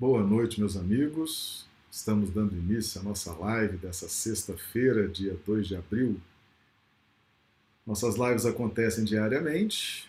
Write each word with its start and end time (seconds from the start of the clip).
Boa 0.00 0.22
noite, 0.22 0.58
meus 0.58 0.78
amigos. 0.78 1.66
Estamos 1.92 2.30
dando 2.30 2.56
início 2.56 2.98
à 2.98 3.04
nossa 3.04 3.34
live 3.34 3.76
dessa 3.76 4.08
sexta-feira, 4.08 5.06
dia 5.06 5.38
2 5.44 5.68
de 5.68 5.76
abril. 5.76 6.18
Nossas 7.86 8.16
lives 8.16 8.46
acontecem 8.46 9.04
diariamente, 9.04 10.08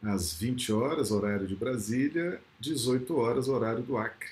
às 0.00 0.32
20 0.32 0.72
horas, 0.72 1.10
horário 1.10 1.44
de 1.44 1.56
Brasília, 1.56 2.40
18 2.60 3.16
horas, 3.16 3.48
horário 3.48 3.82
do 3.82 3.96
Acre. 3.96 4.30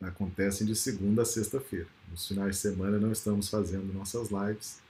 Acontecem 0.00 0.66
de 0.66 0.74
segunda 0.74 1.20
a 1.20 1.26
sexta-feira. 1.26 1.88
Nos 2.10 2.26
finais 2.26 2.56
de 2.56 2.62
semana 2.62 2.98
não 2.98 3.12
estamos 3.12 3.50
fazendo 3.50 3.92
nossas 3.92 4.30
lives, 4.30 4.80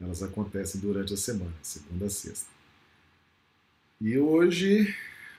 elas 0.00 0.20
acontecem 0.20 0.80
durante 0.80 1.14
a 1.14 1.16
semana, 1.16 1.54
segunda 1.62 2.06
a 2.06 2.10
sexta. 2.10 2.50
E 4.00 4.18
hoje 4.18 4.92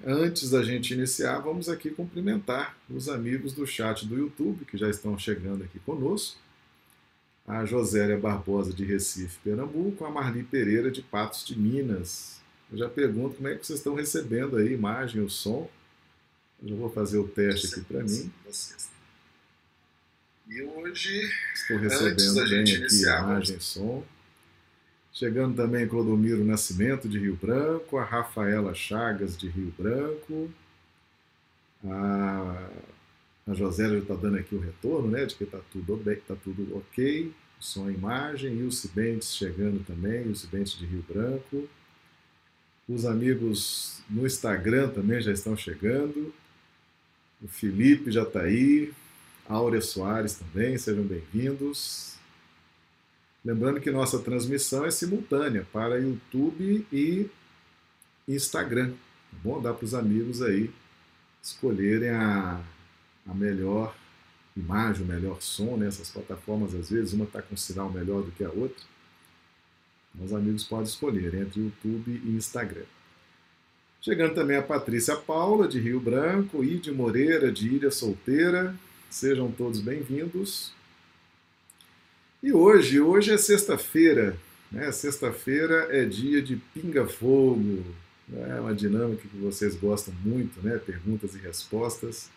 Antes 0.05 0.49
da 0.49 0.63
gente 0.63 0.93
iniciar, 0.93 1.39
vamos 1.39 1.69
aqui 1.69 1.89
cumprimentar 1.89 2.77
os 2.89 3.07
amigos 3.07 3.53
do 3.53 3.65
chat 3.65 4.05
do 4.05 4.17
YouTube 4.17 4.65
que 4.65 4.77
já 4.77 4.89
estão 4.89 5.17
chegando 5.17 5.63
aqui 5.63 5.79
conosco. 5.79 6.37
A 7.47 7.65
Josélia 7.65 8.17
Barbosa 8.17 8.73
de 8.73 8.85
Recife, 8.85 9.37
Pernambuco, 9.43 10.05
a 10.05 10.09
Marli 10.09 10.43
Pereira 10.43 10.89
de 10.89 11.01
Patos 11.01 11.45
de 11.45 11.57
Minas. 11.57 12.41
Eu 12.71 12.77
já 12.77 12.89
pergunto 12.89 13.35
como 13.35 13.47
é 13.47 13.55
que 13.55 13.65
vocês 13.65 13.79
estão 13.79 13.93
recebendo 13.93 14.57
aí 14.57 14.69
a 14.69 14.71
imagem 14.71 15.21
e 15.21 15.25
o 15.25 15.29
som. 15.29 15.69
Eu 16.61 16.69
já 16.69 16.75
vou 16.75 16.89
fazer 16.89 17.17
o 17.17 17.27
teste 17.27 17.67
aqui 17.67 17.81
para 17.81 18.03
mim. 18.03 18.31
E 20.47 20.61
hoje, 20.61 21.29
estou 21.53 21.77
recebendo 21.77 22.49
bem 22.49 22.61
aqui 22.61 23.05
a 23.07 23.19
imagem 23.19 23.57
e 23.57 23.61
som. 23.61 24.03
Chegando 25.13 25.55
também 25.55 25.87
Clodomiro 25.87 26.43
Nascimento, 26.43 27.07
de 27.07 27.19
Rio 27.19 27.35
Branco, 27.35 27.97
a 27.97 28.03
Rafaela 28.03 28.73
Chagas, 28.73 29.37
de 29.37 29.47
Rio 29.47 29.71
Branco, 29.77 30.49
a, 31.85 32.69
a 33.45 33.53
já 33.53 33.69
está 33.69 34.15
dando 34.15 34.37
aqui 34.37 34.55
o 34.55 34.59
retorno, 34.59 35.11
né, 35.11 35.25
de 35.25 35.35
que 35.35 35.43
está 35.43 35.59
tudo 35.71 35.97
bem, 35.97 36.15
está 36.15 36.35
tudo 36.35 36.75
ok, 36.75 37.31
som 37.59 37.91
e 37.91 37.93
imagem, 37.93 38.57
e 38.57 38.63
o 38.63 38.71
Cibentes 38.71 39.35
chegando 39.35 39.85
também, 39.85 40.27
o 40.27 40.35
Cibentes 40.35 40.77
de 40.79 40.85
Rio 40.87 41.05
Branco. 41.07 41.69
Os 42.89 43.05
amigos 43.05 44.01
no 44.09 44.25
Instagram 44.25 44.89
também 44.89 45.21
já 45.21 45.31
estão 45.31 45.55
chegando. 45.55 46.33
O 47.39 47.47
Felipe 47.47 48.11
já 48.11 48.23
está 48.23 48.41
aí, 48.41 48.91
Áurea 49.47 49.79
Soares 49.79 50.33
também, 50.33 50.75
sejam 50.77 51.03
bem-vindos. 51.03 52.12
Lembrando 53.43 53.81
que 53.81 53.91
nossa 53.91 54.19
transmissão 54.19 54.85
é 54.85 54.91
simultânea 54.91 55.67
para 55.73 55.99
YouTube 55.99 56.87
e 56.91 57.29
Instagram. 58.27 58.91
Tá 58.91 59.37
bom? 59.43 59.61
Dá 59.61 59.73
para 59.73 59.83
os 59.83 59.93
amigos 59.93 60.41
aí 60.41 60.71
escolherem 61.41 62.09
a, 62.09 62.61
a 63.27 63.33
melhor 63.33 63.93
imagem, 64.55 65.03
o 65.03 65.07
melhor 65.07 65.41
som 65.41 65.75
nessas 65.75 66.09
plataformas. 66.09 66.73
Às 66.73 66.89
vezes 66.89 67.11
uma 67.11 67.25
está 67.25 67.41
com 67.41 67.57
sinal 67.57 67.91
melhor 67.91 68.23
do 68.23 68.31
que 68.31 68.45
a 68.45 68.49
outra. 68.49 68.81
Então, 70.13 70.25
os 70.25 70.33
amigos 70.33 70.63
podem 70.63 70.85
escolher 70.85 71.33
entre 71.33 71.59
YouTube 71.59 72.21
e 72.23 72.29
Instagram. 72.29 72.85
Chegando 73.99 74.35
também 74.35 74.57
a 74.57 74.61
Patrícia 74.61 75.15
Paula, 75.15 75.67
de 75.67 75.79
Rio 75.79 75.99
Branco, 75.99 76.63
e 76.63 76.77
de 76.77 76.91
Moreira, 76.91 77.51
de 77.51 77.67
Ilha 77.67 77.91
Solteira. 77.91 78.75
Sejam 79.09 79.51
todos 79.51 79.79
bem-vindos. 79.79 80.73
E 82.43 82.51
hoje, 82.51 82.99
hoje 82.99 83.31
é 83.31 83.37
sexta-feira, 83.37 84.35
né? 84.69 84.91
Sexta-feira 84.91 85.87
é 85.89 86.03
dia 86.03 86.41
de 86.41 86.57
pinga-fogo, 86.57 87.85
é 88.33 88.59
uma 88.59 88.75
dinâmica 88.75 89.25
que 89.29 89.37
vocês 89.37 89.77
gostam 89.77 90.13
muito, 90.15 90.61
né? 90.61 90.77
Perguntas 90.77 91.35
e 91.35 91.37
respostas. 91.37 92.29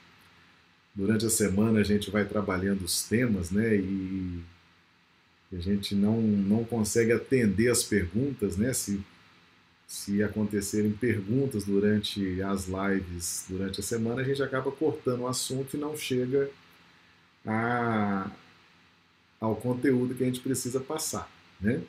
Durante 0.95 1.27
a 1.27 1.29
semana 1.31 1.81
a 1.81 1.83
gente 1.83 2.09
vai 2.09 2.25
trabalhando 2.25 2.83
os 2.83 3.03
temas, 3.03 3.51
né? 3.51 3.75
E 3.75 4.45
a 5.53 5.59
gente 5.59 5.93
não, 5.97 6.21
não 6.21 6.63
consegue 6.63 7.11
atender 7.11 7.69
as 7.69 7.83
perguntas, 7.83 8.57
né? 8.57 8.73
Se, 8.73 9.05
se 9.89 10.23
acontecerem 10.23 10.93
perguntas 10.93 11.65
durante 11.65 12.41
as 12.43 12.69
lives 12.69 13.45
durante 13.49 13.81
a 13.81 13.83
semana, 13.83 14.21
a 14.21 14.25
gente 14.25 14.41
acaba 14.41 14.71
cortando 14.71 15.23
o 15.23 15.27
assunto 15.27 15.77
e 15.77 15.81
não 15.81 15.97
chega 15.97 16.49
a, 17.45 18.31
ao 19.47 19.57
conteúdo 19.57 20.15
que 20.15 20.23
a 20.23 20.27
gente 20.27 20.41
precisa 20.41 20.81
passar. 20.81 21.31
Né? 21.61 21.83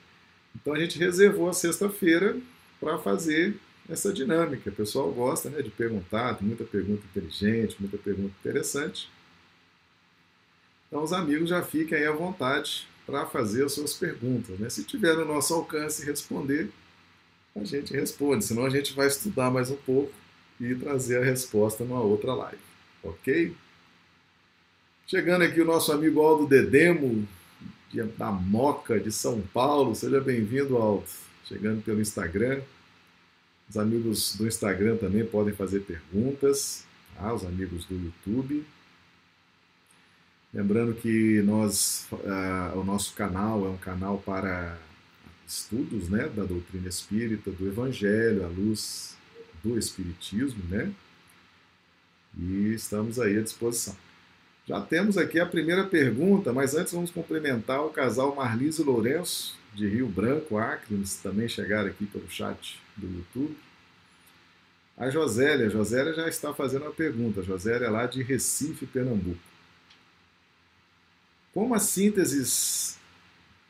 Então 0.56 0.74
a 0.74 0.80
gente 0.80 0.98
reservou 0.98 1.50
a 1.50 1.54
sexta-feira 1.54 2.38
para 2.80 2.98
fazer 2.98 3.56
essa 3.90 4.12
dinâmica. 4.12 4.70
O 4.70 4.74
pessoal 4.74 5.12
gosta 5.12 5.50
né, 5.50 5.62
de 5.62 5.70
perguntar, 5.70 6.36
tem 6.36 6.48
muita 6.48 6.64
pergunta 6.64 7.04
inteligente, 7.06 7.78
muita 7.80 7.98
pergunta 7.98 8.34
interessante. 8.40 9.10
Então 10.88 11.04
os 11.04 11.14
amigos 11.14 11.50
já 11.50 11.62
fiquem 11.62 11.98
aí 11.98 12.06
à 12.06 12.12
vontade 12.12 12.88
para 13.06 13.26
fazer 13.26 13.66
as 13.66 13.74
suas 13.74 13.94
perguntas. 13.94 14.60
Né? 14.60 14.70
Se 14.70 14.84
tiver 14.84 15.16
no 15.16 15.26
nosso 15.26 15.54
alcance 15.54 16.06
responder, 16.06 16.70
a 17.56 17.64
gente 17.64 17.94
responde, 17.94 18.46
senão 18.46 18.66
a 18.66 18.70
gente 18.70 18.94
vai 18.94 19.08
estudar 19.08 19.50
mais 19.50 19.72
um 19.72 19.78
pouco 19.78 20.14
e 20.60 20.76
trazer 20.76 21.22
a 21.22 21.26
resposta 21.26 21.84
numa 21.84 22.02
outra 22.02 22.34
live. 22.34 22.62
Ok? 23.04 23.56
Chegando 25.08 25.44
aqui 25.44 25.62
o 25.62 25.66
nosso 25.66 25.92
amigo 25.92 26.22
Aldo 26.22 26.46
Dedemo, 26.46 27.28
da 28.18 28.32
Moca, 28.32 29.00
de 29.00 29.12
São 29.12 29.42
Paulo. 29.54 29.96
Seja 29.96 30.20
bem-vindo, 30.20 30.78
Aldo. 30.78 31.06
Chegando 31.46 31.82
pelo 31.82 32.02
Instagram. 32.02 32.62
Os 33.70 33.78
amigos 33.78 34.36
do 34.36 34.48
Instagram 34.48 34.98
também 34.98 35.26
podem 35.26 35.54
fazer 35.54 35.82
perguntas, 35.82 36.86
tá? 37.16 37.34
os 37.34 37.46
amigos 37.46 37.86
do 37.86 37.96
YouTube. 37.96 38.66
Lembrando 40.54 40.94
que 40.94 41.42
nós, 41.42 42.08
uh, 42.12 42.80
o 42.80 42.84
nosso 42.84 43.14
canal 43.14 43.66
é 43.66 43.70
um 43.70 43.78
canal 43.78 44.18
para 44.20 44.78
estudos 45.46 46.10
né, 46.10 46.28
da 46.30 46.44
doutrina 46.44 46.88
espírita, 46.88 47.52
do 47.52 47.68
Evangelho, 47.68 48.46
à 48.46 48.48
luz 48.48 49.18
do 49.64 49.78
Espiritismo, 49.78 50.64
né? 50.70 50.92
E 52.38 52.74
estamos 52.74 53.20
aí 53.20 53.38
à 53.38 53.42
disposição. 53.42 53.96
Já 54.68 54.82
temos 54.82 55.18
aqui 55.18 55.40
a 55.40 55.46
primeira 55.46 55.86
pergunta, 55.86 56.52
mas 56.52 56.76
antes 56.76 56.92
vamos 56.92 57.10
cumprimentar 57.10 57.86
o 57.86 57.90
casal 57.90 58.36
Marlise 58.36 58.84
Lourenço, 58.84 59.58
de 59.74 59.88
Rio 59.88 60.08
Branco, 60.08 60.58
Acre, 60.58 60.96
eles 60.96 61.16
também 61.16 61.48
chegaram 61.48 61.88
aqui 61.88 62.06
pelo 62.06 62.30
chat 62.30 62.78
do 62.98 63.08
YouTube. 63.08 63.56
A 64.98 65.10
Josélia, 65.10 65.68
a 65.68 65.70
Josélia 65.70 66.14
já 66.14 66.28
está 66.28 66.54
fazendo 66.54 66.86
a 66.86 66.92
pergunta, 66.92 67.40
a 67.42 67.44
Josélia 67.44 67.86
é 67.86 67.90
lá 67.90 68.08
de 68.08 68.22
Recife, 68.24 68.86
Pernambuco. 68.86 69.40
Como 71.54 71.74
as 71.74 71.84
sínteses 71.84 72.98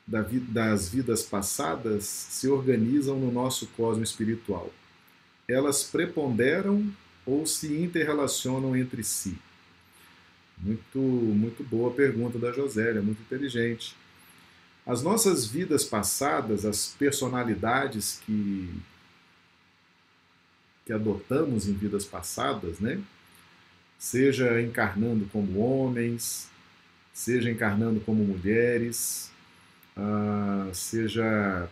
das 0.08 0.90
vidas 0.90 1.22
passadas 1.22 2.06
se 2.06 2.48
organizam 2.48 3.20
no 3.20 3.32
nosso 3.32 3.68
cosmo 3.68 4.04
espiritual? 4.04 4.72
Elas 5.48 5.84
preponderam 5.84 6.92
ou 7.26 7.46
se 7.46 7.74
interrelacionam 7.82 8.76
entre 8.76 9.04
si? 9.04 9.38
Muito, 10.58 11.00
muito 11.00 11.64
boa 11.64 11.94
pergunta 11.94 12.40
da 12.40 12.52
Josélia, 12.52 13.02
muito 13.02 13.22
inteligente. 13.22 13.96
As 14.86 15.04
nossas 15.04 15.46
vidas 15.46 15.84
passadas, 15.84 16.66
as 16.66 16.96
personalidades 16.98 18.22
que, 18.26 18.74
que 20.86 20.94
adotamos 20.94 21.68
em 21.68 21.74
vidas 21.74 22.06
passadas, 22.06 22.80
né? 22.80 23.02
seja 23.98 24.62
encarnando 24.62 25.26
como 25.32 25.60
homens, 25.60 26.50
seja 27.14 27.50
encarnando 27.50 28.00
como 28.02 28.24
mulheres, 28.24 29.32
uh, 29.98 30.74
seja 30.74 31.68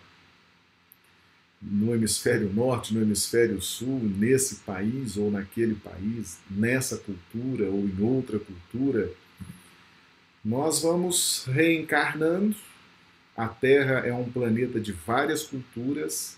no 1.68 1.96
hemisfério 1.96 2.52
norte, 2.54 2.94
no 2.94 3.02
hemisfério 3.02 3.60
sul, 3.60 4.00
nesse 4.04 4.58
país 4.58 5.18
ou 5.18 5.32
naquele 5.32 5.74
país, 5.76 6.38
nessa 6.50 6.98
cultura 6.98 7.66
ou 7.70 7.80
em 7.80 8.02
outra 8.02 8.38
cultura, 8.38 9.10
nós 10.44 10.84
vamos 10.84 11.46
reencarnando. 11.48 12.56
A 13.36 13.48
Terra 13.48 14.06
é 14.06 14.14
um 14.14 14.30
planeta 14.30 14.80
de 14.80 14.92
várias 14.92 15.44
culturas, 15.44 16.38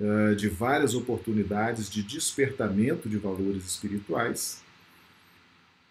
eh, 0.00 0.34
de 0.34 0.48
várias 0.48 0.94
oportunidades 0.94 1.90
de 1.90 2.02
despertamento 2.02 3.08
de 3.08 3.18
valores 3.18 3.64
espirituais. 3.66 4.62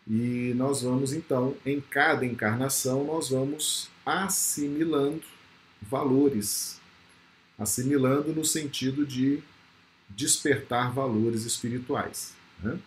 E 0.10 0.54
nós 0.56 0.82
vamos 0.82 1.12
então, 1.12 1.56
em 1.66 1.82
cada 1.82 2.26
encarnação, 2.26 3.04
nós 3.04 3.30
vamos 3.30 3.90
assimilando 4.06 5.22
valores 5.82 6.76
assimilando 7.57 8.33
no 8.33 8.45
sentido 8.45 9.06
de 9.06 9.39
despertar 10.09 10.94
valores 10.94 11.44
espirituais. 11.44 12.33
Né? 12.62 12.77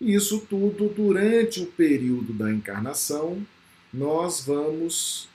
E 0.00 0.14
isso 0.14 0.40
tudo, 0.48 0.88
durante 0.88 1.60
o 1.60 1.66
período 1.66 2.32
da 2.32 2.52
encarnação, 2.52 3.44
nós 3.92 4.44
vamos 4.44 5.28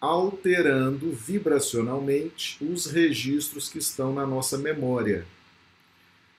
alterando 0.00 1.12
vibracionalmente 1.12 2.56
os 2.64 2.86
registros 2.86 3.68
que 3.68 3.78
estão 3.78 4.14
na 4.14 4.26
nossa 4.26 4.56
memória. 4.56 5.26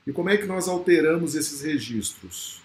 E 0.06 0.12
como 0.12 0.30
é 0.30 0.38
que 0.38 0.48
nós 0.48 0.68
alteramos 0.68 1.36
esses 1.36 1.62
registros? 1.62 2.62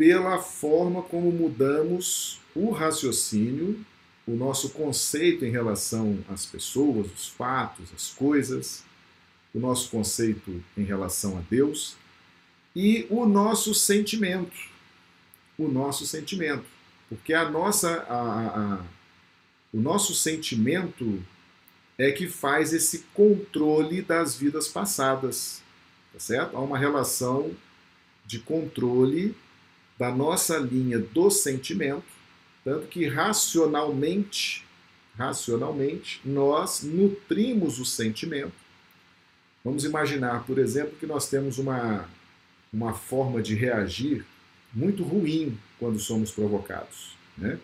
pela 0.00 0.38
forma 0.38 1.02
como 1.02 1.30
mudamos 1.30 2.40
o 2.54 2.70
raciocínio, 2.70 3.84
o 4.30 4.36
nosso 4.36 4.70
conceito 4.70 5.44
em 5.44 5.50
relação 5.50 6.18
às 6.28 6.46
pessoas, 6.46 7.08
os 7.12 7.28
fatos, 7.28 7.88
as 7.94 8.10
coisas, 8.10 8.84
o 9.52 9.58
nosso 9.58 9.90
conceito 9.90 10.62
em 10.76 10.84
relação 10.84 11.36
a 11.36 11.40
Deus 11.50 11.96
e 12.74 13.06
o 13.10 13.26
nosso 13.26 13.74
sentimento. 13.74 14.56
O 15.58 15.66
nosso 15.66 16.06
sentimento. 16.06 16.64
Porque 17.08 17.34
a 17.34 17.50
nossa, 17.50 18.02
a, 18.08 18.74
a, 18.76 18.84
o 19.72 19.80
nosso 19.80 20.14
sentimento 20.14 21.20
é 21.98 22.12
que 22.12 22.28
faz 22.28 22.72
esse 22.72 23.00
controle 23.12 24.00
das 24.00 24.36
vidas 24.36 24.68
passadas. 24.68 25.60
Tá 26.12 26.20
certo? 26.20 26.56
Há 26.56 26.60
uma 26.60 26.78
relação 26.78 27.50
de 28.24 28.38
controle 28.38 29.34
da 29.98 30.14
nossa 30.14 30.56
linha 30.56 31.00
do 31.00 31.30
sentimento, 31.30 32.19
tanto 32.64 32.86
que 32.88 33.06
racionalmente, 33.06 34.64
racionalmente, 35.16 36.20
nós 36.24 36.82
nutrimos 36.82 37.78
o 37.78 37.84
sentimento. 37.84 38.52
Vamos 39.64 39.84
imaginar, 39.84 40.44
por 40.44 40.58
exemplo, 40.58 40.96
que 40.98 41.06
nós 41.06 41.28
temos 41.28 41.58
uma, 41.58 42.08
uma 42.72 42.94
forma 42.94 43.42
de 43.42 43.54
reagir 43.54 44.24
muito 44.72 45.02
ruim 45.02 45.58
quando 45.78 45.98
somos 45.98 46.30
provocados, 46.30 47.16
né? 47.36 47.58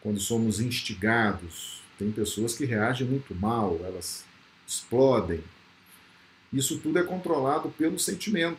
quando 0.00 0.20
somos 0.20 0.60
instigados. 0.60 1.80
Tem 1.98 2.10
pessoas 2.10 2.54
que 2.54 2.64
reagem 2.64 3.06
muito 3.06 3.34
mal, 3.34 3.80
elas 3.84 4.24
explodem. 4.66 5.42
Isso 6.52 6.78
tudo 6.78 6.98
é 6.98 7.02
controlado 7.02 7.70
pelo 7.70 7.98
sentimento, 7.98 8.58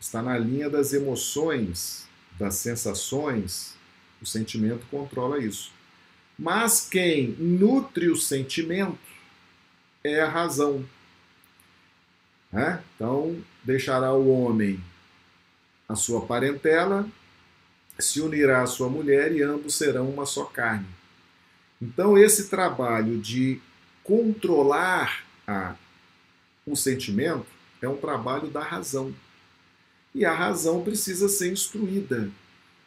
está 0.00 0.22
na 0.22 0.38
linha 0.38 0.70
das 0.70 0.92
emoções 0.92 2.06
das 2.38 2.56
sensações, 2.56 3.74
o 4.20 4.26
sentimento 4.26 4.86
controla 4.90 5.38
isso. 5.38 5.70
Mas 6.38 6.86
quem 6.88 7.28
nutre 7.38 8.08
o 8.08 8.16
sentimento 8.16 8.98
é 10.04 10.20
a 10.20 10.28
razão. 10.28 10.84
Né? 12.52 12.82
Então, 12.94 13.42
deixará 13.64 14.12
o 14.12 14.28
homem 14.28 14.80
a 15.88 15.94
sua 15.94 16.26
parentela, 16.26 17.08
se 17.98 18.20
unirá 18.20 18.62
à 18.62 18.66
sua 18.66 18.88
mulher 18.88 19.32
e 19.32 19.42
ambos 19.42 19.76
serão 19.76 20.10
uma 20.10 20.26
só 20.26 20.44
carne. 20.44 20.86
Então, 21.80 22.16
esse 22.16 22.48
trabalho 22.48 23.18
de 23.18 23.60
controlar 24.02 25.24
a, 25.46 25.74
o 26.66 26.76
sentimento 26.76 27.46
é 27.80 27.88
um 27.88 27.96
trabalho 27.96 28.48
da 28.48 28.62
razão. 28.62 29.14
E 30.14 30.24
a 30.24 30.32
razão 30.32 30.82
precisa 30.82 31.28
ser 31.28 31.52
instruída, 31.52 32.30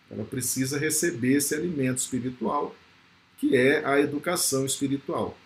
ela 0.09 0.23
precisa 0.23 0.79
receber 0.79 1.37
esse 1.37 1.53
alimento 1.53 1.99
espiritual, 1.99 2.75
que 3.37 3.55
é 3.55 3.85
a 3.85 3.99
educação 3.99 4.65
espiritual. 4.65 5.37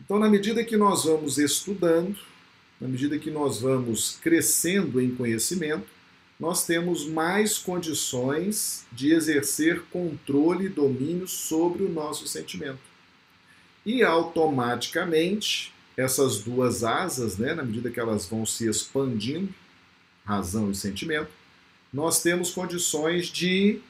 Então, 0.00 0.18
na 0.18 0.28
medida 0.28 0.64
que 0.64 0.76
nós 0.76 1.04
vamos 1.04 1.38
estudando, 1.38 2.18
na 2.80 2.88
medida 2.88 3.18
que 3.18 3.30
nós 3.30 3.60
vamos 3.60 4.18
crescendo 4.20 5.00
em 5.00 5.14
conhecimento, 5.14 5.86
nós 6.38 6.66
temos 6.66 7.06
mais 7.06 7.56
condições 7.58 8.84
de 8.90 9.12
exercer 9.12 9.82
controle 9.90 10.66
e 10.66 10.68
domínio 10.68 11.28
sobre 11.28 11.84
o 11.84 11.88
nosso 11.88 12.26
sentimento. 12.26 12.80
E 13.86 14.02
automaticamente, 14.02 15.72
essas 15.96 16.40
duas 16.42 16.82
asas, 16.82 17.38
né, 17.38 17.54
na 17.54 17.62
medida 17.62 17.90
que 17.90 18.00
elas 18.00 18.26
vão 18.26 18.44
se 18.44 18.68
expandindo, 18.68 19.54
razão 20.24 20.70
e 20.70 20.74
sentimento, 20.74 21.30
nós 21.94 22.20
temos 22.20 22.50
condições 22.50 23.28
de 23.28 23.80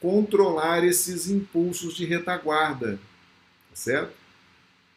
controlar 0.00 0.84
esses 0.84 1.28
impulsos 1.28 1.94
de 1.94 2.04
retaguarda, 2.04 2.92
tá 2.92 3.74
certo? 3.74 4.12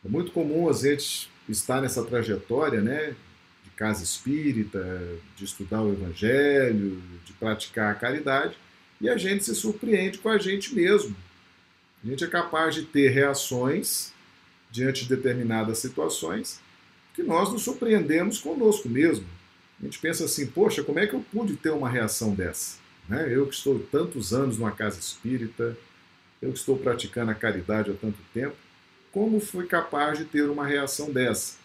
É 0.06 0.08
muito 0.08 0.32
comum 0.32 0.70
a 0.70 0.74
gente 0.74 1.32
estar 1.50 1.82
nessa 1.82 2.04
trajetória, 2.04 2.80
né, 2.80 3.16
de 3.64 3.72
casa 3.72 4.04
espírita, 4.04 5.02
de 5.36 5.44
estudar 5.44 5.82
o 5.82 5.92
evangelho, 5.92 7.02
de 7.26 7.34
praticar 7.34 7.92
a 7.92 7.96
caridade, 7.96 8.56
e 9.02 9.10
a 9.10 9.18
gente 9.18 9.44
se 9.44 9.56
surpreende 9.56 10.20
com 10.20 10.30
a 10.30 10.38
gente 10.38 10.76
mesmo. 10.76 11.16
A 12.04 12.08
gente 12.08 12.24
é 12.24 12.28
capaz 12.28 12.76
de 12.76 12.84
ter 12.84 13.10
reações 13.10 14.14
diante 14.70 15.06
de 15.06 15.16
determinadas 15.16 15.80
situações 15.80 16.62
que 17.16 17.24
nós 17.24 17.52
nos 17.52 17.64
surpreendemos 17.64 18.40
conosco 18.40 18.88
mesmo. 18.88 19.26
A 19.82 19.86
gente 19.86 20.00
pensa 20.00 20.26
assim, 20.26 20.48
poxa, 20.48 20.84
como 20.84 21.00
é 21.00 21.08
que 21.08 21.14
eu 21.14 21.26
pude 21.32 21.56
ter 21.56 21.72
uma 21.72 21.90
reação 21.90 22.34
dessa? 22.34 22.78
Né? 23.08 23.28
Eu 23.34 23.48
que 23.48 23.56
estou 23.56 23.80
tantos 23.80 24.34
anos 24.34 24.58
numa 24.58 24.72
casa 24.72 25.00
espírita, 25.00 25.78
eu 26.42 26.52
que 26.52 26.60
estou 26.60 26.78
praticando 26.78 27.32
a 27.32 27.36
caridade 27.36 27.92
há 27.92 27.94
tanto 27.94 28.18
tempo, 28.34 28.56
como 29.12 29.40
fui 29.40 29.66
capaz 29.66 30.18
de 30.18 30.26
ter 30.26 30.50
uma 30.50 30.66
reação 30.66 31.12
dessa? 31.12 31.56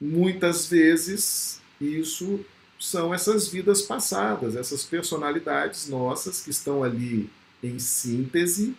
Muitas 0.00 0.66
vezes 0.66 1.60
isso 1.80 2.44
são 2.78 3.12
essas 3.12 3.48
vidas 3.48 3.82
passadas, 3.82 4.54
essas 4.54 4.84
personalidades 4.84 5.88
nossas 5.88 6.40
que 6.40 6.50
estão 6.50 6.84
ali 6.84 7.28
em 7.62 7.78
síntese 7.78 8.76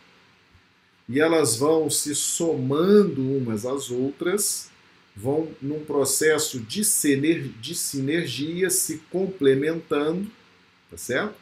e 1.07 1.19
elas 1.19 1.57
vão 1.57 1.89
se 1.89 2.15
somando 2.15 3.21
umas 3.21 3.65
às 3.65 3.89
outras 3.89 4.69
vão 5.15 5.49
num 5.61 5.83
processo 5.83 6.59
de, 6.59 6.81
de 6.81 7.75
sinergia, 7.75 8.69
se 8.69 8.97
complementando, 9.11 10.29
tá 10.89 10.97
certo? 10.97 11.35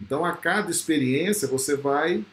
Então, 0.00 0.24
a 0.24 0.32
cada 0.32 0.70
experiência 0.70 1.48
você 1.48 1.76
vai 1.76 2.24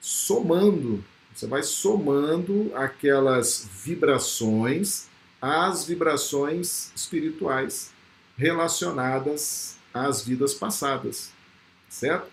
somando, 0.00 1.04
você 1.34 1.46
vai 1.46 1.62
somando 1.62 2.72
aquelas 2.74 3.68
vibrações 3.84 5.08
às 5.40 5.84
vibrações 5.84 6.90
espirituais 6.94 7.92
relacionadas 8.36 9.76
às 9.92 10.22
vidas 10.22 10.54
passadas, 10.54 11.30
certo? 11.88 12.28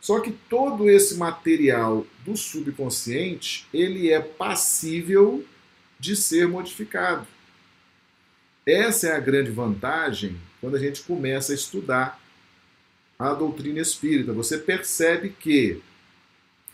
Só 0.00 0.20
que 0.20 0.30
todo 0.30 0.88
esse 0.88 1.16
material 1.16 2.06
do 2.24 2.36
subconsciente, 2.36 3.66
ele 3.74 4.10
é 4.10 4.20
passível 4.20 5.44
de 5.98 6.14
ser 6.14 6.46
modificado. 6.46 7.26
Essa 8.68 9.08
é 9.08 9.12
a 9.12 9.18
grande 9.18 9.50
vantagem 9.50 10.36
quando 10.60 10.76
a 10.76 10.78
gente 10.78 11.00
começa 11.02 11.52
a 11.52 11.54
estudar 11.54 12.20
a 13.18 13.32
doutrina 13.32 13.80
espírita. 13.80 14.30
Você 14.34 14.58
percebe 14.58 15.30
que 15.30 15.80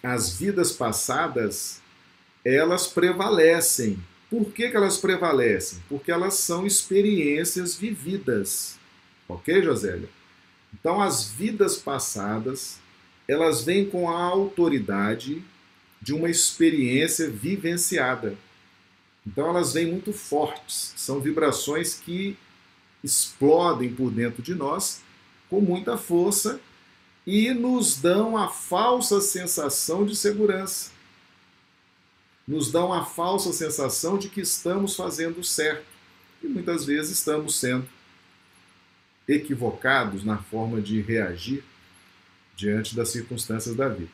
as 0.02 0.36
vidas 0.36 0.72
passadas 0.72 1.80
elas 2.44 2.88
prevalecem. 2.88 4.02
Por 4.28 4.46
que, 4.46 4.70
que 4.70 4.76
elas 4.76 4.96
prevalecem? 4.96 5.78
Porque 5.88 6.10
elas 6.10 6.34
são 6.34 6.66
experiências 6.66 7.76
vividas. 7.76 8.76
Ok, 9.28 9.62
Josélia? 9.62 10.08
Então, 10.72 11.00
as 11.00 11.28
vidas 11.28 11.76
passadas 11.76 12.80
elas 13.28 13.62
vêm 13.62 13.88
com 13.88 14.10
a 14.10 14.20
autoridade 14.20 15.44
de 16.02 16.12
uma 16.12 16.28
experiência 16.28 17.30
vivenciada. 17.30 18.36
Então 19.26 19.48
elas 19.48 19.72
vêm 19.72 19.90
muito 19.90 20.12
fortes, 20.12 20.92
são 20.96 21.20
vibrações 21.20 21.94
que 21.94 22.36
explodem 23.02 23.92
por 23.92 24.10
dentro 24.10 24.42
de 24.42 24.54
nós 24.54 25.02
com 25.48 25.60
muita 25.60 25.96
força 25.96 26.60
e 27.26 27.52
nos 27.54 27.96
dão 27.96 28.36
a 28.36 28.48
falsa 28.48 29.20
sensação 29.20 30.04
de 30.04 30.14
segurança. 30.14 30.90
Nos 32.46 32.70
dão 32.70 32.92
a 32.92 33.04
falsa 33.04 33.52
sensação 33.52 34.18
de 34.18 34.28
que 34.28 34.42
estamos 34.42 34.94
fazendo 34.94 35.42
certo 35.42 35.86
e 36.42 36.46
muitas 36.46 36.84
vezes 36.84 37.12
estamos 37.12 37.58
sendo 37.58 37.88
equivocados 39.26 40.22
na 40.24 40.36
forma 40.36 40.80
de 40.82 41.00
reagir 41.00 41.64
diante 42.54 42.94
das 42.94 43.08
circunstâncias 43.08 43.74
da 43.74 43.88
vida. 43.88 44.12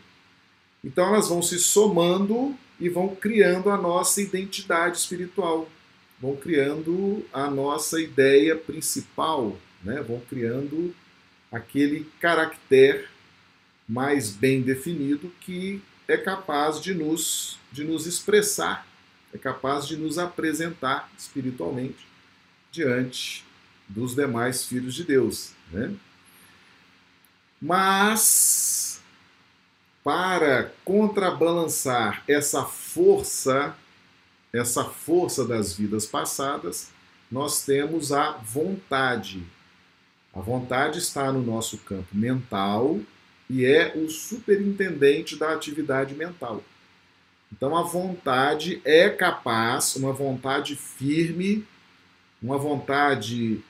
Então 0.84 1.06
elas 1.06 1.28
vão 1.28 1.42
se 1.42 1.58
somando 1.58 2.56
e 2.80 2.88
vão 2.88 3.14
criando 3.14 3.70
a 3.70 3.76
nossa 3.76 4.22
identidade 4.22 4.96
espiritual, 4.96 5.68
vão 6.20 6.34
criando 6.34 7.24
a 7.32 7.50
nossa 7.50 8.00
ideia 8.00 8.56
principal, 8.56 9.56
né? 9.84 10.02
vão 10.02 10.20
criando 10.28 10.94
aquele 11.52 12.06
caractere 12.18 13.06
mais 13.86 14.30
bem 14.30 14.62
definido 14.62 15.30
que 15.40 15.82
é 16.08 16.16
capaz 16.16 16.80
de 16.80 16.94
nos, 16.94 17.58
de 17.70 17.84
nos 17.84 18.06
expressar, 18.06 18.86
é 19.32 19.38
capaz 19.38 19.86
de 19.86 19.96
nos 19.96 20.18
apresentar 20.18 21.10
espiritualmente 21.18 22.06
diante 22.72 23.44
dos 23.88 24.14
demais 24.14 24.64
filhos 24.64 24.94
de 24.94 25.04
Deus. 25.04 25.52
Né? 25.70 25.94
Mas 27.60 28.89
para 30.10 30.72
contrabalançar 30.84 32.24
essa 32.26 32.64
força, 32.64 33.76
essa 34.52 34.82
força 34.82 35.44
das 35.46 35.72
vidas 35.72 36.04
passadas, 36.04 36.90
nós 37.30 37.64
temos 37.64 38.10
a 38.10 38.32
vontade. 38.32 39.40
A 40.34 40.40
vontade 40.40 40.98
está 40.98 41.30
no 41.30 41.40
nosso 41.40 41.78
campo 41.78 42.08
mental 42.12 42.98
e 43.48 43.64
é 43.64 43.92
o 43.94 44.10
superintendente 44.10 45.36
da 45.36 45.52
atividade 45.52 46.12
mental. 46.12 46.60
Então 47.52 47.76
a 47.76 47.84
vontade 47.84 48.82
é 48.84 49.08
capaz, 49.08 49.94
uma 49.94 50.12
vontade 50.12 50.74
firme, 50.74 51.64
uma 52.42 52.58
vontade 52.58 53.60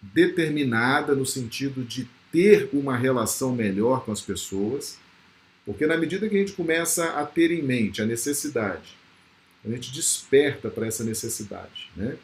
determinada 0.00 1.16
no 1.16 1.26
sentido 1.26 1.82
de 1.82 2.08
ter 2.30 2.70
uma 2.72 2.96
relação 2.96 3.50
melhor 3.50 4.04
com 4.04 4.12
as 4.12 4.20
pessoas, 4.20 4.96
porque 5.64 5.86
na 5.86 5.96
medida 5.96 6.28
que 6.28 6.36
a 6.36 6.38
gente 6.38 6.52
começa 6.52 7.10
a 7.10 7.24
ter 7.24 7.50
em 7.50 7.62
mente 7.62 8.00
a 8.02 8.06
necessidade, 8.06 8.96
a 9.64 9.68
gente 9.68 9.92
desperta 9.92 10.70
para 10.70 10.86
essa 10.86 11.04
necessidade, 11.04 11.90
né? 11.96 12.16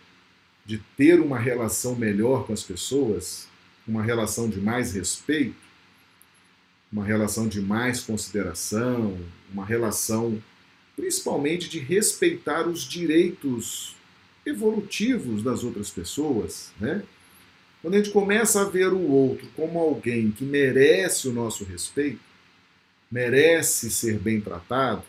De 0.64 0.78
ter 0.96 1.20
uma 1.20 1.38
relação 1.38 1.94
melhor 1.94 2.46
com 2.46 2.52
as 2.52 2.62
pessoas, 2.62 3.46
uma 3.86 4.02
relação 4.02 4.48
de 4.48 4.58
mais 4.58 4.94
respeito, 4.94 5.54
uma 6.90 7.04
relação 7.04 7.46
de 7.46 7.60
mais 7.60 8.00
consideração, 8.00 9.18
uma 9.52 9.64
relação 9.64 10.42
principalmente 10.96 11.68
de 11.68 11.78
respeitar 11.78 12.66
os 12.66 12.88
direitos 12.88 13.94
evolutivos 14.46 15.42
das 15.42 15.62
outras 15.62 15.90
pessoas, 15.90 16.72
né? 16.80 17.02
Quando 17.82 17.94
a 17.94 17.98
gente 17.98 18.10
começa 18.10 18.62
a 18.62 18.64
ver 18.64 18.92
o 18.92 19.10
outro 19.10 19.46
como 19.54 19.78
alguém 19.78 20.30
que 20.30 20.44
merece 20.44 21.28
o 21.28 21.32
nosso 21.32 21.64
respeito, 21.64 22.18
merece 23.10 23.90
ser 23.90 24.18
bem 24.18 24.40
tratado, 24.40 25.02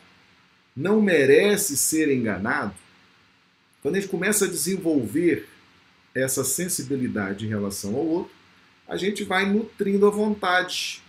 não 0.75 1.01
merece 1.01 1.75
ser 1.75 2.11
enganado, 2.11 2.75
quando 3.81 3.95
a 3.95 3.99
gente 3.99 4.09
começa 4.09 4.45
a 4.45 4.49
desenvolver 4.49 5.47
essa 6.13 6.43
sensibilidade 6.43 7.45
em 7.45 7.49
relação 7.49 7.95
ao 7.95 8.05
outro, 8.05 8.33
a 8.87 8.97
gente 8.97 9.23
vai 9.23 9.45
nutrindo 9.45 10.07
a 10.07 10.09
vontade. 10.09 11.01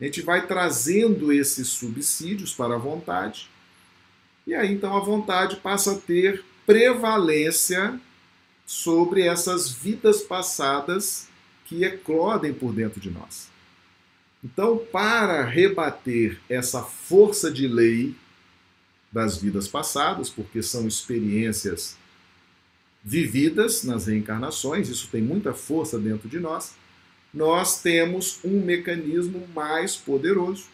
A 0.00 0.04
gente 0.04 0.20
vai 0.22 0.46
trazendo 0.46 1.32
esses 1.32 1.68
subsídios 1.68 2.52
para 2.52 2.74
a 2.74 2.78
vontade. 2.78 3.48
E 4.46 4.54
aí 4.54 4.72
então 4.72 4.96
a 4.96 5.00
vontade 5.00 5.56
passa 5.56 5.92
a 5.92 5.98
ter 5.98 6.44
prevalência 6.66 7.98
sobre 8.66 9.22
essas 9.22 9.70
vidas 9.70 10.22
passadas 10.22 11.28
que 11.64 11.84
eclodem 11.84 12.52
por 12.52 12.72
dentro 12.72 13.00
de 13.00 13.10
nós. 13.10 13.48
Então, 14.42 14.78
para 14.92 15.44
rebater 15.44 16.40
essa 16.48 16.82
força 16.82 17.50
de 17.50 17.66
lei 17.66 18.14
das 19.10 19.38
vidas 19.38 19.66
passadas, 19.66 20.30
porque 20.30 20.62
são 20.62 20.86
experiências 20.86 21.96
vividas 23.02 23.84
nas 23.84 24.06
reencarnações, 24.06 24.88
isso 24.88 25.08
tem 25.08 25.22
muita 25.22 25.52
força 25.52 25.98
dentro 25.98 26.28
de 26.28 26.38
nós, 26.38 26.74
nós 27.32 27.82
temos 27.82 28.40
um 28.44 28.60
mecanismo 28.60 29.46
mais 29.54 29.96
poderoso, 29.96 30.66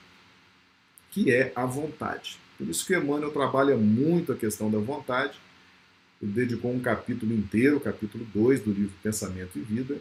que 1.10 1.30
é 1.30 1.52
a 1.54 1.64
vontade. 1.64 2.38
Por 2.58 2.68
isso 2.68 2.86
que 2.86 2.94
Emmanuel 2.94 3.30
trabalha 3.30 3.76
muito 3.76 4.32
a 4.32 4.36
questão 4.36 4.70
da 4.70 4.78
vontade, 4.78 5.38
ele 6.20 6.32
dedicou 6.32 6.72
um 6.72 6.80
capítulo 6.80 7.32
inteiro, 7.32 7.80
capítulo 7.80 8.26
2 8.34 8.60
do 8.60 8.72
livro 8.72 8.94
Pensamento 9.02 9.58
e 9.58 9.62
Vida, 9.62 9.98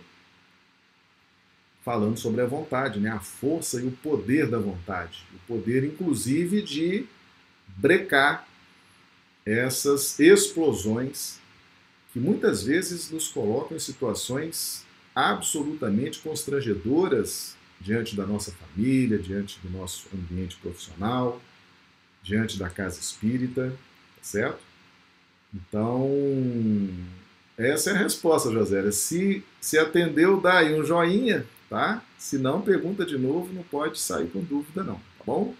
falando 1.83 2.17
sobre 2.17 2.41
a 2.41 2.45
vontade, 2.45 2.99
né? 2.99 3.09
a 3.09 3.19
força 3.19 3.81
e 3.81 3.85
o 3.85 3.91
poder 3.91 4.49
da 4.49 4.57
vontade. 4.57 5.23
O 5.33 5.39
poder, 5.47 5.83
inclusive, 5.83 6.61
de 6.61 7.05
brecar 7.75 8.47
essas 9.45 10.19
explosões 10.19 11.39
que 12.11 12.19
muitas 12.19 12.63
vezes 12.63 13.09
nos 13.11 13.27
colocam 13.27 13.75
em 13.75 13.79
situações 13.79 14.85
absolutamente 15.13 16.19
constrangedoras 16.19 17.55
diante 17.81 18.15
da 18.15 18.25
nossa 18.25 18.51
família, 18.51 19.17
diante 19.17 19.59
do 19.59 19.69
nosso 19.69 20.07
ambiente 20.13 20.55
profissional, 20.57 21.41
diante 22.21 22.57
da 22.57 22.69
casa 22.69 22.99
espírita, 22.99 23.71
tá 23.71 24.23
certo? 24.23 24.59
Então, 25.53 26.09
essa 27.57 27.91
é 27.91 27.93
a 27.93 27.97
resposta, 27.97 28.51
José. 28.51 28.89
Se, 28.91 29.43
se 29.59 29.77
atendeu, 29.77 30.39
dá 30.39 30.59
aí 30.59 30.79
um 30.79 30.83
joinha, 30.83 31.45
tá? 31.73 32.03
Se 32.19 32.37
não, 32.37 32.61
pergunta 32.61 33.03
de 33.03 33.17
novo, 33.17 33.51
não 33.51 33.63
pode 33.63 33.99
sair 33.99 34.27
com 34.27 34.43
dúvida 34.43 34.83
não, 34.83 34.97
tá 35.17 35.23
bom? 35.25 35.55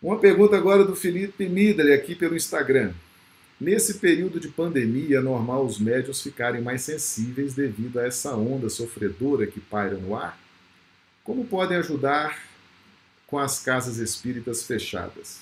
Uma 0.00 0.16
pergunta 0.16 0.56
agora 0.56 0.84
do 0.84 0.94
Felipe 0.94 1.48
Midley 1.48 1.92
aqui 1.92 2.14
pelo 2.14 2.36
Instagram. 2.36 2.92
Nesse 3.60 3.94
período 3.94 4.38
de 4.38 4.46
pandemia, 4.46 5.18
é 5.18 5.20
normal 5.20 5.66
os 5.66 5.80
médios 5.80 6.22
ficarem 6.22 6.62
mais 6.62 6.82
sensíveis 6.82 7.52
devido 7.52 7.98
a 7.98 8.06
essa 8.06 8.36
onda 8.36 8.70
sofredora 8.70 9.44
que 9.44 9.58
paira 9.58 9.96
no 9.96 10.14
ar? 10.14 10.38
Como 11.24 11.44
podem 11.44 11.76
ajudar 11.78 12.40
com 13.26 13.40
as 13.40 13.58
casas 13.58 13.96
espíritas 13.96 14.62
fechadas? 14.62 15.40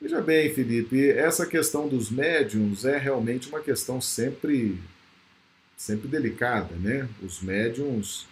Veja 0.00 0.20
bem, 0.20 0.52
Felipe, 0.52 1.10
essa 1.10 1.46
questão 1.46 1.86
dos 1.86 2.10
médiums 2.10 2.84
é 2.84 2.98
realmente 2.98 3.48
uma 3.48 3.60
questão 3.60 4.00
sempre, 4.00 4.80
sempre 5.78 6.08
delicada, 6.08 6.74
né? 6.74 7.08
Os 7.22 7.40
médiums, 7.40 8.26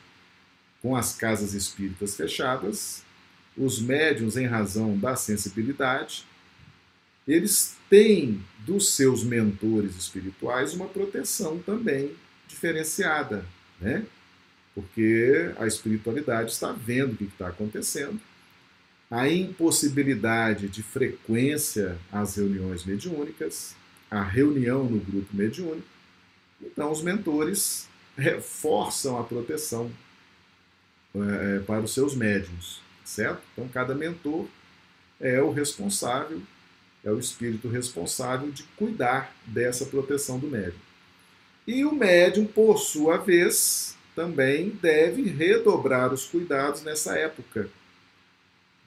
com 0.83 0.95
as 0.95 1.15
casas 1.15 1.55
espíritas 1.55 2.15
fechadas, 2.15 3.03
os 3.57 3.81
médiums, 3.81 4.37
em 4.37 4.45
razão 4.45 4.99
da 4.99 5.17
sensibilidade, 5.17 6.27
eles 7.27 7.77
têm 7.89 8.45
dos 8.67 8.91
seus 8.91 9.25
mentores 9.25 9.97
espirituais 9.97 10.75
uma 10.75 10.87
proteção 10.87 11.59
também 11.61 12.15
diferenciada, 12.47 13.47
né? 13.81 14.05
Porque 14.75 15.51
a 15.59 15.67
espiritualidade 15.67 16.51
está 16.51 16.73
vendo 16.73 17.15
o 17.15 17.17
que 17.17 17.25
está 17.25 17.49
acontecendo 17.49 18.21
a 19.11 19.29
impossibilidade 19.29 20.69
de 20.69 20.83
frequência 20.83 21.97
às 22.11 22.37
reuniões 22.37 22.85
mediúnicas, 22.85 23.75
a 24.11 24.23
reunião 24.23 24.85
no 24.85 24.99
grupo 24.99 25.35
mediúnico. 25.35 25.87
Então, 26.61 26.91
os 26.91 27.03
mentores 27.03 27.89
reforçam 28.17 29.19
a 29.19 29.25
proteção 29.25 29.91
é, 31.15 31.61
para 31.61 31.81
os 31.81 31.93
seus 31.93 32.15
médiums, 32.15 32.81
certo? 33.05 33.43
Então, 33.53 33.69
cada 33.69 33.95
mentor 33.95 34.47
é 35.21 35.41
o 35.41 35.51
responsável, 35.51 36.41
é 37.05 37.11
o 37.11 37.19
espírito 37.19 37.69
responsável 37.69 38.51
de 38.51 38.63
cuidar 38.77 39.35
dessa 39.47 39.87
proteção 39.87 40.39
do 40.39 40.49
médium. 40.49 40.81
E 41.67 41.85
o 41.85 41.95
médium, 41.95 42.47
por 42.47 42.79
sua 42.79 43.17
vez, 43.17 43.97
também 44.15 44.71
deve 44.71 45.23
redobrar 45.23 46.13
os 46.13 46.25
cuidados 46.27 46.83
nessa 46.83 47.19
época 47.19 47.69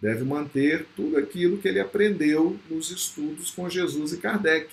deve 0.01 0.23
manter 0.23 0.85
tudo 0.95 1.17
aquilo 1.17 1.57
que 1.57 1.67
ele 1.67 1.79
aprendeu 1.79 2.57
nos 2.69 2.89
estudos 2.89 3.51
com 3.51 3.69
Jesus 3.69 4.13
e 4.13 4.17
Kardec, 4.17 4.69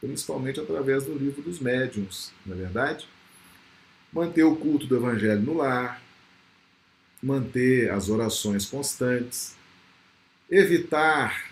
principalmente 0.00 0.60
através 0.60 1.04
do 1.04 1.14
livro 1.14 1.42
dos 1.42 1.58
médiuns, 1.58 2.32
não 2.44 2.54
é 2.54 2.58
verdade? 2.58 3.08
Manter 4.12 4.44
o 4.44 4.56
culto 4.56 4.86
do 4.86 4.96
evangelho 4.96 5.40
no 5.40 5.54
lar, 5.54 6.02
manter 7.22 7.90
as 7.90 8.08
orações 8.08 8.66
constantes, 8.66 9.56
evitar 10.50 11.50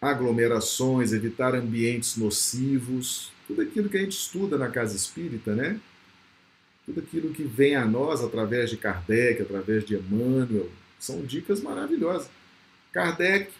aglomerações, 0.00 1.12
evitar 1.12 1.54
ambientes 1.54 2.16
nocivos, 2.16 3.32
tudo 3.46 3.62
aquilo 3.62 3.88
que 3.88 3.96
a 3.96 4.00
gente 4.00 4.16
estuda 4.16 4.56
na 4.58 4.68
casa 4.68 4.96
espírita, 4.96 5.54
né? 5.54 5.78
Tudo 6.84 7.00
aquilo 7.00 7.32
que 7.32 7.44
vem 7.44 7.76
a 7.76 7.84
nós 7.84 8.20
através 8.20 8.70
de 8.70 8.76
Kardec, 8.76 9.42
através 9.42 9.84
de 9.84 9.94
Emmanuel, 9.94 10.68
são 10.98 11.22
dicas 11.22 11.60
maravilhosas. 11.60 12.28
Kardec 12.90 13.52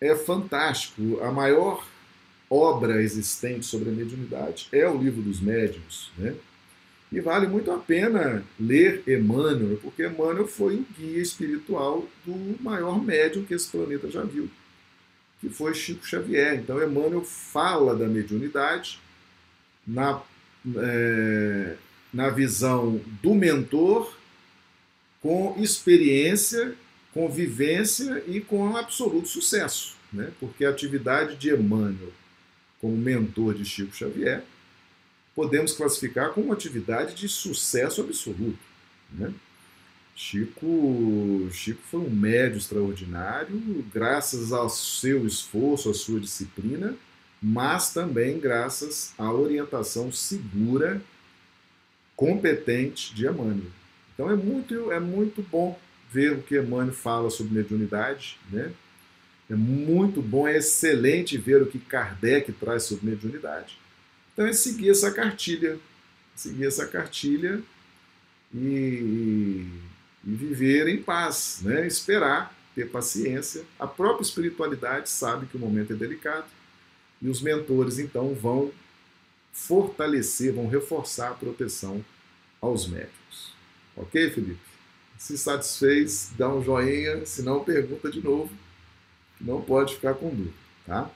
é 0.00 0.14
fantástico. 0.14 1.18
A 1.22 1.32
maior 1.32 1.86
obra 2.48 3.02
existente 3.02 3.66
sobre 3.66 3.90
a 3.90 3.92
mediunidade 3.92 4.68
é 4.72 4.88
o 4.88 4.96
livro 4.96 5.22
dos 5.22 5.40
médiuns. 5.40 6.10
Né? 6.16 6.34
E 7.10 7.20
vale 7.20 7.46
muito 7.46 7.70
a 7.70 7.78
pena 7.78 8.44
ler 8.58 9.02
Emmanuel, 9.06 9.78
porque 9.78 10.06
Emmanuel 10.06 10.46
foi 10.46 10.76
o 10.76 10.86
guia 10.98 11.20
espiritual 11.20 12.06
do 12.24 12.62
maior 12.62 13.02
médium 13.02 13.44
que 13.44 13.54
esse 13.54 13.68
planeta 13.68 14.10
já 14.10 14.22
viu, 14.22 14.48
que 15.40 15.48
foi 15.48 15.74
Chico 15.74 16.06
Xavier. 16.06 16.56
Então, 16.56 16.82
Emmanuel 16.82 17.24
fala 17.24 17.94
da 17.94 18.06
mediunidade 18.06 18.98
na, 19.86 20.20
é, 20.76 21.76
na 22.12 22.28
visão 22.28 23.00
do 23.22 23.34
mentor 23.34 24.16
com 25.20 25.56
experiência, 25.58 26.74
com 27.12 27.28
vivência 27.28 28.22
e 28.26 28.40
com 28.40 28.76
absoluto 28.76 29.28
sucesso. 29.28 29.96
Né? 30.12 30.32
Porque 30.40 30.64
a 30.64 30.70
atividade 30.70 31.36
de 31.36 31.50
Emmanuel 31.50 32.12
como 32.80 32.96
mentor 32.96 33.54
de 33.54 33.64
Chico 33.64 33.94
Xavier 33.94 34.42
podemos 35.34 35.72
classificar 35.74 36.30
como 36.30 36.46
uma 36.46 36.54
atividade 36.54 37.14
de 37.14 37.28
sucesso 37.28 38.00
absoluto. 38.00 38.58
Né? 39.12 39.32
Chico, 40.14 41.46
Chico 41.52 41.82
foi 41.90 42.00
um 42.00 42.10
médio 42.10 42.56
extraordinário, 42.56 43.84
graças 43.92 44.50
ao 44.50 44.70
seu 44.70 45.26
esforço, 45.26 45.90
à 45.90 45.94
sua 45.94 46.18
disciplina, 46.18 46.96
mas 47.40 47.92
também 47.92 48.40
graças 48.40 49.12
à 49.18 49.30
orientação 49.30 50.10
segura, 50.10 51.02
competente 52.16 53.14
de 53.14 53.26
Emmanuel. 53.26 53.70
Então 54.14 54.30
é 54.30 54.34
muito, 54.34 54.90
é 54.90 54.98
muito 54.98 55.42
bom 55.42 55.78
ver 56.10 56.32
o 56.32 56.42
que 56.42 56.58
Emmanuel 56.58 56.94
fala 56.94 57.28
sobre 57.28 57.52
mediunidade, 57.52 58.38
né? 58.50 58.72
É 59.48 59.54
muito 59.54 60.20
bom, 60.20 60.46
é 60.46 60.56
excelente 60.56 61.38
ver 61.38 61.62
o 61.62 61.66
que 61.66 61.78
Kardec 61.78 62.52
traz 62.52 62.84
sobre 62.84 63.10
mediunidade. 63.10 63.78
Então 64.32 64.46
é 64.46 64.52
seguir 64.52 64.90
essa 64.90 65.10
cartilha, 65.10 65.78
seguir 66.34 66.66
essa 66.66 66.86
cartilha 66.86 67.62
e, 68.52 68.58
e 70.24 70.30
viver 70.30 70.88
em 70.88 71.00
paz, 71.00 71.60
né? 71.62 71.86
esperar, 71.86 72.54
ter 72.74 72.90
paciência. 72.90 73.64
A 73.78 73.86
própria 73.86 74.22
espiritualidade 74.22 75.08
sabe 75.08 75.46
que 75.46 75.56
o 75.56 75.60
momento 75.60 75.92
é 75.92 75.96
delicado 75.96 76.46
e 77.22 77.28
os 77.28 77.40
mentores 77.40 77.98
então 77.98 78.34
vão 78.34 78.72
fortalecer, 79.52 80.52
vão 80.52 80.66
reforçar 80.66 81.30
a 81.30 81.34
proteção 81.34 82.04
aos 82.60 82.86
médicos. 82.86 83.54
Ok, 83.96 84.30
Felipe? 84.30 84.60
Se 85.16 85.38
satisfez, 85.38 86.30
dá 86.36 86.52
um 86.52 86.62
joinha, 86.62 87.24
se 87.24 87.40
não, 87.42 87.64
pergunta 87.64 88.10
de 88.10 88.20
novo, 88.22 88.50
não 89.40 89.60
pode 89.60 89.94
ficar 89.94 90.14
com 90.14 90.30
dúvida, 90.30 90.54
tá? 90.86 91.10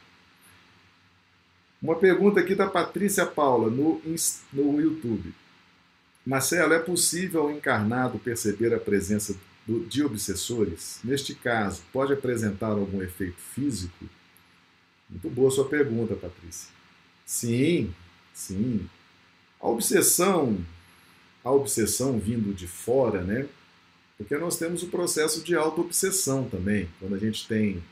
Uma 1.82 1.96
pergunta 1.96 2.40
aqui 2.40 2.54
da 2.54 2.66
Patrícia 2.66 3.24
Paula 3.24 3.70
no, 3.70 4.02
no 4.52 4.80
YouTube. 4.80 5.34
Marcelo, 6.26 6.74
é 6.74 6.78
possível 6.78 7.46
o 7.46 7.50
encarnado 7.50 8.18
perceber 8.18 8.74
a 8.74 8.78
presença 8.78 9.34
do, 9.66 9.86
de 9.86 10.04
obsessores? 10.04 11.00
Neste 11.02 11.34
caso, 11.34 11.82
pode 11.90 12.12
apresentar 12.12 12.68
algum 12.68 13.00
efeito 13.00 13.38
físico? 13.38 14.04
Muito 15.08 15.30
boa 15.30 15.50
sua 15.50 15.68
pergunta, 15.68 16.14
Patrícia. 16.14 16.68
Sim, 17.24 17.94
sim. 18.34 18.88
A 19.58 19.68
obsessão, 19.68 20.58
a 21.42 21.50
obsessão 21.50 22.18
vindo 22.18 22.54
de 22.54 22.66
fora, 22.66 23.22
né? 23.22 23.48
Porque 24.18 24.36
nós 24.36 24.58
temos 24.58 24.82
o 24.82 24.88
processo 24.88 25.42
de 25.42 25.56
auto-obsessão 25.56 26.46
também. 26.48 26.90
Quando 26.98 27.14
a 27.14 27.18
gente 27.18 27.48
tem 27.48 27.82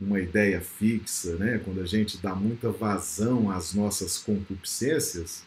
uma 0.00 0.18
ideia 0.18 0.60
fixa, 0.60 1.36
né? 1.36 1.60
quando 1.62 1.80
a 1.80 1.86
gente 1.86 2.16
dá 2.18 2.34
muita 2.34 2.70
vazão 2.70 3.50
às 3.50 3.74
nossas 3.74 4.16
concupiscências, 4.16 5.42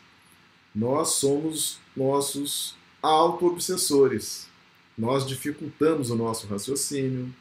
nós 0.75 1.09
somos 1.09 1.79
nossos 1.95 2.75
auto-obsessores. 3.01 4.47
Nós 4.97 5.25
dificultamos 5.25 6.11
o 6.11 6.15
nosso 6.15 6.45
raciocínio, 6.45 7.33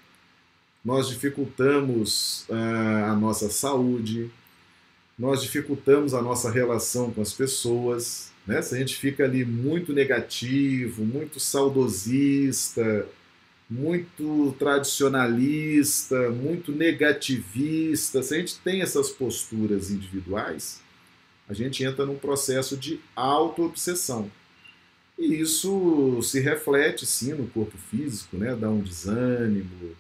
nós 0.85 1.09
dificultamos 1.09 2.47
uh, 2.49 3.11
a 3.11 3.15
nossa 3.15 3.51
saúde, 3.51 4.31
nós 5.19 5.43
dificultamos 5.43 6.15
a 6.15 6.23
nossa 6.23 6.51
relação 6.51 7.11
com 7.13 7.21
as 7.21 7.33
pessoas. 7.33 8.33
Né? 8.47 8.61
Se 8.63 8.75
a 8.75 8.79
gente 8.79 8.97
fica 8.97 9.25
ali 9.25 9.45
muito 9.45 9.93
negativo, 9.93 11.05
muito 11.05 11.39
saudosista, 11.39 13.07
muito 13.73 14.55
tradicionalista, 14.59 16.31
muito 16.31 16.73
negativista, 16.73 18.23
se 18.23 18.35
a 18.35 18.39
gente 18.39 18.59
tem 18.59 18.83
essas 18.83 19.09
posturas 19.09 19.91
individuais, 19.91 20.83
a 21.49 21.55
gente 21.55 21.83
entra 21.83 22.05
num 22.05 22.19
processo 22.19 22.77
de 22.77 23.01
auto-obsessão. 23.17 24.31
E 25.19 25.41
isso 25.41 26.21
se 26.23 26.39
reflete, 26.41 27.07
sim, 27.07 27.33
no 27.33 27.47
corpo 27.47 27.77
físico, 27.91 28.37
né? 28.37 28.55
dá 28.55 28.69
um 28.69 28.81
desânimo, 28.81 29.97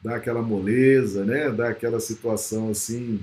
dá 0.00 0.16
aquela 0.16 0.42
moleza, 0.42 1.24
né? 1.24 1.50
dá 1.50 1.70
aquela 1.70 1.98
situação 1.98 2.70
assim, 2.70 3.20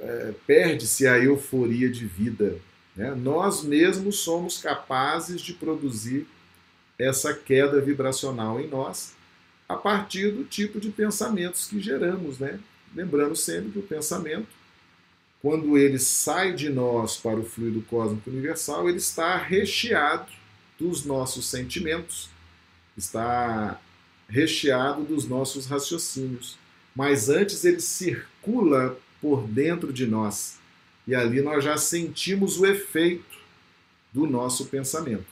é, 0.00 0.34
perde-se 0.46 1.06
a 1.06 1.18
euforia 1.18 1.88
de 1.88 2.04
vida. 2.04 2.58
Né? 2.94 3.14
Nós 3.14 3.62
mesmos 3.64 4.18
somos 4.18 4.58
capazes 4.58 5.40
de 5.40 5.54
produzir 5.54 6.26
essa 6.98 7.34
queda 7.34 7.80
vibracional 7.80 8.60
em 8.60 8.68
nós 8.68 9.14
a 9.68 9.76
partir 9.76 10.30
do 10.30 10.44
tipo 10.44 10.78
de 10.78 10.90
pensamentos 10.90 11.66
que 11.66 11.80
geramos, 11.80 12.38
né? 12.38 12.60
Lembrando 12.94 13.34
sempre 13.34 13.70
que 13.70 13.78
o 13.78 13.82
pensamento, 13.82 14.48
quando 15.40 15.78
ele 15.78 15.98
sai 15.98 16.52
de 16.52 16.68
nós 16.68 17.16
para 17.16 17.40
o 17.40 17.44
fluido 17.44 17.80
cósmico 17.82 18.28
universal, 18.28 18.88
ele 18.88 18.98
está 18.98 19.36
recheado 19.36 20.30
dos 20.78 21.04
nossos 21.04 21.46
sentimentos, 21.46 22.28
está 22.96 23.80
recheado 24.28 25.04
dos 25.04 25.26
nossos 25.26 25.66
raciocínios. 25.66 26.58
Mas 26.94 27.28
antes 27.30 27.64
ele 27.64 27.80
circula 27.80 28.98
por 29.20 29.46
dentro 29.46 29.92
de 29.92 30.06
nós. 30.06 30.58
E 31.06 31.14
ali 31.14 31.40
nós 31.40 31.64
já 31.64 31.76
sentimos 31.78 32.60
o 32.60 32.66
efeito 32.66 33.38
do 34.12 34.26
nosso 34.26 34.66
pensamento. 34.66 35.26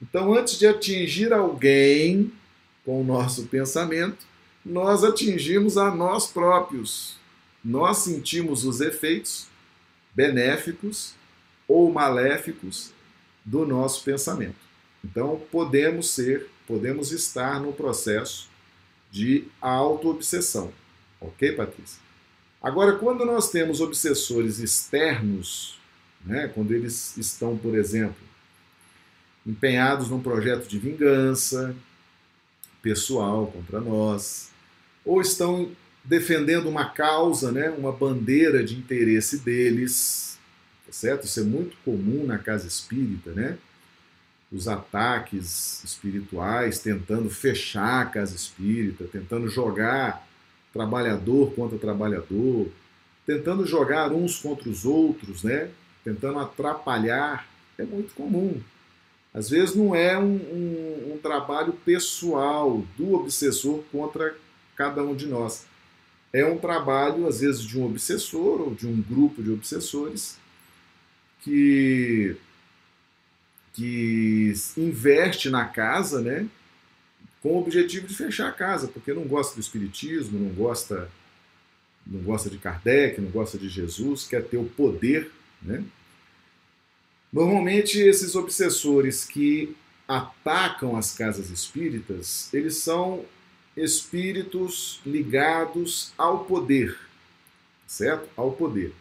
Então, 0.00 0.34
antes 0.34 0.58
de 0.58 0.66
atingir 0.66 1.32
alguém 1.32 2.32
com 2.84 3.00
o 3.00 3.04
nosso 3.04 3.46
pensamento, 3.46 4.26
nós 4.64 5.04
atingimos 5.04 5.76
a 5.76 5.94
nós 5.94 6.26
próprios. 6.26 7.16
Nós 7.64 7.98
sentimos 7.98 8.64
os 8.64 8.80
efeitos 8.80 9.46
benéficos 10.14 11.14
ou 11.68 11.92
maléficos 11.92 12.92
do 13.44 13.66
nosso 13.66 14.02
pensamento. 14.02 14.56
Então, 15.04 15.40
podemos 15.50 16.10
ser, 16.10 16.48
podemos 16.66 17.12
estar 17.12 17.60
no 17.60 17.72
processo 17.72 18.48
de 19.10 19.44
auto-obsessão. 19.60 20.72
Ok, 21.20 21.52
Patrícia? 21.52 22.00
Agora, 22.62 22.96
quando 22.96 23.24
nós 23.24 23.50
temos 23.50 23.80
obsessores 23.80 24.58
externos, 24.58 25.78
né, 26.24 26.48
quando 26.48 26.72
eles 26.72 27.16
estão, 27.16 27.56
por 27.56 27.74
exemplo, 27.74 28.29
empenhados 29.46 30.08
num 30.08 30.20
projeto 30.20 30.66
de 30.68 30.78
vingança 30.78 31.74
pessoal 32.82 33.46
contra 33.46 33.80
nós, 33.80 34.50
ou 35.04 35.20
estão 35.20 35.70
defendendo 36.04 36.68
uma 36.68 36.86
causa, 36.86 37.52
né, 37.52 37.70
uma 37.70 37.92
bandeira 37.92 38.64
de 38.64 38.76
interesse 38.76 39.38
deles, 39.38 40.38
tá 40.86 40.92
certo? 40.92 41.26
Isso 41.26 41.40
é 41.40 41.42
muito 41.42 41.76
comum 41.84 42.24
na 42.26 42.38
casa 42.38 42.66
espírita, 42.66 43.32
né? 43.32 43.58
Os 44.50 44.66
ataques 44.66 45.84
espirituais 45.84 46.80
tentando 46.80 47.30
fechar 47.30 48.02
a 48.02 48.06
casa 48.06 48.34
espírita, 48.34 49.04
tentando 49.04 49.48
jogar 49.48 50.26
trabalhador 50.72 51.52
contra 51.54 51.78
trabalhador, 51.78 52.68
tentando 53.26 53.66
jogar 53.66 54.10
uns 54.10 54.38
contra 54.38 54.68
os 54.68 54.84
outros, 54.84 55.44
né? 55.44 55.70
Tentando 56.02 56.38
atrapalhar, 56.38 57.46
é 57.78 57.84
muito 57.84 58.14
comum. 58.14 58.60
Às 59.32 59.48
vezes 59.48 59.76
não 59.76 59.94
é 59.94 60.18
um, 60.18 60.34
um, 60.34 61.12
um, 61.14 61.18
trabalho 61.18 61.72
pessoal 61.72 62.84
do 62.96 63.14
obsessor 63.14 63.84
contra 63.92 64.36
cada 64.74 65.02
um 65.04 65.14
de 65.14 65.26
nós. 65.26 65.66
É 66.32 66.44
um 66.44 66.58
trabalho, 66.58 67.26
às 67.26 67.40
vezes, 67.40 67.62
de 67.62 67.78
um 67.78 67.86
obsessor 67.86 68.60
ou 68.60 68.74
de 68.74 68.86
um 68.86 69.00
grupo 69.00 69.42
de 69.42 69.50
obsessores 69.50 70.36
que, 71.42 72.36
que 73.72 74.52
investe 74.76 75.48
na 75.48 75.64
casa, 75.64 76.20
né? 76.20 76.46
Com 77.40 77.52
o 77.52 77.60
objetivo 77.60 78.06
de 78.06 78.14
fechar 78.14 78.48
a 78.48 78.52
casa, 78.52 78.88
porque 78.88 79.12
não 79.14 79.24
gosta 79.24 79.54
do 79.54 79.60
espiritismo, 79.60 80.38
não 80.38 80.50
gosta, 80.50 81.08
não 82.06 82.20
gosta 82.20 82.50
de 82.50 82.58
Kardec, 82.58 83.20
não 83.20 83.30
gosta 83.30 83.56
de 83.56 83.68
Jesus, 83.68 84.26
quer 84.26 84.44
ter 84.44 84.56
o 84.56 84.64
poder, 84.64 85.30
né? 85.62 85.84
Normalmente, 87.32 87.98
esses 87.98 88.34
obsessores 88.34 89.24
que 89.24 89.76
atacam 90.06 90.96
as 90.96 91.14
casas 91.14 91.50
espíritas, 91.50 92.52
eles 92.52 92.76
são 92.78 93.24
espíritos 93.76 95.00
ligados 95.06 96.12
ao 96.18 96.44
poder, 96.44 96.98
certo? 97.86 98.28
Ao 98.36 98.50
poder. 98.50 98.92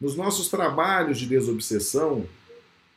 Nos 0.00 0.16
nossos 0.16 0.48
trabalhos 0.48 1.18
de 1.18 1.26
desobsessão, 1.26 2.26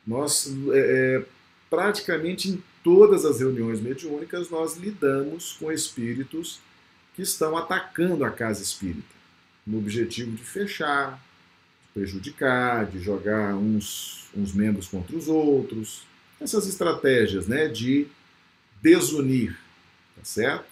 nós 0.06 0.50
é, 0.72 1.18
é 1.18 1.24
praticamente 1.68 2.48
em 2.48 2.62
todas 2.82 3.24
as 3.24 3.40
reuniões 3.40 3.80
mediúnicas 3.80 4.50
nós 4.50 4.76
lidamos 4.76 5.52
com 5.52 5.70
espíritos 5.70 6.60
que 7.14 7.22
estão 7.22 7.56
atacando 7.56 8.24
a 8.24 8.30
casa 8.30 8.62
espírita, 8.62 9.14
no 9.66 9.78
objetivo 9.78 10.32
de 10.32 10.42
fechar, 10.42 11.22
prejudicar, 11.94 12.86
de 12.86 13.00
jogar 13.00 13.54
uns, 13.54 14.28
uns 14.36 14.52
membros 14.52 14.88
contra 14.88 15.16
os 15.16 15.28
outros. 15.28 16.02
Essas 16.40 16.66
estratégias 16.66 17.46
né, 17.46 17.68
de 17.68 18.06
desunir, 18.82 19.58
tá 20.16 20.24
certo? 20.24 20.70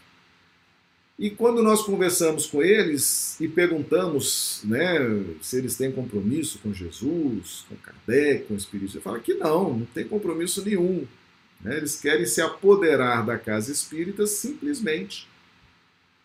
E 1.19 1.31
quando 1.31 1.65
nós 1.65 1.83
conversamos 1.83 2.47
com 2.47 2.63
eles 2.63 3.41
e 3.41 3.49
perguntamos 3.49 4.61
né, 4.63 4.99
se 5.43 5.59
eles 5.59 5.77
têm 5.77 5.91
compromisso 5.91 6.61
com 6.61 6.73
Jesus, 6.73 7.65
com 7.69 7.75
Kardec, 7.75 8.45
com 8.45 8.55
o 8.55 8.57
Espírito, 8.57 8.95
ele 8.95 9.03
fala 9.03 9.19
que 9.19 9.35
não, 9.35 9.79
não 9.79 9.87
tem 9.87 10.07
compromisso 10.07 10.65
nenhum. 10.65 11.05
Né? 11.61 11.77
Eles 11.77 12.01
querem 12.01 12.25
se 12.25 12.41
apoderar 12.41 13.27
da 13.27 13.37
casa 13.37 13.73
espírita 13.73 14.29
simplesmente 14.29 15.27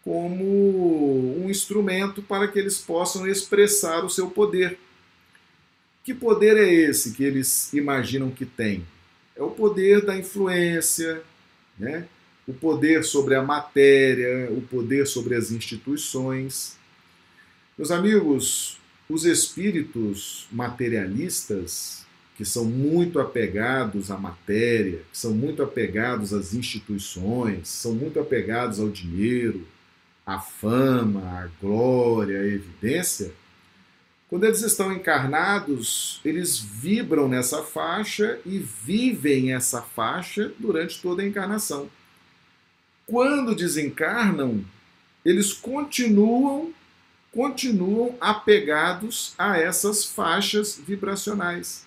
como 0.04 1.44
um 1.44 1.50
instrumento 1.50 2.22
para 2.22 2.48
que 2.48 2.60
eles 2.60 2.78
possam 2.78 3.28
expressar 3.28 4.04
o 4.04 4.10
seu 4.10 4.30
poder. 4.30 4.78
Que 6.04 6.14
poder 6.14 6.58
é 6.58 6.72
esse 6.72 7.14
que 7.14 7.24
eles 7.24 7.72
imaginam 7.74 8.30
que 8.30 8.46
tem? 8.46 8.86
É 9.36 9.42
o 9.42 9.50
poder 9.50 10.06
da 10.06 10.18
influência, 10.18 11.24
né? 11.80 12.06
o 12.46 12.54
poder 12.54 13.04
sobre 13.04 13.36
a 13.36 13.42
matéria, 13.42 14.52
o 14.52 14.62
poder 14.62 15.08
sobre 15.08 15.36
as 15.36 15.52
instituições. 15.52 16.76
Meus 17.78 17.90
amigos, 17.90 18.78
os 19.10 19.26
espíritos 19.26 20.48
materialistas, 20.52 22.06
que 22.36 22.44
são 22.44 22.66
muito 22.66 23.20
apegados 23.20 24.12
à 24.12 24.18
matéria, 24.18 25.00
que 25.12 25.18
são 25.18 25.32
muito 25.32 25.64
apegados 25.64 26.34
às 26.34 26.54
instituições, 26.54 27.70
são 27.70 27.94
muito 27.94 28.20
apegados 28.20 28.80
ao 28.80 28.90
dinheiro, 28.90 29.66
à 30.26 30.40
fama, 30.40 31.22
à 31.22 31.48
glória, 31.62 32.40
à 32.40 32.46
evidência, 32.46 33.34
quando 34.30 34.46
eles 34.46 34.62
estão 34.62 34.92
encarnados, 34.92 36.20
eles 36.26 36.58
vibram 36.58 37.28
nessa 37.28 37.62
faixa 37.62 38.40
e 38.46 38.58
vivem 38.58 39.54
essa 39.54 39.82
faixa 39.82 40.52
durante 40.58 41.00
toda 41.02 41.22
a 41.22 41.26
encarnação. 41.28 41.88
Quando 43.06 43.54
desencarnam, 43.54 44.66
eles 45.24 45.54
continuam 45.54 46.74
continuam 47.32 48.16
apegados 48.22 49.34
a 49.38 49.58
essas 49.58 50.06
faixas 50.06 50.80
vibracionais. 50.80 51.84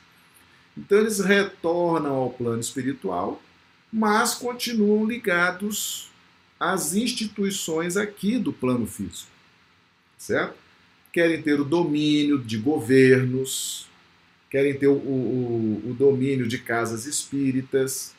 Então 0.76 0.98
eles 0.98 1.20
retornam 1.20 2.14
ao 2.14 2.30
plano 2.30 2.60
espiritual, 2.60 3.40
mas 3.92 4.34
continuam 4.34 5.06
ligados 5.06 6.10
às 6.58 6.94
instituições 6.94 7.96
aqui 7.96 8.38
do 8.38 8.52
plano 8.52 8.86
físico. 8.86 9.30
Certo? 10.16 10.56
Querem 11.12 11.42
ter 11.42 11.60
o 11.60 11.64
domínio 11.64 12.38
de 12.38 12.58
governos, 12.58 13.86
querem 14.50 14.78
ter 14.78 14.88
o, 14.88 14.94
o, 14.94 15.90
o 15.90 15.94
domínio 15.94 16.46
de 16.46 16.58
casas 16.58 17.06
espíritas, 17.06 18.14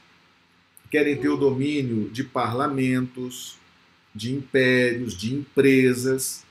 querem 0.89 1.17
ter 1.17 1.29
o 1.29 1.37
domínio 1.37 2.09
de 2.09 2.23
parlamentos, 2.23 3.57
de 4.13 4.33
impérios, 4.33 5.15
de 5.15 5.33
empresas, 5.33 6.43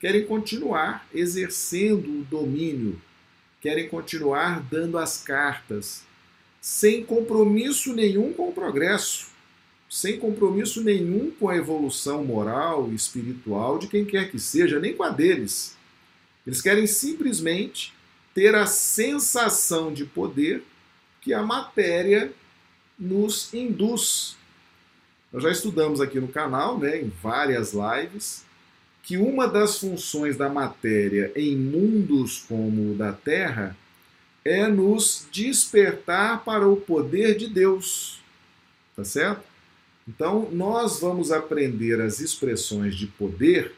querem 0.00 0.26
continuar 0.26 1.06
exercendo 1.14 2.20
o 2.20 2.24
domínio, 2.24 3.00
querem 3.60 3.88
continuar 3.88 4.60
dando 4.60 4.98
as 4.98 5.22
cartas, 5.22 6.04
sem 6.60 7.04
compromisso 7.04 7.94
nenhum 7.94 8.32
com 8.32 8.48
o 8.48 8.52
progresso, 8.52 9.33
sem 9.88 10.18
compromisso 10.18 10.82
nenhum 10.82 11.30
com 11.30 11.48
a 11.48 11.56
evolução 11.56 12.24
moral 12.24 12.90
e 12.90 12.94
espiritual 12.94 13.78
de 13.78 13.86
quem 13.86 14.04
quer 14.04 14.30
que 14.30 14.38
seja, 14.38 14.80
nem 14.80 14.94
com 14.94 15.02
a 15.02 15.10
deles. 15.10 15.76
Eles 16.46 16.60
querem 16.60 16.86
simplesmente 16.86 17.94
ter 18.34 18.54
a 18.54 18.66
sensação 18.66 19.92
de 19.92 20.04
poder 20.04 20.62
que 21.20 21.32
a 21.32 21.42
matéria 21.42 22.32
nos 22.98 23.52
induz. 23.54 24.36
Nós 25.32 25.42
já 25.42 25.50
estudamos 25.50 26.00
aqui 26.00 26.20
no 26.20 26.28
canal, 26.28 26.78
né, 26.78 27.00
em 27.00 27.08
várias 27.22 27.72
lives, 27.72 28.44
que 29.02 29.16
uma 29.16 29.46
das 29.46 29.78
funções 29.78 30.36
da 30.36 30.48
matéria 30.48 31.32
em 31.36 31.56
mundos 31.56 32.44
como 32.48 32.92
o 32.92 32.94
da 32.94 33.12
Terra 33.12 33.76
é 34.44 34.66
nos 34.66 35.26
despertar 35.30 36.44
para 36.44 36.68
o 36.68 36.76
poder 36.76 37.36
de 37.36 37.48
Deus. 37.48 38.20
Tá 38.94 39.04
certo? 39.04 39.53
Então, 40.06 40.48
nós 40.52 41.00
vamos 41.00 41.32
aprender 41.32 42.00
as 42.00 42.20
expressões 42.20 42.94
de 42.94 43.06
poder 43.06 43.72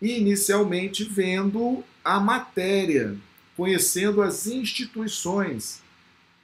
inicialmente 0.00 1.04
vendo 1.04 1.82
a 2.04 2.18
matéria, 2.18 3.16
conhecendo 3.56 4.22
as 4.22 4.46
instituições. 4.46 5.80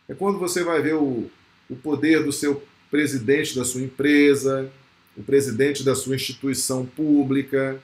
É 0.08 0.14
quando 0.14 0.38
você 0.38 0.62
vai 0.62 0.82
ver 0.82 0.94
o, 0.94 1.30
o 1.68 1.76
poder 1.76 2.22
do 2.24 2.32
seu 2.32 2.62
presidente 2.90 3.56
da 3.56 3.64
sua 3.64 3.82
empresa, 3.82 4.70
o 5.16 5.22
presidente 5.22 5.82
da 5.82 5.94
sua 5.94 6.16
instituição 6.16 6.84
pública, 6.84 7.80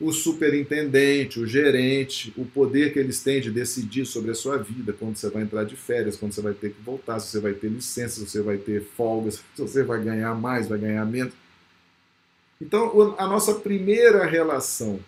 o 0.00 0.12
superintendente, 0.12 1.40
o 1.40 1.46
gerente, 1.46 2.32
o 2.36 2.44
poder 2.44 2.92
que 2.92 2.98
eles 2.98 3.20
têm 3.20 3.40
de 3.40 3.50
decidir 3.50 4.06
sobre 4.06 4.30
a 4.30 4.34
sua 4.34 4.56
vida, 4.56 4.92
quando 4.92 5.16
você 5.16 5.28
vai 5.28 5.42
entrar 5.42 5.64
de 5.64 5.74
férias, 5.74 6.16
quando 6.16 6.32
você 6.32 6.40
vai 6.40 6.54
ter 6.54 6.70
que 6.70 6.80
voltar, 6.80 7.18
se 7.18 7.30
você 7.32 7.40
vai 7.40 7.52
ter 7.52 7.68
licença, 7.68 8.20
se 8.20 8.28
você 8.28 8.40
vai 8.40 8.58
ter 8.58 8.82
folgas, 8.96 9.42
se 9.56 9.62
você 9.62 9.82
vai 9.82 10.02
ganhar 10.02 10.34
mais, 10.34 10.68
vai 10.68 10.78
ganhar 10.78 11.04
menos. 11.04 11.32
Então, 12.60 13.14
a 13.18 13.26
nossa 13.26 13.54
primeira 13.54 14.24
relação 14.24 15.00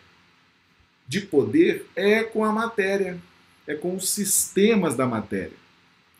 de 1.06 1.20
poder 1.20 1.86
é 1.96 2.22
com 2.22 2.44
a 2.44 2.52
matéria, 2.52 3.18
é 3.66 3.74
com 3.74 3.94
os 3.94 4.08
sistemas 4.10 4.94
da 4.94 5.06
matéria. 5.06 5.58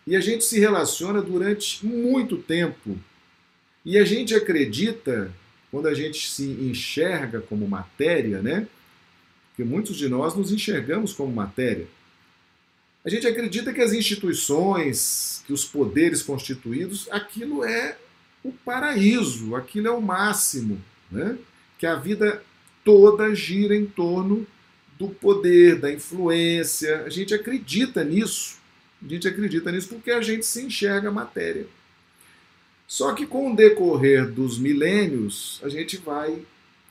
E 0.07 0.17
a 0.17 0.21
gente 0.21 0.45
se 0.45 0.59
relaciona 0.59 1.23
durante 1.23 1.87
muito 1.87 2.37
tempo. 2.37 2.99
E 3.85 3.97
a 3.97 4.05
gente 4.05 4.35
acredita, 4.35 5.33
quando 5.71 5.87
a 5.87 5.95
gente 5.95 6.31
se 6.31 6.45
enxerga 6.45 7.41
como 7.41 7.69
matéria, 7.69 8.43
né? 8.43 8.67
Porque 9.49 9.65
muitos 9.65 9.97
de 9.97 10.09
nós 10.09 10.35
nos 10.35 10.53
enxergamos 10.53 11.13
como 11.13 11.33
matéria. 11.33 11.87
A 13.05 13.09
gente 13.09 13.27
acredita 13.27 13.73
que 13.73 13.81
as 13.81 13.93
instituições, 13.93 15.43
que 15.47 15.53
os 15.53 15.65
poderes 15.65 16.23
constituídos, 16.23 17.09
aquilo 17.11 17.65
é 17.65 17.97
o 18.43 18.53
paraíso, 18.53 19.55
aquilo 19.55 19.89
é 19.89 19.91
o 19.91 20.03
máximo, 20.03 20.81
né? 21.11 21.39
Que 21.79 21.87
a 21.87 21.95
vida 21.95 22.43
toda 22.85 23.35
gira 23.35 23.75
em 23.75 23.87
torno 23.87 24.47
do 24.99 25.09
poder, 25.09 25.79
da 25.79 25.91
influência. 25.91 27.05
A 27.05 27.09
gente 27.09 27.33
acredita 27.33 28.05
nisso. 28.05 28.59
A 29.03 29.09
gente 29.09 29.27
acredita 29.27 29.73
nisso 29.73 29.89
porque 29.89 30.11
a 30.11 30.21
gente 30.21 30.45
se 30.45 30.63
enxerga 30.63 31.09
a 31.09 31.13
matéria. 31.13 31.67
Só 32.91 33.15
que 33.15 33.25
com 33.25 33.53
o 33.53 33.55
decorrer 33.55 34.29
dos 34.29 34.59
milênios, 34.59 35.61
a 35.63 35.69
gente 35.69 35.97
vai 35.97 36.45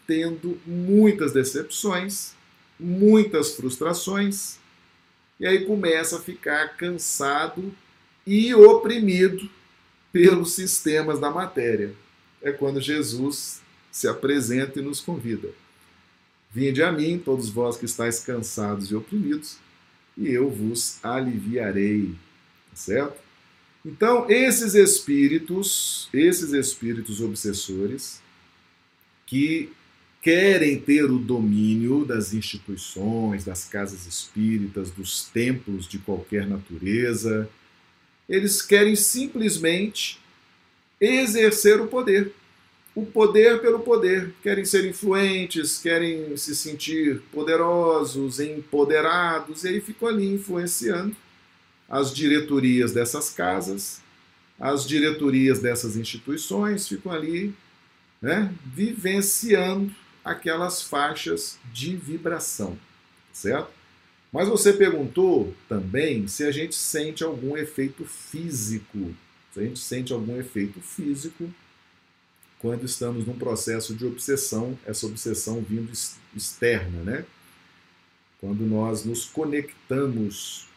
tendo 0.08 0.58
muitas 0.66 1.34
decepções, 1.34 2.32
muitas 2.80 3.58
frustrações, 3.58 4.58
e 5.38 5.46
aí 5.46 5.66
começa 5.66 6.16
a 6.16 6.22
ficar 6.22 6.78
cansado 6.78 7.76
e 8.26 8.56
oprimido 8.56 9.50
pelos 10.10 10.54
sistemas 10.54 11.20
da 11.20 11.30
matéria. 11.30 11.94
É 12.42 12.54
quando 12.54 12.80
Jesus 12.80 13.62
se 13.92 14.08
apresenta 14.08 14.80
e 14.80 14.82
nos 14.82 15.02
convida. 15.02 15.50
Vinde 16.50 16.82
a 16.82 16.94
mim, 16.94 17.20
todos 17.20 17.50
vós 17.50 17.76
que 17.76 17.84
estáis 17.84 18.22
cansados 18.22 18.90
e 18.90 18.96
oprimidos, 18.96 19.58
e 20.16 20.30
eu 20.30 20.50
vos 20.50 20.98
aliviarei. 21.04 22.16
Certo? 22.74 23.29
Então, 23.86 24.30
esses 24.30 24.76
espíritos, 24.76 26.10
esses 26.14 26.52
espíritos 26.52 27.22
obsessores, 27.22 28.22
que 29.26 29.72
querem 30.22 30.80
ter 30.80 31.06
o 31.06 31.18
domínio 31.18 32.04
das 32.04 32.34
instituições, 32.34 33.46
das 33.46 33.64
casas 33.66 34.06
espíritas, 34.06 34.92
dos 34.92 35.26
templos 35.26 35.88
de 35.88 35.98
qualquer 35.98 36.46
natureza, 36.46 37.50
eles 38.28 38.62
querem 38.62 38.96
simplesmente 38.96 40.20
exercer 41.00 41.80
o 41.80 41.88
poder. 41.88 42.34
O 42.94 43.06
poder 43.06 43.62
pelo 43.62 43.80
poder. 43.80 44.34
Querem 44.44 44.66
ser 44.66 44.86
influentes, 44.86 45.78
querem 45.78 46.36
se 46.36 46.54
sentir 46.54 47.22
poderosos, 47.32 48.42
empoderados, 48.42 49.64
e 49.64 49.70
aí 49.70 49.80
ficam 49.80 50.10
ali 50.10 50.34
influenciando 50.34 51.16
as 51.90 52.14
diretorias 52.14 52.94
dessas 52.94 53.32
casas, 53.32 54.02
as 54.60 54.88
diretorias 54.88 55.60
dessas 55.60 55.96
instituições, 55.96 56.88
ficam 56.88 57.12
ali 57.12 57.56
né, 58.22 58.54
vivenciando 58.66 59.94
aquelas 60.24 60.84
faixas 60.84 61.58
de 61.74 61.96
vibração, 61.96 62.78
certo? 63.34 63.72
Mas 64.32 64.48
você 64.48 64.74
perguntou 64.74 65.56
também 65.68 66.28
se 66.28 66.44
a 66.44 66.52
gente 66.52 66.76
sente 66.76 67.24
algum 67.24 67.58
efeito 67.58 68.06
físico. 68.06 69.16
Se 69.52 69.60
a 69.60 69.64
gente 69.64 69.80
sente 69.80 70.14
algum 70.14 70.38
efeito 70.40 70.80
físico 70.82 71.52
quando 72.60 72.86
estamos 72.86 73.26
num 73.26 73.38
processo 73.40 73.96
de 73.96 74.06
obsessão, 74.06 74.78
essa 74.86 75.08
obsessão 75.08 75.62
vindo 75.62 75.92
externa, 76.36 77.04
né? 77.04 77.26
Quando 78.40 78.66
nós 78.66 79.04
nos 79.04 79.26
conectamos 79.26 80.69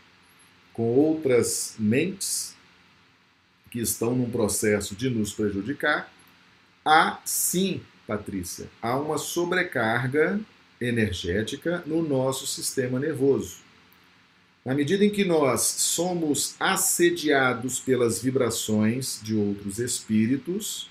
com 0.73 0.83
outras 0.83 1.75
mentes 1.79 2.55
que 3.71 3.81
estão 3.81 4.15
num 4.15 4.31
processo 4.31 4.95
de 4.95 5.09
nos 5.09 5.33
prejudicar, 5.33 6.13
há 6.85 7.19
sim, 7.25 7.81
Patrícia, 8.07 8.69
há 8.81 8.97
uma 8.97 9.17
sobrecarga 9.17 10.41
energética 10.81 11.83
no 11.87 12.03
nosso 12.03 12.47
sistema 12.47 12.99
nervoso. 12.99 13.59
Na 14.65 14.75
medida 14.75 15.05
em 15.05 15.11
que 15.11 15.25
nós 15.25 15.61
somos 15.61 16.55
assediados 16.61 17.81
pelas 17.81 18.23
vibrações 18.23 19.21
de 19.23 19.35
outros 19.35 19.79
espíritos, 19.79 20.89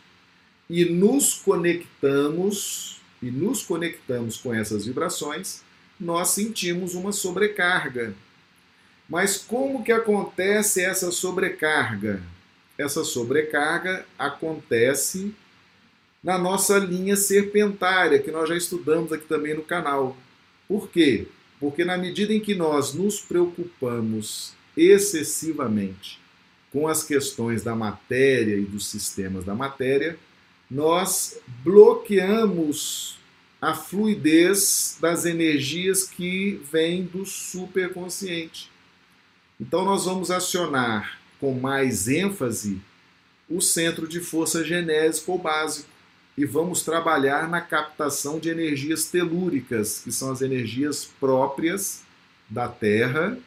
e 0.71 0.85
nos 0.85 1.33
conectamos 1.33 3.01
e 3.21 3.29
nos 3.29 3.61
conectamos 3.61 4.37
com 4.37 4.53
essas 4.53 4.85
vibrações, 4.85 5.61
nós 5.99 6.29
sentimos 6.29 6.95
uma 6.95 7.11
sobrecarga. 7.11 8.15
Mas 9.11 9.37
como 9.37 9.83
que 9.83 9.91
acontece 9.91 10.81
essa 10.81 11.11
sobrecarga? 11.11 12.23
essa 12.81 13.03
sobrecarga 13.03 14.05
acontece 14.17 15.33
na 16.23 16.37
nossa 16.37 16.77
linha 16.77 17.15
serpentária, 17.15 18.19
que 18.19 18.31
nós 18.31 18.49
já 18.49 18.55
estudamos 18.55 19.11
aqui 19.11 19.25
também 19.25 19.55
no 19.55 19.63
canal. 19.63 20.17
Por 20.67 20.89
quê? 20.89 21.27
Porque 21.59 21.85
na 21.85 21.97
medida 21.97 22.33
em 22.33 22.39
que 22.39 22.55
nós 22.55 22.93
nos 22.93 23.19
preocupamos 23.19 24.53
excessivamente 24.75 26.19
com 26.71 26.87
as 26.87 27.03
questões 27.03 27.63
da 27.63 27.75
matéria 27.75 28.55
e 28.55 28.65
dos 28.65 28.87
sistemas 28.87 29.43
da 29.43 29.53
matéria, 29.53 30.17
nós 30.69 31.39
bloqueamos 31.63 33.19
a 33.61 33.75
fluidez 33.75 34.97
das 34.99 35.25
energias 35.25 36.05
que 36.05 36.61
vêm 36.71 37.03
do 37.03 37.25
superconsciente. 37.25 38.70
Então, 39.61 39.85
nós 39.85 40.05
vamos 40.05 40.31
acionar 40.31 41.19
com 41.39 41.53
mais 41.53 42.07
ênfase 42.07 42.81
o 43.47 43.61
centro 43.61 44.07
de 44.07 44.19
força 44.19 44.63
genésico 44.63 45.33
ou 45.33 45.37
básico 45.37 45.87
e 46.35 46.43
vamos 46.43 46.81
trabalhar 46.81 47.47
na 47.47 47.61
captação 47.61 48.39
de 48.39 48.49
energias 48.49 49.05
telúricas, 49.05 50.01
que 50.03 50.11
são 50.11 50.31
as 50.31 50.41
energias 50.41 51.05
próprias 51.19 52.01
da 52.49 52.67
Terra, 52.67 53.37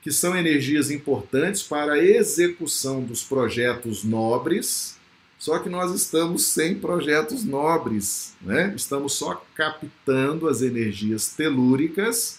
que 0.00 0.10
são 0.10 0.34
energias 0.34 0.90
importantes 0.90 1.62
para 1.62 1.92
a 1.92 2.02
execução 2.02 3.02
dos 3.02 3.22
projetos 3.22 4.02
nobres 4.02 4.96
só 5.42 5.58
que 5.58 5.68
nós 5.68 5.92
estamos 5.92 6.46
sem 6.46 6.76
projetos 6.76 7.42
nobres, 7.42 8.32
né? 8.40 8.72
estamos 8.76 9.14
só 9.14 9.44
captando 9.56 10.48
as 10.48 10.62
energias 10.62 11.34
telúricas 11.34 12.38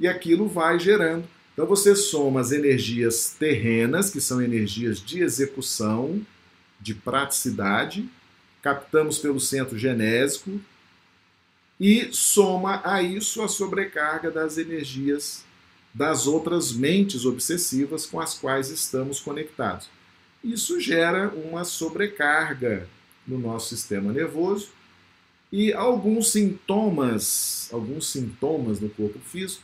e 0.00 0.08
aquilo 0.08 0.48
vai 0.48 0.80
gerando. 0.80 1.22
Então 1.52 1.66
você 1.66 1.94
soma 1.94 2.40
as 2.40 2.50
energias 2.50 3.36
terrenas, 3.38 4.10
que 4.10 4.20
são 4.20 4.40
energias 4.40 5.00
de 5.00 5.22
execução, 5.22 6.24
de 6.80 6.94
praticidade, 6.94 8.08
captamos 8.62 9.18
pelo 9.18 9.38
centro 9.38 9.78
genésico, 9.78 10.60
e 11.78 12.08
soma 12.12 12.80
a 12.84 13.02
isso 13.02 13.42
a 13.42 13.48
sobrecarga 13.48 14.30
das 14.30 14.56
energias 14.56 15.44
das 15.94 16.26
outras 16.26 16.72
mentes 16.72 17.26
obsessivas 17.26 18.06
com 18.06 18.18
as 18.18 18.34
quais 18.34 18.70
estamos 18.70 19.20
conectados. 19.20 19.90
Isso 20.42 20.80
gera 20.80 21.28
uma 21.28 21.64
sobrecarga 21.64 22.88
no 23.26 23.38
nosso 23.38 23.68
sistema 23.68 24.12
nervoso 24.12 24.70
e 25.50 25.72
alguns 25.72 26.32
sintomas, 26.32 27.68
alguns 27.72 28.10
sintomas 28.10 28.80
no 28.80 28.88
corpo 28.88 29.18
físico, 29.18 29.62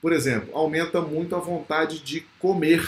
por 0.00 0.12
exemplo, 0.12 0.56
aumenta 0.56 1.00
muito 1.00 1.36
a 1.36 1.38
vontade 1.38 2.00
de 2.00 2.22
comer. 2.38 2.82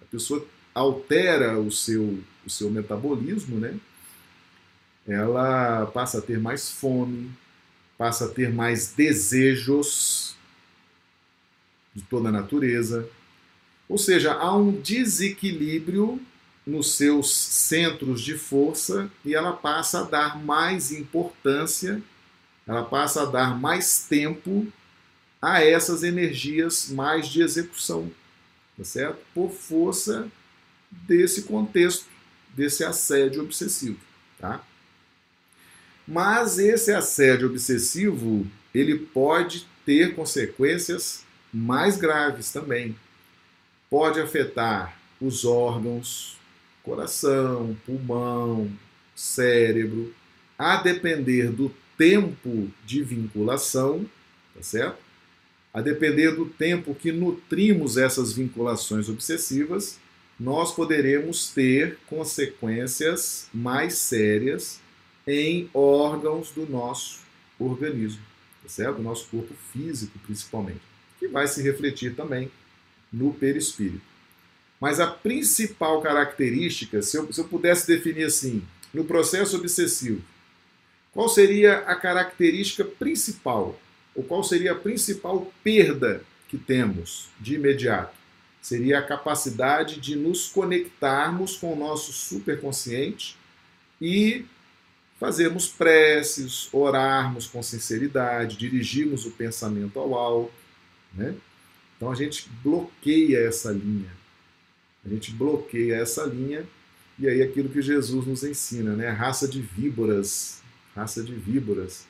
A 0.00 0.04
pessoa 0.04 0.46
altera 0.74 1.58
o 1.58 1.70
seu, 1.70 2.18
o 2.46 2.50
seu 2.50 2.70
metabolismo, 2.70 3.58
né? 3.58 3.78
Ela 5.06 5.86
passa 5.86 6.18
a 6.18 6.22
ter 6.22 6.38
mais 6.38 6.70
fome, 6.70 7.30
passa 7.96 8.26
a 8.26 8.28
ter 8.28 8.52
mais 8.52 8.92
desejos 8.92 10.36
de 11.94 12.02
toda 12.02 12.28
a 12.28 12.32
natureza, 12.32 13.08
ou 13.88 13.96
seja, 13.96 14.34
há 14.34 14.54
um 14.54 14.70
desequilíbrio 14.70 16.20
nos 16.66 16.92
seus 16.92 17.34
centros 17.34 18.20
de 18.20 18.36
força 18.36 19.10
e 19.24 19.34
ela 19.34 19.52
passa 19.52 20.00
a 20.00 20.04
dar 20.04 20.38
mais 20.38 20.92
importância, 20.92 22.02
ela 22.66 22.84
passa 22.84 23.22
a 23.22 23.24
dar 23.24 23.58
mais 23.58 24.06
tempo 24.06 24.70
a 25.40 25.62
essas 25.62 26.02
energias 26.02 26.88
mais 26.90 27.28
de 27.28 27.42
execução, 27.42 28.10
tá 28.76 28.84
certo? 28.84 29.18
Por 29.34 29.50
força 29.50 30.28
desse 30.90 31.42
contexto, 31.42 32.06
desse 32.54 32.84
assédio 32.84 33.42
obsessivo, 33.42 33.98
tá? 34.38 34.64
Mas 36.06 36.58
esse 36.58 36.92
assédio 36.92 37.48
obsessivo, 37.48 38.46
ele 38.74 38.98
pode 38.98 39.66
ter 39.84 40.14
consequências 40.14 41.24
mais 41.52 41.96
graves 41.96 42.50
também 42.50 42.96
pode 43.90 44.20
afetar 44.20 44.96
os 45.20 45.44
órgãos, 45.44 46.36
coração, 46.82 47.76
pulmão, 47.84 48.70
cérebro, 49.14 50.14
a 50.58 50.76
depender 50.76 51.50
do 51.50 51.74
tempo 51.96 52.70
de 52.84 53.02
vinculação, 53.02 54.06
tá 54.54 54.62
certo? 54.62 54.98
A 55.78 55.80
depender 55.80 56.32
do 56.32 56.44
tempo 56.44 56.92
que 56.92 57.12
nutrimos 57.12 57.96
essas 57.96 58.32
vinculações 58.32 59.08
obsessivas, 59.08 59.96
nós 60.38 60.74
poderemos 60.74 61.52
ter 61.52 61.98
consequências 62.08 63.48
mais 63.54 63.94
sérias 63.94 64.80
em 65.24 65.70
órgãos 65.72 66.50
do 66.50 66.68
nosso 66.68 67.20
organismo, 67.60 68.20
tá 68.60 68.68
certo? 68.68 68.96
Do 68.96 69.04
nosso 69.04 69.28
corpo 69.28 69.54
físico, 69.72 70.18
principalmente, 70.26 70.80
que 71.16 71.28
vai 71.28 71.46
se 71.46 71.62
refletir 71.62 72.16
também 72.16 72.50
no 73.12 73.32
perispírito. 73.32 74.02
Mas 74.80 74.98
a 74.98 75.06
principal 75.06 76.02
característica, 76.02 77.00
se 77.02 77.18
eu, 77.18 77.32
se 77.32 77.40
eu 77.40 77.44
pudesse 77.44 77.86
definir 77.86 78.24
assim, 78.24 78.64
no 78.92 79.04
processo 79.04 79.56
obsessivo, 79.56 80.20
qual 81.12 81.28
seria 81.28 81.78
a 81.82 81.94
característica 81.94 82.84
principal? 82.84 83.78
Ou 84.18 84.24
qual 84.24 84.42
seria 84.42 84.72
a 84.72 84.74
principal 84.74 85.52
perda 85.62 86.24
que 86.48 86.58
temos 86.58 87.28
de 87.38 87.54
imediato? 87.54 88.18
Seria 88.60 88.98
a 88.98 89.02
capacidade 89.02 90.00
de 90.00 90.16
nos 90.16 90.48
conectarmos 90.48 91.56
com 91.56 91.72
o 91.72 91.76
nosso 91.76 92.12
superconsciente 92.12 93.36
e 94.00 94.44
fazermos 95.20 95.68
preces, 95.68 96.68
orarmos 96.72 97.46
com 97.46 97.62
sinceridade, 97.62 98.56
dirigirmos 98.56 99.24
o 99.24 99.30
pensamento 99.30 100.00
ao 100.00 100.12
alto, 100.16 100.52
né? 101.14 101.36
Então 101.96 102.10
a 102.10 102.16
gente 102.16 102.48
bloqueia 102.64 103.46
essa 103.46 103.70
linha. 103.70 104.10
A 105.06 105.08
gente 105.08 105.30
bloqueia 105.30 105.94
essa 105.94 106.24
linha 106.24 106.66
e 107.20 107.28
aí 107.28 107.40
aquilo 107.40 107.68
que 107.68 107.80
Jesus 107.80 108.26
nos 108.26 108.42
ensina, 108.42 108.96
né? 108.96 109.10
Raça 109.10 109.46
de 109.46 109.60
víboras, 109.60 110.60
raça 110.92 111.22
de 111.22 111.34
víboras 111.34 112.04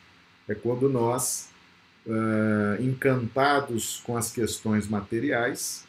é 0.49 0.55
quando 0.55 0.89
nós, 0.89 1.51
uh, 2.09 2.83
encantados 2.83 4.01
com 4.05 4.17
as 4.17 4.33
questões 4.33 4.89
materiais, 4.89 5.85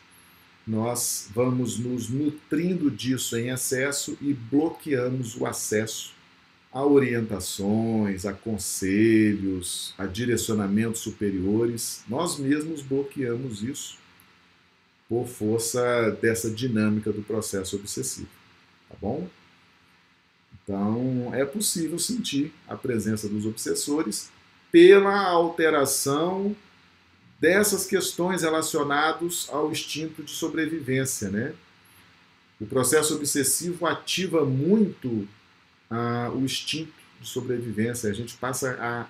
nós 0.67 1.29
vamos 1.33 1.79
nos 1.79 2.09
nutrindo 2.09 2.91
disso 2.91 3.35
em 3.37 3.49
excesso 3.49 4.17
e 4.21 4.33
bloqueamos 4.33 5.35
o 5.35 5.45
acesso 5.45 6.13
a 6.71 6.85
orientações, 6.85 8.25
a 8.25 8.33
conselhos, 8.33 9.93
a 9.97 10.05
direcionamentos 10.05 11.01
superiores. 11.01 12.03
Nós 12.07 12.37
mesmos 12.37 12.81
bloqueamos 12.81 13.63
isso 13.63 13.97
por 15.07 15.27
força 15.27 16.11
dessa 16.21 16.51
dinâmica 16.51 17.11
do 17.11 17.23
processo 17.23 17.75
obsessivo. 17.75 18.29
Tá 18.87 18.95
bom? 19.01 19.27
Então, 20.63 21.33
é 21.33 21.43
possível 21.43 21.97
sentir 21.97 22.53
a 22.67 22.75
presença 22.75 23.27
dos 23.27 23.47
obsessores 23.47 24.29
pela 24.71 25.27
alteração 25.27 26.55
dessas 27.39 27.85
questões 27.85 28.41
relacionadas 28.41 29.47
ao 29.49 29.71
instinto 29.71 30.23
de 30.23 30.31
sobrevivência, 30.31 31.29
né? 31.29 31.53
O 32.59 32.65
processo 32.65 33.15
obsessivo 33.15 33.85
ativa 33.85 34.43
muito 34.43 35.27
ah, 35.89 36.29
o 36.33 36.43
instinto 36.43 36.91
de 37.21 37.27
sobrevivência, 37.27 38.09
a 38.09 38.13
gente 38.13 38.37
passa 38.37 38.71
a 38.79 39.07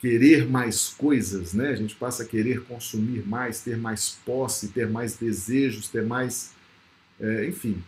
querer 0.00 0.48
mais 0.48 0.88
coisas, 0.88 1.52
né? 1.52 1.68
A 1.68 1.76
gente 1.76 1.94
passa 1.94 2.22
a 2.22 2.26
querer 2.26 2.62
consumir 2.64 3.26
mais, 3.26 3.60
ter 3.60 3.76
mais 3.76 4.18
posse, 4.24 4.68
ter 4.68 4.88
mais 4.88 5.14
desejos, 5.14 5.88
ter 5.88 6.04
mais, 6.04 6.52
é, 7.20 7.46
enfim, 7.46 7.82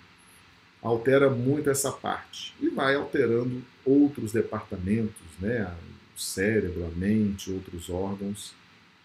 altera 0.82 1.30
muito 1.30 1.70
essa 1.70 1.90
parte 1.90 2.54
e 2.60 2.68
vai 2.68 2.94
alterando 2.94 3.62
outros 3.84 4.32
departamentos, 4.32 5.22
né? 5.40 5.72
Cérebro, 6.22 6.86
a 6.86 6.98
mente, 6.98 7.50
outros 7.50 7.90
órgãos. 7.90 8.54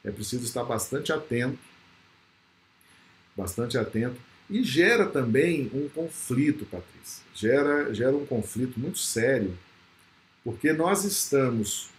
É 0.04 0.12
preciso 0.12 0.44
estar 0.44 0.64
bastante 0.64 1.12
atento, 1.12 1.60
bastante 3.36 3.78
atento 3.78 4.18
e 4.50 4.64
gera 4.64 5.06
também 5.06 5.70
um 5.74 5.90
conflito, 5.90 6.66
Patrícia. 6.66 7.24
Gera, 7.34 7.94
gera 7.94 8.16
um 8.16 8.26
conflito 8.26 8.80
muito 8.80 8.98
sério, 8.98 9.58
porque 10.44 10.72
nós 10.72 11.04
estamos, 11.04 11.90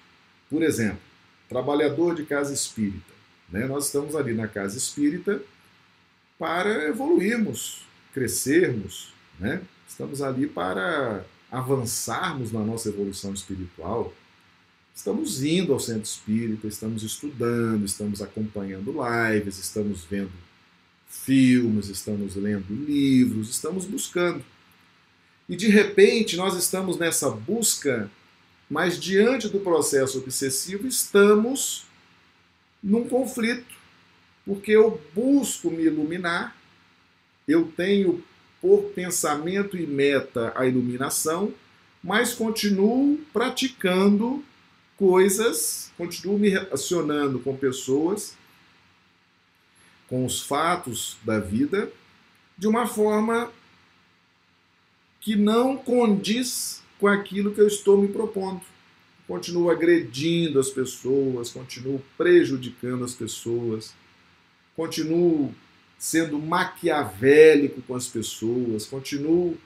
por 0.48 0.62
exemplo, 0.62 1.00
trabalhador 1.48 2.14
de 2.14 2.24
casa 2.24 2.52
espírita. 2.52 3.12
Né? 3.50 3.66
Nós 3.66 3.86
estamos 3.86 4.16
ali 4.16 4.34
na 4.34 4.48
casa 4.48 4.76
espírita 4.76 5.40
para 6.38 6.88
evoluirmos, 6.88 7.86
crescermos. 8.14 9.12
Né? 9.38 9.60
Estamos 9.86 10.22
ali 10.22 10.46
para 10.46 11.24
avançarmos 11.50 12.52
na 12.52 12.60
nossa 12.60 12.88
evolução 12.88 13.32
espiritual. 13.32 14.12
Estamos 14.98 15.44
indo 15.44 15.72
ao 15.72 15.78
centro 15.78 16.02
espírita, 16.02 16.66
estamos 16.66 17.04
estudando, 17.04 17.84
estamos 17.84 18.20
acompanhando 18.20 18.92
lives, 18.92 19.56
estamos 19.56 20.04
vendo 20.04 20.32
filmes, 21.06 21.88
estamos 21.88 22.34
lendo 22.34 22.74
livros, 22.74 23.48
estamos 23.48 23.84
buscando. 23.84 24.44
E 25.48 25.54
de 25.54 25.68
repente 25.68 26.36
nós 26.36 26.56
estamos 26.56 26.98
nessa 26.98 27.30
busca, 27.30 28.10
mas 28.68 28.98
diante 28.98 29.48
do 29.48 29.60
processo 29.60 30.18
obsessivo 30.18 30.88
estamos 30.88 31.86
num 32.82 33.08
conflito, 33.08 33.72
porque 34.44 34.72
eu 34.72 35.00
busco 35.14 35.70
me 35.70 35.84
iluminar, 35.84 36.56
eu 37.46 37.72
tenho 37.76 38.20
por 38.60 38.90
pensamento 38.96 39.76
e 39.76 39.86
meta 39.86 40.52
a 40.56 40.66
iluminação, 40.66 41.54
mas 42.02 42.34
continuo 42.34 43.20
praticando 43.32 44.44
coisas, 44.98 45.92
continuo 45.96 46.38
me 46.38 46.48
relacionando 46.48 47.38
com 47.38 47.56
pessoas, 47.56 48.36
com 50.08 50.26
os 50.26 50.42
fatos 50.42 51.16
da 51.22 51.38
vida, 51.38 51.90
de 52.56 52.66
uma 52.66 52.86
forma 52.86 53.52
que 55.20 55.36
não 55.36 55.76
condiz 55.76 56.82
com 56.98 57.06
aquilo 57.06 57.54
que 57.54 57.60
eu 57.60 57.68
estou 57.68 57.96
me 57.96 58.08
propondo. 58.08 58.60
Continuo 59.26 59.70
agredindo 59.70 60.58
as 60.58 60.70
pessoas, 60.70 61.50
continuo 61.50 62.02
prejudicando 62.16 63.04
as 63.04 63.14
pessoas, 63.14 63.94
continuo 64.74 65.54
sendo 65.98 66.38
maquiavélico 66.38 67.82
com 67.82 67.94
as 67.94 68.08
pessoas, 68.08 68.86
continuo 68.86 69.56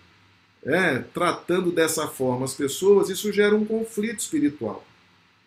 é, 0.64 0.98
tratando 0.98 1.70
dessa 1.70 2.06
forma 2.06 2.44
as 2.44 2.54
pessoas, 2.54 3.08
isso 3.08 3.32
gera 3.32 3.54
um 3.54 3.64
conflito 3.64 4.18
espiritual. 4.18 4.84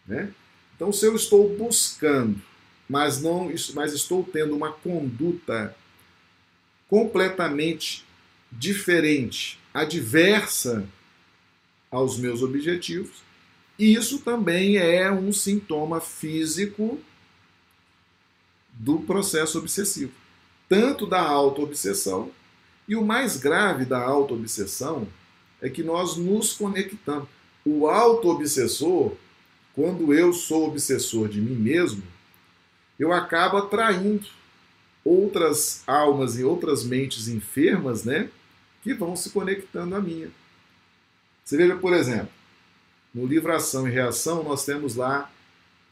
Né? 0.08 0.32
Então, 0.76 0.92
se 0.92 1.06
eu 1.06 1.16
estou 1.16 1.56
buscando, 1.56 2.42
mas 2.88 3.22
não, 3.22 3.52
mas 3.74 3.94
estou 3.94 4.24
tendo 4.24 4.56
uma 4.56 4.72
conduta 4.72 5.76
completamente 6.90 8.06
diferente, 8.52 9.60
adversa 9.74 10.88
aos 11.90 12.18
meus 12.18 12.42
objetivos, 12.44 13.24
isso 13.78 14.20
também 14.20 14.78
é 14.78 15.12
um 15.12 15.34
sintoma 15.34 16.00
físico 16.00 17.00
do 18.72 19.00
processo 19.00 19.58
obsessivo 19.58 20.12
tanto 20.68 21.06
da 21.06 21.22
autoobsessão, 21.22 22.32
e 22.88 22.96
o 22.96 23.04
mais 23.04 23.38
grave 23.38 23.86
da 23.86 24.02
autoobsessão 24.02 25.08
é 25.62 25.70
que 25.70 25.84
nós 25.84 26.18
nos 26.18 26.54
conectamos. 26.54 27.28
O 27.66 27.88
autoobsessor, 27.88 29.14
quando 29.76 30.14
eu 30.14 30.32
sou 30.32 30.68
obsessor 30.70 31.28
de 31.28 31.42
mim 31.42 31.56
mesmo, 31.56 32.02
eu 32.98 33.12
acabo 33.12 33.58
atraindo 33.58 34.26
outras 35.04 35.84
almas 35.86 36.40
e 36.40 36.44
outras 36.46 36.86
mentes 36.86 37.28
enfermas, 37.28 38.06
né, 38.06 38.30
que 38.82 38.94
vão 38.94 39.16
se 39.16 39.30
conectando 39.32 39.94
à 39.94 40.02
minha. 40.02 40.32
Você 41.44 41.58
veja, 41.58 41.76
por 41.76 41.94
exemplo, 41.94 42.30
no 43.14 43.26
livro 43.26 43.54
Ação 43.54 43.88
e 43.88 43.92
Reação, 43.92 44.44
nós 44.44 44.66
temos 44.66 44.96
lá 44.96 45.30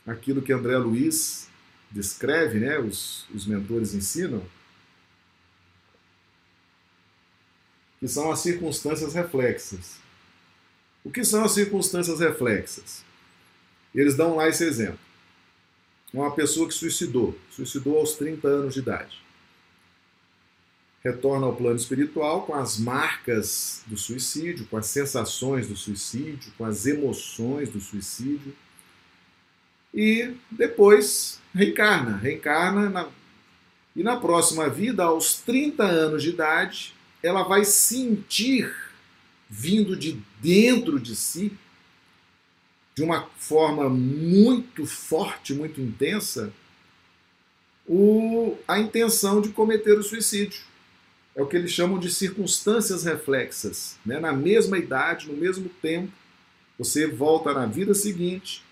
aquilo 0.07 0.41
que 0.41 0.53
André 0.53 0.77
Luiz 0.77 1.49
descreve, 1.91 2.59
né, 2.59 2.79
os, 2.79 3.27
os 3.33 3.45
mentores 3.45 3.93
ensinam, 3.93 4.41
que 7.99 8.07
são 8.07 8.31
as 8.31 8.39
circunstâncias 8.39 9.13
reflexas. 9.13 9.97
O 11.03 11.11
que 11.11 11.23
são 11.23 11.43
as 11.43 11.51
circunstâncias 11.51 12.19
reflexas? 12.19 13.03
Eles 13.93 14.15
dão 14.15 14.36
lá 14.36 14.47
esse 14.47 14.63
exemplo. 14.63 14.99
Uma 16.13 16.32
pessoa 16.32 16.67
que 16.67 16.73
suicidou, 16.73 17.38
suicidou 17.49 17.97
aos 17.97 18.13
30 18.13 18.47
anos 18.47 18.73
de 18.73 18.79
idade. 18.79 19.21
Retorna 21.03 21.47
ao 21.47 21.56
plano 21.56 21.75
espiritual 21.75 22.45
com 22.45 22.56
as 22.56 22.77
marcas 22.77 23.84
do 23.88 23.97
suicídio, 23.97 24.65
com 24.67 24.77
as 24.77 24.86
sensações 24.88 25.67
do 25.67 25.75
suicídio, 25.75 26.51
com 26.58 26.65
as 26.65 26.86
emoções 26.86 27.69
do 27.69 27.82
suicídio. 27.82 28.56
E 29.93 30.34
depois 30.49 31.39
reencarna. 31.53 32.17
Reencarna 32.17 32.89
na... 32.89 33.10
e 33.95 34.01
na 34.01 34.15
próxima 34.15 34.69
vida, 34.69 35.03
aos 35.03 35.39
30 35.39 35.84
anos 35.84 36.23
de 36.23 36.29
idade, 36.29 36.95
ela 37.21 37.43
vai 37.43 37.65
sentir 37.65 38.73
vindo 39.49 39.95
de 39.95 40.19
dentro 40.41 40.99
de 40.99 41.15
si, 41.15 41.51
de 42.95 43.03
uma 43.03 43.27
forma 43.38 43.89
muito 43.89 44.86
forte, 44.86 45.53
muito 45.53 45.82
intensa, 45.82 46.53
o, 47.88 48.58
a 48.67 48.79
intenção 48.79 49.41
de 49.41 49.49
cometer 49.49 49.97
o 49.97 50.03
suicídio. 50.03 50.62
É 51.36 51.41
o 51.41 51.47
que 51.47 51.58
eles 51.58 51.71
chamam 51.71 51.97
de 51.97 52.13
circunstâncias 52.13 53.03
reflexas. 53.03 53.97
Né? 54.06 54.19
Na 54.19 54.32
mesma 54.32 54.77
idade, 54.77 55.27
no 55.27 55.36
mesmo 55.36 55.67
tempo, 55.82 56.12
você 56.77 57.08
volta 57.08 57.53
na 57.53 57.65
vida 57.65 57.93
seguinte. 57.93 58.63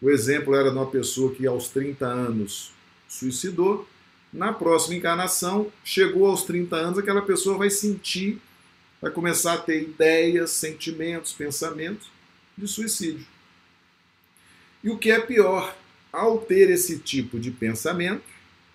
O 0.00 0.08
exemplo 0.08 0.54
era 0.54 0.70
de 0.70 0.76
uma 0.76 0.90
pessoa 0.90 1.34
que 1.34 1.46
aos 1.46 1.68
30 1.68 2.06
anos 2.06 2.72
suicidou, 3.06 3.86
na 4.32 4.52
próxima 4.52 4.94
encarnação, 4.94 5.70
chegou 5.84 6.26
aos 6.26 6.44
30 6.44 6.76
anos, 6.76 6.98
aquela 6.98 7.22
pessoa 7.22 7.58
vai 7.58 7.68
sentir, 7.68 8.40
vai 9.02 9.10
começar 9.10 9.54
a 9.54 9.58
ter 9.58 9.82
ideias, 9.82 10.50
sentimentos, 10.52 11.32
pensamentos 11.32 12.08
de 12.56 12.68
suicídio. 12.68 13.26
E 14.82 14.90
o 14.90 14.98
que 14.98 15.10
é 15.10 15.20
pior, 15.20 15.76
ao 16.12 16.38
ter 16.38 16.70
esse 16.70 16.98
tipo 16.98 17.38
de 17.38 17.50
pensamento, 17.50 18.22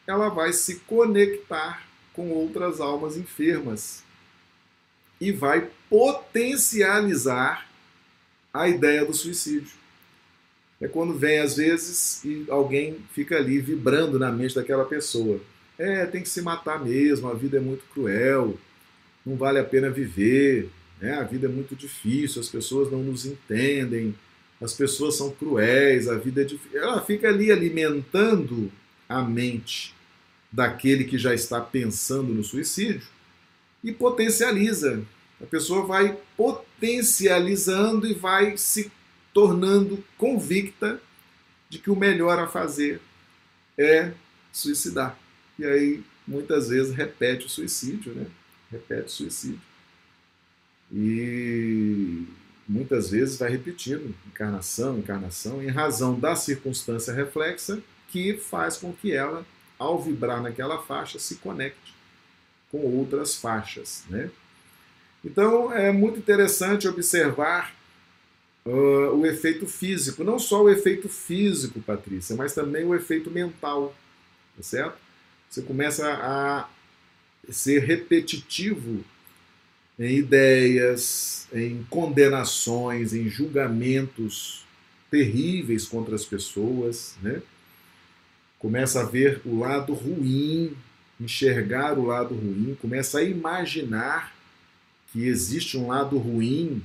ela 0.06 0.30
vai 0.30 0.54
se 0.54 0.80
conectar 0.82 1.86
com 2.14 2.30
outras 2.30 2.80
almas 2.80 3.18
enfermas 3.18 4.04
e 5.20 5.32
vai 5.32 5.70
potencializar 5.90 7.68
a 8.54 8.68
ideia 8.70 9.04
do 9.06 9.14
suicídio 9.14 9.86
é 10.80 10.88
quando 10.88 11.14
vem 11.14 11.40
às 11.40 11.56
vezes 11.56 12.24
e 12.24 12.46
alguém 12.50 12.98
fica 13.14 13.38
ali 13.38 13.60
vibrando 13.60 14.20
na 14.20 14.32
mente 14.32 14.56
daquela 14.56 14.86
pessoa. 14.86 15.40
É, 15.78 16.06
tem 16.06 16.22
que 16.22 16.30
se 16.30 16.42
matar 16.42 16.84
mesmo, 16.84 17.28
a 17.28 17.34
vida 17.34 17.58
é 17.58 17.60
muito 17.60 17.84
cruel, 17.94 18.58
não 19.26 19.36
vale 19.36 19.60
a 19.60 19.64
pena 19.64 19.90
viver, 19.90 20.70
né? 21.02 21.14
a 21.14 21.24
vida 21.24 21.48
é 21.48 21.50
muito 21.50 21.76
difícil, 21.76 22.42
as 22.42 22.48
pessoas 22.48 22.92
não 22.92 23.00
nos 23.00 23.26
entendem, 23.26 24.16
as 24.66 24.74
pessoas 24.74 25.16
são 25.16 25.30
cruéis, 25.30 26.08
a 26.08 26.18
vida 26.18 26.42
é 26.42 26.44
difícil. 26.44 26.82
Ela 26.82 27.00
fica 27.00 27.30
ali 27.30 27.52
alimentando 27.52 28.72
a 29.08 29.22
mente 29.22 29.94
daquele 30.52 31.04
que 31.04 31.20
já 31.20 31.36
está 31.36 31.62
pensando 31.62 32.34
no 32.34 32.44
suicídio 32.44 33.08
e 33.84 33.92
potencializa. 33.92 35.04
A 35.40 35.46
pessoa 35.46 35.86
vai 35.86 36.18
potencializando 36.36 38.08
e 38.08 38.16
vai 38.16 38.58
se 38.58 38.92
tornando 39.32 40.04
convicta 40.18 41.00
de 41.70 41.78
que 41.78 41.92
o 41.92 41.96
melhor 41.96 42.40
a 42.40 42.48
fazer 42.48 43.00
é 43.78 44.14
suicidar. 44.52 45.16
E 45.60 45.66
aí, 45.66 46.04
muitas 46.28 46.70
vezes, 46.70 46.96
repete 46.96 47.46
o 47.46 47.50
suicídio, 47.50 48.16
né? 48.16 48.26
Repete 48.72 49.06
o 49.06 49.12
suicídio. 49.12 49.62
E 50.92 52.24
muitas 52.68 53.10
vezes 53.10 53.38
vai 53.38 53.50
repetindo 53.50 54.14
encarnação, 54.28 54.98
encarnação, 54.98 55.62
em 55.62 55.68
razão 55.68 56.20
da 56.20 56.36
circunstância 56.36 57.14
reflexa 57.14 57.82
que 58.10 58.38
faz 58.38 58.78
com 58.78 58.94
que 58.94 59.12
ela, 59.12 59.46
ao 59.78 60.02
vibrar 60.02 60.42
naquela 60.42 60.82
faixa, 60.82 61.20
se 61.20 61.36
conecte 61.36 61.94
com 62.72 62.80
outras 62.80 63.36
faixas, 63.36 64.04
né? 64.10 64.30
Então, 65.24 65.74
é 65.74 65.92
muito 65.92 66.20
interessante 66.20 66.88
observar 66.88 67.76
uh, 68.66 69.16
o 69.16 69.26
efeito 69.26 69.66
físico. 69.66 70.24
Não 70.24 70.38
só 70.38 70.64
o 70.64 70.70
efeito 70.70 71.10
físico, 71.10 71.82
Patrícia, 71.82 72.36
mas 72.36 72.54
também 72.54 72.86
o 72.86 72.94
efeito 72.94 73.32
mental. 73.32 73.96
Tá 74.56 74.62
certo? 74.62 74.98
Você 75.50 75.62
começa 75.64 76.08
a 76.08 76.70
ser 77.50 77.80
repetitivo 77.80 79.04
em 79.98 80.18
ideias, 80.18 81.48
em 81.54 81.84
condenações, 81.90 83.14
em 83.14 83.30
julgamentos 83.30 84.66
terríveis 85.10 85.88
contra 85.88 86.16
as 86.16 86.26
pessoas, 86.26 87.16
né? 87.22 87.42
Começa 88.60 89.02
a 89.02 89.06
ver 89.06 89.42
o 89.46 89.60
lado 89.60 89.94
ruim, 89.94 90.76
enxergar 91.20 91.98
o 91.98 92.06
lado 92.06 92.34
ruim, 92.34 92.76
começa 92.82 93.20
a 93.20 93.24
imaginar 93.24 94.36
que 95.12 95.26
existe 95.26 95.78
um 95.78 95.88
lado 95.88 96.18
ruim 96.18 96.84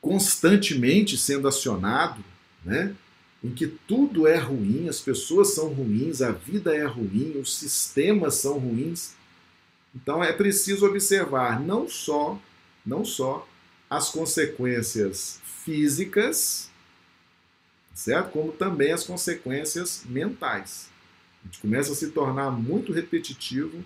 constantemente 0.00 1.18
sendo 1.18 1.48
acionado, 1.48 2.22
né? 2.64 2.94
em 3.42 3.50
que 3.50 3.66
tudo 3.66 4.26
é 4.26 4.38
ruim, 4.38 4.88
as 4.88 5.00
pessoas 5.00 5.54
são 5.54 5.68
ruins, 5.68 6.22
a 6.22 6.30
vida 6.30 6.74
é 6.74 6.84
ruim, 6.84 7.38
os 7.40 7.56
sistemas 7.56 8.36
são 8.36 8.58
ruins. 8.58 9.15
Então 9.96 10.22
é 10.22 10.30
preciso 10.30 10.86
observar 10.86 11.58
não 11.58 11.88
só, 11.88 12.38
não 12.84 13.02
só 13.02 13.48
as 13.88 14.10
consequências 14.10 15.40
físicas, 15.64 16.70
certo? 17.94 18.30
Como 18.30 18.52
também 18.52 18.92
as 18.92 19.04
consequências 19.04 20.04
mentais. 20.04 20.90
A 21.42 21.46
gente 21.46 21.60
começa 21.60 21.92
a 21.92 21.94
se 21.94 22.10
tornar 22.10 22.50
muito 22.50 22.92
repetitivo 22.92 23.82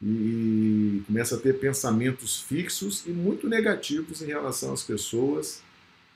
e 0.00 1.02
começa 1.06 1.34
a 1.34 1.38
ter 1.38 1.58
pensamentos 1.58 2.40
fixos 2.40 3.04
e 3.04 3.10
muito 3.10 3.48
negativos 3.48 4.22
em 4.22 4.26
relação 4.26 4.72
às 4.72 4.84
pessoas, 4.84 5.60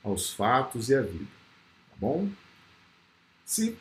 aos 0.05 0.32
fatos 0.32 0.90
e 0.90 0.94
à 0.94 1.03
vida. 1.03 1.24
Tá 1.90 1.96
bom? 1.98 2.28
Se, 3.44 3.76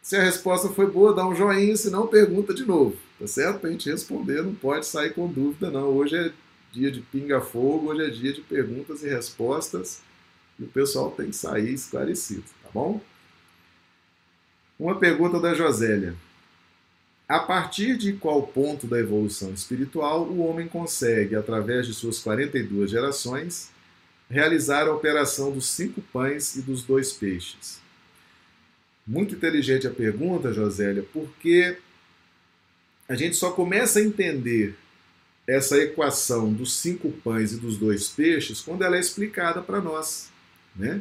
se 0.00 0.16
a 0.16 0.22
resposta 0.22 0.70
foi 0.70 0.90
boa, 0.90 1.14
dá 1.14 1.26
um 1.26 1.34
joinha, 1.34 1.76
se 1.76 1.90
não, 1.90 2.06
pergunta 2.06 2.54
de 2.54 2.64
novo, 2.64 2.96
tá 3.18 3.26
certo? 3.26 3.60
Para 3.60 3.68
a 3.68 3.72
gente 3.72 3.90
responder, 3.90 4.42
não 4.42 4.54
pode 4.54 4.86
sair 4.86 5.14
com 5.14 5.30
dúvida, 5.30 5.70
não. 5.70 5.88
Hoje 5.88 6.16
é 6.16 6.32
dia 6.72 6.90
de 6.90 7.00
pinga-fogo, 7.00 7.88
hoje 7.88 8.04
é 8.04 8.10
dia 8.10 8.32
de 8.32 8.40
perguntas 8.42 9.02
e 9.02 9.08
respostas 9.08 10.02
e 10.58 10.64
o 10.64 10.68
pessoal 10.68 11.10
tem 11.10 11.30
que 11.30 11.36
sair 11.36 11.72
esclarecido, 11.72 12.44
tá 12.62 12.70
bom? 12.72 13.00
Uma 14.78 14.98
pergunta 14.98 15.40
da 15.40 15.54
Josélia. 15.54 16.14
A 17.28 17.40
partir 17.40 17.96
de 17.96 18.12
qual 18.12 18.46
ponto 18.46 18.86
da 18.86 18.98
evolução 18.98 19.52
espiritual 19.52 20.24
o 20.24 20.38
homem 20.46 20.68
consegue, 20.68 21.34
através 21.34 21.86
de 21.86 21.92
suas 21.94 22.20
42 22.20 22.90
gerações, 22.90 23.70
realizar 24.30 24.86
a 24.86 24.94
operação 24.94 25.50
dos 25.50 25.66
cinco 25.68 26.00
pães 26.12 26.56
e 26.56 26.62
dos 26.62 26.84
dois 26.84 27.12
peixes? 27.12 27.80
Muito 29.06 29.34
inteligente 29.34 29.86
a 29.86 29.90
pergunta, 29.90 30.52
Josélia, 30.52 31.04
porque 31.12 31.78
a 33.08 33.14
gente 33.14 33.36
só 33.36 33.50
começa 33.50 33.98
a 33.98 34.02
entender 34.02 34.76
essa 35.46 35.78
equação 35.78 36.52
dos 36.52 36.76
cinco 36.76 37.10
pães 37.10 37.52
e 37.52 37.56
dos 37.56 37.76
dois 37.76 38.08
peixes 38.08 38.60
quando 38.60 38.82
ela 38.82 38.96
é 38.96 39.00
explicada 39.00 39.62
para 39.62 39.80
nós. 39.80 40.30
Né? 40.74 41.00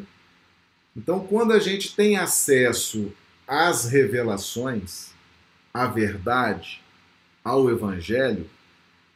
Então, 0.96 1.26
quando 1.26 1.52
a 1.52 1.60
gente 1.60 1.96
tem 1.96 2.16
acesso 2.16 3.12
às 3.48 3.86
revelações, 3.86 5.10
à 5.74 5.88
verdade, 5.88 6.82
ao 7.44 7.70
Evangelho, 7.70 8.50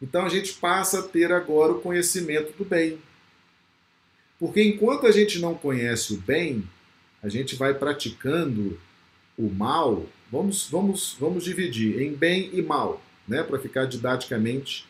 então 0.01 0.25
a 0.25 0.29
gente 0.29 0.53
passa 0.53 0.99
a 0.99 1.03
ter 1.03 1.31
agora 1.31 1.73
o 1.73 1.81
conhecimento 1.81 2.57
do 2.57 2.65
bem. 2.65 2.99
Porque 4.39 4.63
enquanto 4.63 5.05
a 5.05 5.11
gente 5.11 5.39
não 5.39 5.53
conhece 5.53 6.13
o 6.13 6.17
bem, 6.17 6.67
a 7.21 7.27
gente 7.27 7.55
vai 7.55 7.73
praticando 7.73 8.79
o 9.37 9.49
mal. 9.49 10.05
Vamos, 10.32 10.67
vamos, 10.69 11.15
vamos 11.19 11.43
dividir 11.43 12.01
em 12.01 12.13
bem 12.13 12.49
e 12.53 12.61
mal, 12.61 13.01
né, 13.27 13.43
para 13.43 13.59
ficar 13.59 13.86
didaticamente 13.86 14.86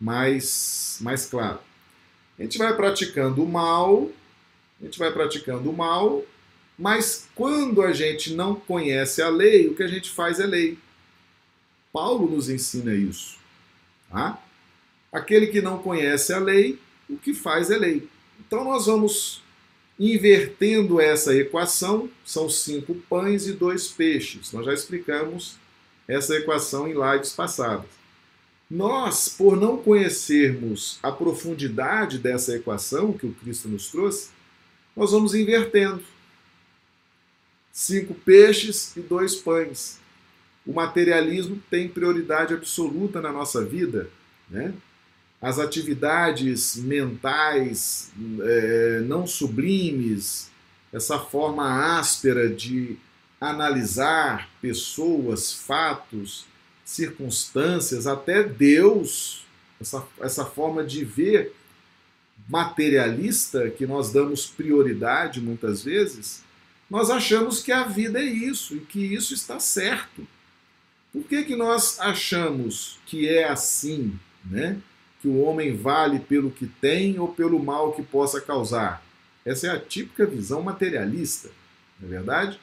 mais, 0.00 0.98
mais 1.00 1.26
claro. 1.26 1.60
A 2.38 2.42
gente 2.42 2.58
vai 2.58 2.74
praticando 2.74 3.44
o 3.44 3.48
mal 3.48 4.10
a 4.82 4.84
gente 4.84 4.98
vai 4.98 5.12
praticando 5.12 5.70
o 5.70 5.72
mal, 5.72 6.24
mas 6.76 7.28
quando 7.36 7.82
a 7.82 7.92
gente 7.92 8.34
não 8.34 8.56
conhece 8.56 9.22
a 9.22 9.28
lei, 9.28 9.68
o 9.68 9.76
que 9.76 9.82
a 9.84 9.88
gente 9.88 10.10
faz 10.10 10.40
é 10.40 10.46
lei. 10.46 10.76
Paulo 11.92 12.28
nos 12.28 12.50
ensina 12.50 12.92
isso. 12.92 13.38
Tá? 14.10 14.42
Aquele 15.12 15.46
que 15.46 15.62
não 15.62 15.78
conhece 15.78 16.32
a 16.32 16.40
lei, 16.40 16.80
o 17.08 17.16
que 17.16 17.32
faz 17.32 17.70
é 17.70 17.76
lei. 17.76 18.08
Então 18.40 18.64
nós 18.64 18.86
vamos 18.86 19.41
invertendo 20.10 21.00
essa 21.00 21.32
equação, 21.32 22.10
são 22.24 22.50
cinco 22.50 22.92
pães 23.08 23.46
e 23.46 23.52
dois 23.52 23.86
peixes. 23.86 24.50
Nós 24.50 24.66
já 24.66 24.74
explicamos 24.74 25.56
essa 26.08 26.34
equação 26.34 26.88
em 26.88 26.94
lives 26.94 27.32
passadas. 27.32 27.86
Nós, 28.68 29.28
por 29.28 29.56
não 29.56 29.76
conhecermos 29.76 30.98
a 31.04 31.12
profundidade 31.12 32.18
dessa 32.18 32.56
equação 32.56 33.12
que 33.12 33.26
o 33.26 33.34
Cristo 33.34 33.68
nos 33.68 33.92
trouxe, 33.92 34.30
nós 34.96 35.12
vamos 35.12 35.36
invertendo. 35.36 36.02
Cinco 37.70 38.12
peixes 38.12 38.96
e 38.96 39.00
dois 39.00 39.36
pães. 39.36 40.00
O 40.66 40.72
materialismo 40.72 41.62
tem 41.70 41.88
prioridade 41.88 42.54
absoluta 42.54 43.20
na 43.20 43.30
nossa 43.30 43.64
vida. 43.64 44.10
Né? 44.50 44.74
As 45.42 45.58
atividades 45.58 46.76
mentais 46.76 48.12
é, 48.40 49.00
não 49.00 49.26
sublimes, 49.26 50.52
essa 50.92 51.18
forma 51.18 51.98
áspera 51.98 52.48
de 52.48 52.96
analisar 53.40 54.48
pessoas, 54.60 55.52
fatos, 55.52 56.46
circunstâncias, 56.84 58.06
até 58.06 58.44
Deus, 58.44 59.44
essa, 59.80 60.06
essa 60.20 60.44
forma 60.44 60.84
de 60.84 61.04
ver 61.04 61.52
materialista, 62.48 63.68
que 63.68 63.84
nós 63.84 64.12
damos 64.12 64.46
prioridade 64.46 65.40
muitas 65.40 65.82
vezes, 65.82 66.44
nós 66.88 67.10
achamos 67.10 67.60
que 67.60 67.72
a 67.72 67.82
vida 67.82 68.20
é 68.20 68.24
isso 68.24 68.76
e 68.76 68.80
que 68.80 69.00
isso 69.00 69.34
está 69.34 69.58
certo. 69.58 70.24
Por 71.12 71.24
que, 71.24 71.42
que 71.42 71.56
nós 71.56 71.98
achamos 71.98 73.00
que 73.06 73.28
é 73.28 73.48
assim, 73.48 74.16
né? 74.44 74.78
Que 75.22 75.28
o 75.28 75.40
homem 75.40 75.74
vale 75.74 76.18
pelo 76.18 76.50
que 76.50 76.66
tem 76.66 77.18
ou 77.18 77.28
pelo 77.28 77.62
mal 77.62 77.92
que 77.92 78.02
possa 78.02 78.40
causar? 78.40 79.02
Essa 79.44 79.68
é 79.68 79.70
a 79.70 79.80
típica 79.80 80.26
visão 80.26 80.60
materialista, 80.60 81.48
não 81.98 82.08
é 82.08 82.10
verdade? 82.10 82.60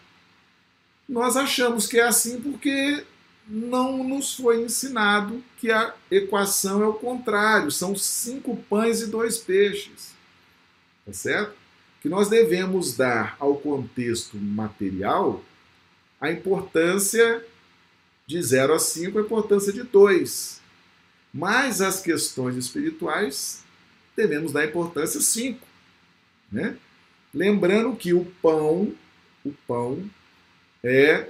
Nós 1.08 1.36
achamos 1.36 1.88
que 1.88 2.00
é 2.00 2.04
assim 2.04 2.40
porque 2.40 3.04
não 3.48 4.04
nos 4.04 4.36
foi 4.36 4.62
ensinado 4.62 5.44
que 5.58 5.72
a 5.72 5.96
equação 6.12 6.84
é 6.84 6.88
o 6.88 6.94
contrário, 6.94 7.72
são 7.72 7.96
cinco 7.96 8.56
pães 8.70 9.02
e 9.02 9.08
dois 9.08 9.40
peixes. 9.40 10.14
Tá 11.06 11.12
certo? 11.12 11.54
Que 12.02 12.08
nós 12.08 12.30
devemos 12.30 12.96
dar 12.96 13.36
ao 13.40 13.56
contexto 13.56 14.38
material 14.38 15.44
a 16.22 16.32
importância 16.32 17.44
de 18.28 18.42
0 18.42 18.76
a 18.76 18.80
5, 18.80 19.18
a 19.18 19.22
importância 19.22 19.74
de 19.74 19.82
2. 19.82 20.59
Mas 21.34 21.82
as 21.82 22.02
questões 22.02 22.56
espirituais 22.56 23.64
devemos 24.16 24.52
dar 24.52 24.66
importância 24.66 25.22
5. 25.22 25.66
Né? 26.52 26.76
Lembrando 27.34 27.96
que 27.96 28.14
o 28.14 28.26
pão, 28.42 28.94
o 29.46 29.52
pão 29.68 30.10
é 30.84 31.30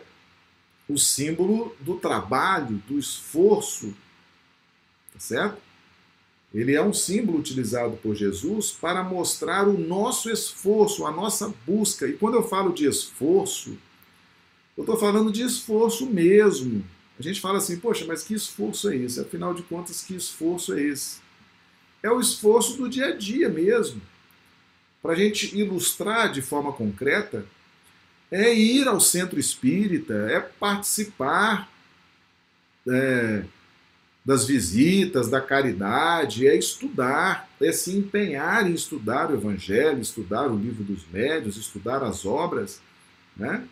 o 0.88 0.98
símbolo 0.98 1.76
do 1.80 1.96
trabalho, 2.00 2.82
do 2.88 2.98
esforço, 2.98 3.94
tá 5.14 5.20
certo? 5.20 5.62
Ele 6.52 6.74
é 6.74 6.82
um 6.82 6.94
símbolo 6.94 7.38
utilizado 7.38 7.96
por 7.98 8.16
Jesus 8.16 8.72
para 8.72 9.04
mostrar 9.04 9.68
o 9.68 9.78
nosso 9.78 10.32
esforço, 10.32 11.06
a 11.06 11.12
nossa 11.12 11.54
busca. 11.66 12.08
E 12.08 12.14
quando 12.14 12.36
eu 12.36 12.44
falo 12.44 12.74
de 12.74 12.88
esforço, 12.88 13.78
eu 14.76 14.82
estou 14.82 14.98
falando 14.98 15.32
de 15.32 15.44
esforço 15.44 16.08
mesmo. 16.08 16.84
A 17.20 17.22
gente 17.22 17.42
fala 17.42 17.58
assim, 17.58 17.78
poxa, 17.78 18.06
mas 18.08 18.24
que 18.24 18.34
esforço 18.34 18.90
é 18.90 18.96
esse? 18.96 19.20
Afinal 19.20 19.54
de 19.54 19.62
contas, 19.64 20.02
que 20.02 20.16
esforço 20.16 20.74
é 20.74 20.82
esse? 20.82 21.20
É 22.02 22.10
o 22.10 22.20
esforço 22.20 22.78
do 22.78 22.88
dia 22.88 23.08
a 23.08 23.16
dia 23.16 23.50
mesmo. 23.50 24.02
Para 25.02 25.12
a 25.12 25.16
gente 25.16 25.54
ilustrar 25.58 26.32
de 26.32 26.42
forma 26.42 26.72
concreta, 26.72 27.46
é 28.32 28.54
ir 28.54 28.88
ao 28.88 29.02
centro 29.02 29.38
espírita, 29.38 30.14
é 30.14 30.40
participar 30.40 31.70
é, 32.88 33.44
das 34.24 34.46
visitas, 34.46 35.30
da 35.30 35.42
caridade, 35.42 36.48
é 36.48 36.56
estudar, 36.56 37.50
é 37.60 37.72
se 37.72 37.98
empenhar 37.98 38.70
em 38.70 38.74
estudar 38.74 39.30
o 39.30 39.34
Evangelho, 39.34 40.00
estudar 40.00 40.48
o 40.48 40.58
livro 40.58 40.84
dos 40.84 41.06
médios, 41.12 41.58
estudar 41.58 42.02
as 42.02 42.26
obras, 42.26 42.82
né? 43.36 43.68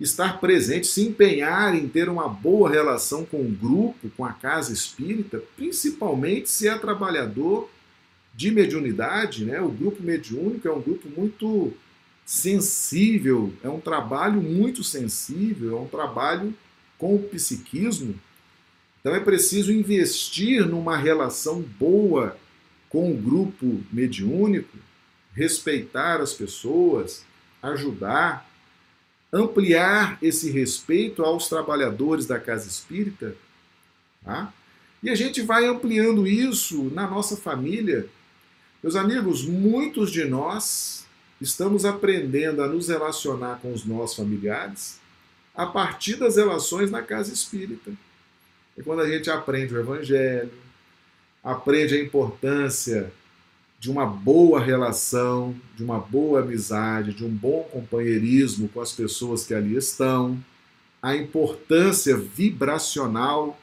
Estar 0.00 0.40
presente, 0.40 0.86
se 0.86 1.02
empenhar 1.02 1.74
em 1.74 1.86
ter 1.86 2.08
uma 2.08 2.26
boa 2.26 2.70
relação 2.70 3.24
com 3.24 3.42
o 3.42 3.50
grupo, 3.50 4.10
com 4.16 4.24
a 4.24 4.32
casa 4.32 4.72
espírita, 4.72 5.42
principalmente 5.56 6.48
se 6.48 6.66
é 6.66 6.78
trabalhador 6.78 7.68
de 8.34 8.50
mediunidade, 8.50 9.44
né? 9.44 9.60
O 9.60 9.68
grupo 9.68 10.02
mediúnico 10.02 10.66
é 10.66 10.72
um 10.72 10.80
grupo 10.80 11.08
muito 11.08 11.74
sensível, 12.24 13.52
é 13.62 13.68
um 13.68 13.80
trabalho 13.80 14.40
muito 14.40 14.82
sensível, 14.82 15.76
é 15.76 15.80
um 15.80 15.88
trabalho 15.88 16.54
com 16.96 17.16
o 17.16 17.22
psiquismo. 17.22 18.14
Então 19.00 19.14
é 19.14 19.20
preciso 19.20 19.72
investir 19.72 20.66
numa 20.66 20.96
relação 20.96 21.60
boa 21.60 22.36
com 22.88 23.10
o 23.12 23.16
grupo 23.16 23.80
mediúnico, 23.92 24.76
respeitar 25.34 26.20
as 26.20 26.32
pessoas, 26.32 27.24
ajudar, 27.62 28.49
ampliar 29.32 30.18
esse 30.20 30.50
respeito 30.50 31.22
aos 31.22 31.48
trabalhadores 31.48 32.26
da 32.26 32.38
casa 32.38 32.68
espírita. 32.68 33.34
Tá? 34.24 34.52
E 35.02 35.08
a 35.08 35.14
gente 35.14 35.40
vai 35.42 35.66
ampliando 35.66 36.26
isso 36.26 36.84
na 36.92 37.06
nossa 37.06 37.36
família. 37.36 38.06
Meus 38.82 38.96
amigos, 38.96 39.44
muitos 39.44 40.10
de 40.10 40.24
nós 40.24 41.06
estamos 41.40 41.84
aprendendo 41.84 42.62
a 42.62 42.68
nos 42.68 42.88
relacionar 42.88 43.60
com 43.60 43.72
os 43.72 43.84
nossos 43.84 44.16
familiares 44.16 45.00
a 45.54 45.66
partir 45.66 46.16
das 46.16 46.36
relações 46.36 46.90
na 46.90 47.02
casa 47.02 47.32
espírita. 47.32 47.92
E 48.76 48.82
quando 48.82 49.00
a 49.00 49.08
gente 49.08 49.30
aprende 49.30 49.74
o 49.74 49.80
Evangelho, 49.80 50.52
aprende 51.42 51.94
a 51.94 52.02
importância 52.02 53.12
de 53.80 53.90
uma 53.90 54.04
boa 54.04 54.60
relação, 54.60 55.56
de 55.74 55.82
uma 55.82 55.98
boa 55.98 56.40
amizade, 56.40 57.14
de 57.14 57.24
um 57.24 57.30
bom 57.30 57.62
companheirismo 57.72 58.68
com 58.68 58.82
as 58.82 58.92
pessoas 58.92 59.46
que 59.46 59.54
ali 59.54 59.74
estão, 59.74 60.38
a 61.00 61.16
importância 61.16 62.14
vibracional 62.14 63.58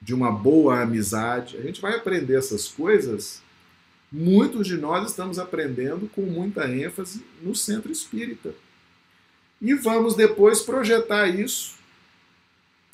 de 0.00 0.14
uma 0.14 0.30
boa 0.30 0.80
amizade. 0.80 1.56
A 1.56 1.62
gente 1.62 1.80
vai 1.80 1.96
aprender 1.96 2.36
essas 2.38 2.68
coisas. 2.68 3.42
Muitos 4.10 4.68
de 4.68 4.76
nós 4.76 5.10
estamos 5.10 5.36
aprendendo 5.36 6.08
com 6.14 6.22
muita 6.22 6.68
ênfase 6.68 7.24
no 7.42 7.52
centro 7.52 7.90
espírita. 7.90 8.54
E 9.60 9.74
vamos 9.74 10.14
depois 10.14 10.62
projetar 10.62 11.26
isso 11.26 11.74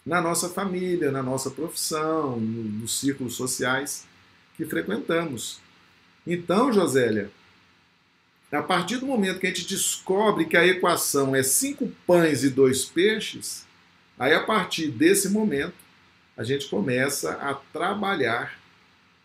na 0.07 0.23
nossa 0.23 0.49
família, 0.49 1.13
na 1.13 1.23
nossa 1.23 1.51
profissão, 1.51 2.41
nos 2.41 2.99
círculos 2.99 3.35
sociais 3.35 4.07
que 4.57 4.65
frequentamos. 4.65 5.66
Então, 6.27 6.73
Josélia, 6.73 7.31
a 8.51 8.63
partir 8.63 8.97
do 8.99 9.07
momento 9.07 9.39
que 9.39 9.47
a 9.47 9.51
gente 9.51 9.67
descobre 9.67 10.45
que 10.45 10.57
a 10.57 10.67
equação 10.67 11.35
é 11.35 11.43
cinco 11.43 11.93
pães 12.07 12.43
e 12.43 12.51
dois 12.51 12.85
peixes, 12.85 13.67
aí 14.19 14.35
a 14.35 14.43
partir 14.43 14.89
desse 14.89 15.29
momento 15.29 15.75
a 16.37 16.43
gente 16.43 16.69
começa 16.69 17.33
a 17.33 17.55
trabalhar, 17.55 18.59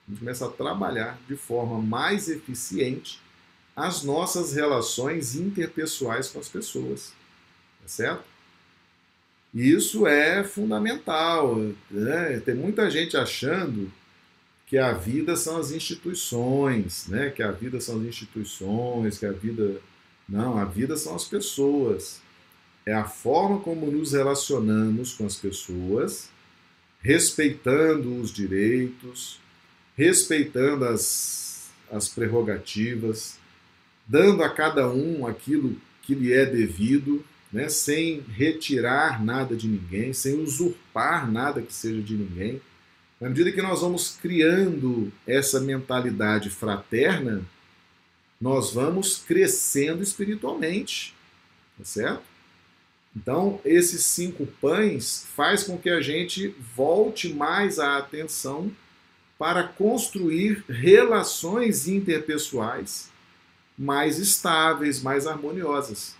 a 0.08 0.12
gente 0.12 0.20
começa 0.20 0.46
a 0.46 0.50
trabalhar 0.50 1.20
de 1.28 1.36
forma 1.36 1.80
mais 1.82 2.30
eficiente 2.30 3.20
as 3.76 4.04
nossas 4.04 4.54
relações 4.54 5.36
interpessoais 5.36 6.30
com 6.30 6.40
as 6.40 6.50
pessoas, 6.50 7.14
tá 7.82 7.88
certo? 7.88 8.24
Isso 9.54 10.08
é 10.08 10.44
fundamental. 10.44 11.56
Né? 11.90 12.40
Tem 12.46 12.56
muita 12.56 12.90
gente 12.90 13.18
achando 13.18 13.92
que 14.72 14.78
a 14.78 14.94
vida 14.94 15.36
são 15.36 15.58
as 15.58 15.72
instituições, 15.72 17.06
né? 17.10 17.30
Que 17.30 17.44
a 17.44 17.52
vida 17.52 17.82
são 17.82 18.00
as 18.00 18.04
instituições, 18.04 19.18
que 19.18 19.26
a 19.26 19.32
vida 19.34 19.82
não, 20.30 20.58
a 20.58 20.64
vida 20.64 20.96
são 20.96 21.14
as 21.14 21.26
pessoas. 21.26 22.22
É 22.86 22.94
a 22.94 23.04
forma 23.04 23.60
como 23.60 23.92
nos 23.92 24.14
relacionamos 24.14 25.14
com 25.14 25.26
as 25.26 25.36
pessoas, 25.36 26.30
respeitando 27.02 28.16
os 28.22 28.32
direitos, 28.32 29.42
respeitando 29.98 30.86
as, 30.86 31.70
as 31.92 32.08
prerrogativas, 32.08 33.36
dando 34.08 34.42
a 34.42 34.50
cada 34.50 34.90
um 34.90 35.28
aquilo 35.28 35.76
que 36.02 36.16
lhe 36.16 36.32
é 36.32 36.46
devido, 36.46 37.26
né? 37.52 37.68
sem 37.68 38.22
retirar 38.22 39.22
nada 39.22 39.54
de 39.54 39.68
ninguém, 39.68 40.14
sem 40.14 40.40
usurpar 40.40 41.30
nada 41.30 41.62
que 41.62 41.74
seja 41.74 42.02
de 42.02 42.16
ninguém 42.16 42.62
na 43.22 43.30
medida 43.30 43.52
que 43.52 43.62
nós 43.62 43.82
vamos 43.82 44.18
criando 44.20 45.14
essa 45.28 45.60
mentalidade 45.60 46.50
fraterna, 46.50 47.46
nós 48.42 48.74
vamos 48.74 49.18
crescendo 49.20 50.02
espiritualmente, 50.02 51.14
tá 51.78 51.86
certo? 51.86 52.24
Então, 53.16 53.62
esses 53.64 54.04
cinco 54.06 54.48
pães 54.60 55.28
faz 55.36 55.64
com 55.64 55.78
que 55.78 55.90
a 55.90 56.02
gente 56.02 56.56
volte 56.76 57.32
mais 57.32 57.78
a 57.78 57.98
atenção 57.98 58.72
para 59.38 59.64
construir 59.68 60.64
relações 60.68 61.88
interpessoais 61.88 63.12
mais 63.78 64.18
estáveis, 64.18 65.02
mais 65.02 65.28
harmoniosas. 65.28 66.16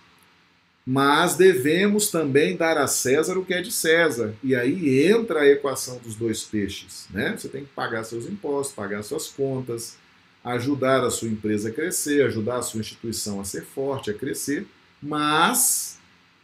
Mas 0.84 1.36
devemos 1.36 2.10
também 2.10 2.56
dar 2.56 2.76
a 2.76 2.88
César 2.88 3.38
o 3.38 3.44
que 3.44 3.54
é 3.54 3.62
de 3.62 3.70
César. 3.70 4.34
E 4.42 4.54
aí 4.54 5.06
entra 5.06 5.40
a 5.40 5.48
equação 5.48 5.98
dos 5.98 6.16
dois 6.16 6.42
peixes. 6.42 7.06
Né? 7.10 7.36
Você 7.36 7.48
tem 7.48 7.64
que 7.64 7.70
pagar 7.70 8.02
seus 8.04 8.26
impostos, 8.26 8.74
pagar 8.74 9.02
suas 9.04 9.28
contas, 9.28 9.96
ajudar 10.44 11.04
a 11.04 11.10
sua 11.10 11.28
empresa 11.28 11.68
a 11.68 11.72
crescer, 11.72 12.26
ajudar 12.26 12.56
a 12.56 12.62
sua 12.62 12.80
instituição 12.80 13.40
a 13.40 13.44
ser 13.44 13.64
forte, 13.64 14.10
a 14.10 14.14
crescer, 14.14 14.66
mas 15.00 15.98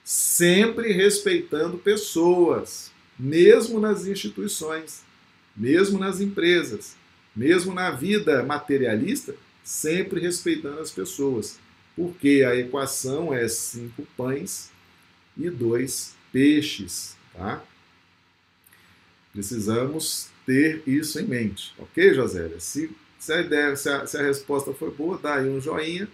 sempre 0.04 0.92
respeitando 0.92 1.76
pessoas, 1.76 2.92
mesmo 3.18 3.80
nas 3.80 4.06
instituições, 4.06 5.02
mesmo 5.56 5.98
nas 5.98 6.20
empresas, 6.20 6.94
mesmo 7.34 7.74
na 7.74 7.90
vida 7.90 8.44
materialista, 8.44 9.34
sempre 9.64 10.20
respeitando 10.20 10.80
as 10.80 10.92
pessoas 10.92 11.58
porque 11.98 12.44
a 12.48 12.54
equação 12.54 13.34
é 13.34 13.48
cinco 13.48 14.06
pães 14.16 14.70
e 15.36 15.50
dois 15.50 16.14
peixes. 16.32 17.16
Tá? 17.34 17.60
Precisamos 19.32 20.28
ter 20.46 20.80
isso 20.86 21.18
em 21.18 21.24
mente, 21.24 21.74
ok, 21.76 22.14
Josélia? 22.14 22.60
Se, 22.60 22.88
se, 23.18 23.32
a 23.32 23.40
ideia, 23.40 23.74
se, 23.74 23.88
a, 23.88 24.06
se 24.06 24.16
a 24.16 24.22
resposta 24.22 24.72
foi 24.72 24.92
boa, 24.92 25.18
dá 25.18 25.34
aí 25.34 25.48
um 25.50 25.60
joinha. 25.60 26.06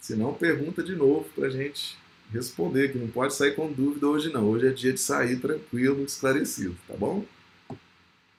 Se 0.00 0.16
não, 0.16 0.34
pergunta 0.34 0.82
de 0.82 0.96
novo 0.96 1.28
para 1.32 1.46
a 1.46 1.50
gente 1.50 1.96
responder, 2.32 2.90
que 2.90 2.98
não 2.98 3.06
pode 3.06 3.34
sair 3.34 3.54
com 3.54 3.72
dúvida 3.72 4.08
hoje 4.08 4.32
não. 4.32 4.48
Hoje 4.48 4.66
é 4.66 4.70
dia 4.70 4.92
de 4.92 5.00
sair 5.00 5.38
tranquilo, 5.38 6.04
esclarecido, 6.04 6.76
tá 6.88 6.94
bom? 6.96 7.24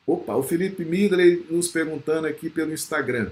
Opa, 0.06 0.36
o 0.36 0.44
Felipe 0.44 0.84
Midley 0.84 1.46
nos 1.50 1.70
perguntando 1.70 2.28
aqui 2.28 2.50
pelo 2.50 2.74
Instagram. 2.74 3.32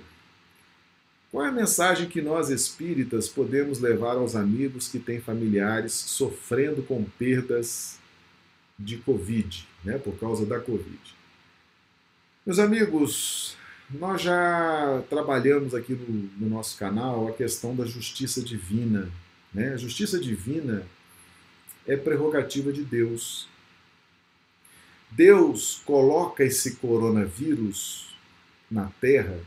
Qual 1.34 1.44
é 1.44 1.50
a 1.50 1.52
mensagem 1.52 2.08
que 2.08 2.22
nós 2.22 2.52
espíritas 2.52 3.28
podemos 3.28 3.80
levar 3.80 4.18
aos 4.18 4.36
amigos 4.36 4.88
que 4.88 5.00
têm 5.00 5.20
familiares 5.20 5.92
sofrendo 5.92 6.84
com 6.84 7.04
perdas 7.04 7.98
de 8.78 8.98
Covid, 8.98 9.68
né, 9.84 9.98
por 9.98 10.16
causa 10.20 10.46
da 10.46 10.60
Covid? 10.60 11.00
Meus 12.46 12.60
amigos, 12.60 13.58
nós 13.90 14.22
já 14.22 15.04
trabalhamos 15.10 15.74
aqui 15.74 15.94
no, 15.96 16.30
no 16.38 16.56
nosso 16.56 16.78
canal 16.78 17.28
a 17.28 17.32
questão 17.32 17.76
da 17.76 17.84
justiça 17.84 18.40
divina. 18.40 19.10
Né? 19.52 19.74
A 19.74 19.78
justiça 19.78 20.20
divina 20.20 20.86
é 21.88 21.98
prerrogativa 21.98 22.72
de 22.72 22.84
Deus. 22.84 23.48
Deus 25.10 25.82
coloca 25.84 26.44
esse 26.44 26.76
coronavírus 26.76 28.16
na 28.70 28.92
Terra 29.02 29.40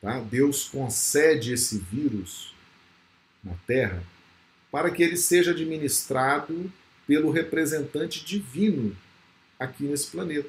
Tá? 0.00 0.20
Deus 0.20 0.68
concede 0.68 1.52
esse 1.52 1.78
vírus 1.78 2.54
na 3.42 3.54
Terra 3.66 4.02
para 4.70 4.90
que 4.90 5.02
ele 5.02 5.16
seja 5.16 5.50
administrado 5.50 6.70
pelo 7.06 7.30
representante 7.30 8.24
divino 8.24 8.96
aqui 9.58 9.84
nesse 9.84 10.08
planeta. 10.08 10.48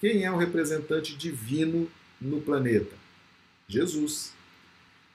Quem 0.00 0.24
é 0.24 0.30
o 0.30 0.36
representante 0.36 1.16
divino 1.16 1.90
no 2.20 2.40
planeta? 2.40 2.96
Jesus. 3.68 4.32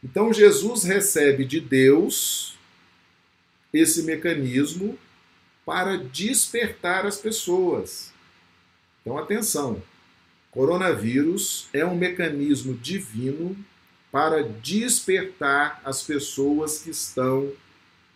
Então 0.04 0.32
Jesus 0.32 0.84
recebe 0.84 1.46
de 1.46 1.60
Deus 1.60 2.58
esse 3.74 4.04
mecanismo 4.04 4.98
para 5.66 5.98
despertar 5.98 7.06
as 7.06 7.18
pessoas. 7.18 8.14
Então 9.02 9.18
atenção, 9.18 9.82
coronavírus 10.52 11.68
é 11.74 11.86
um 11.86 11.96
mecanismo 11.96 12.76
divino 12.76 13.58
para 14.14 14.44
despertar 14.44 15.82
as 15.84 16.04
pessoas 16.04 16.78
que 16.78 16.92
estão 16.92 17.52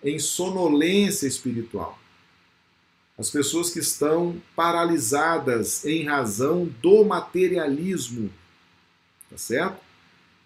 em 0.03 0.19
sonolência 0.19 1.25
espiritual. 1.25 1.97
As 3.17 3.31
pessoas 3.31 3.71
que 3.71 3.79
estão 3.79 4.39
paralisadas 4.55 5.83
em 5.85 6.03
razão 6.05 6.65
do 6.83 7.03
materialismo. 7.03 8.31
Tá 9.27 9.39
certo? 9.39 9.79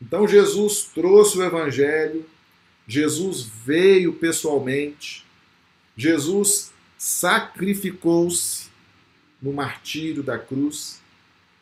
Então 0.01 0.25
Jesus 0.25 0.85
trouxe 0.85 1.37
o 1.37 1.43
evangelho, 1.43 2.25
Jesus 2.87 3.43
veio 3.43 4.13
pessoalmente, 4.13 5.25
Jesus 5.97 6.71
sacrificou-se 6.97 8.69
no 9.41 9.51
martírio 9.51 10.23
da 10.23 10.39
cruz 10.39 11.00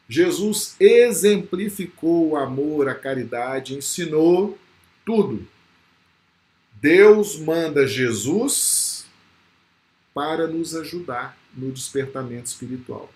Jesus 0.09 0.75
exemplificou 0.79 2.29
o 2.29 2.35
amor, 2.35 2.89
a 2.89 2.95
caridade, 2.95 3.75
ensinou 3.75 4.57
tudo. 5.05 5.47
Deus 6.81 7.39
manda 7.39 7.85
Jesus 7.85 9.05
para 10.11 10.47
nos 10.47 10.75
ajudar 10.75 11.37
no 11.55 11.71
despertamento 11.71 12.47
espiritual. 12.47 13.11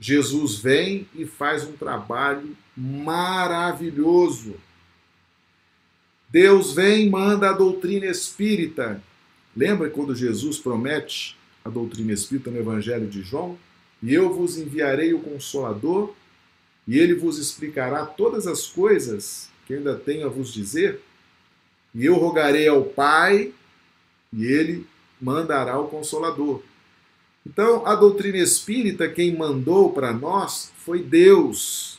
Jesus 0.00 0.56
vem 0.56 1.06
e 1.14 1.24
faz 1.24 1.62
um 1.62 1.74
trabalho 1.74 2.56
maravilhoso. 2.76 4.56
Deus 6.28 6.72
vem 6.72 7.06
e 7.06 7.10
manda 7.10 7.50
a 7.50 7.52
doutrina 7.52 8.06
espírita. 8.06 9.00
Lembra 9.54 9.88
quando 9.90 10.14
Jesus 10.14 10.58
promete 10.58 11.36
a 11.64 11.68
doutrina 11.68 12.12
espírita 12.12 12.50
no 12.50 12.58
Evangelho 12.58 13.08
de 13.08 13.22
João? 13.22 13.56
E 14.02 14.14
eu 14.14 14.32
vos 14.32 14.56
enviarei 14.56 15.12
o 15.12 15.20
Consolador, 15.20 16.14
e 16.86 16.98
ele 16.98 17.14
vos 17.14 17.38
explicará 17.38 18.04
todas 18.06 18.46
as 18.46 18.66
coisas 18.66 19.48
que 19.66 19.74
ainda 19.74 19.94
tenho 19.94 20.26
a 20.26 20.30
vos 20.30 20.52
dizer. 20.52 21.00
E 21.94 22.06
eu 22.06 22.16
rogarei 22.16 22.66
ao 22.66 22.84
Pai, 22.84 23.52
e 24.32 24.44
ele 24.44 24.86
mandará 25.20 25.78
o 25.78 25.88
Consolador. 25.88 26.62
Então, 27.46 27.86
a 27.86 27.94
doutrina 27.94 28.38
espírita, 28.38 29.08
quem 29.08 29.36
mandou 29.36 29.92
para 29.92 30.12
nós 30.12 30.72
foi 30.78 31.02
Deus. 31.02 31.98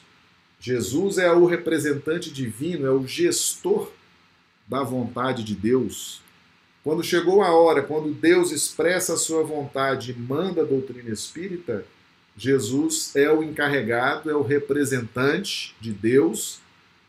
Jesus 0.59 1.17
é 1.17 1.31
o 1.31 1.45
representante 1.45 2.31
divino, 2.31 2.85
é 2.85 2.91
o 2.91 3.07
gestor 3.07 3.91
da 4.67 4.83
vontade 4.83 5.43
de 5.43 5.55
Deus. 5.55 6.21
Quando 6.83 7.03
chegou 7.03 7.43
a 7.43 7.51
hora, 7.51 7.83
quando 7.83 8.11
Deus 8.11 8.51
expressa 8.51 9.13
a 9.13 9.17
sua 9.17 9.43
vontade 9.43 10.11
e 10.11 10.15
manda 10.15 10.61
a 10.61 10.65
doutrina 10.65 11.11
espírita, 11.11 11.85
Jesus 12.35 13.15
é 13.15 13.31
o 13.31 13.43
encarregado, 13.43 14.31
é 14.31 14.35
o 14.35 14.41
representante 14.41 15.75
de 15.79 15.91
Deus 15.91 16.59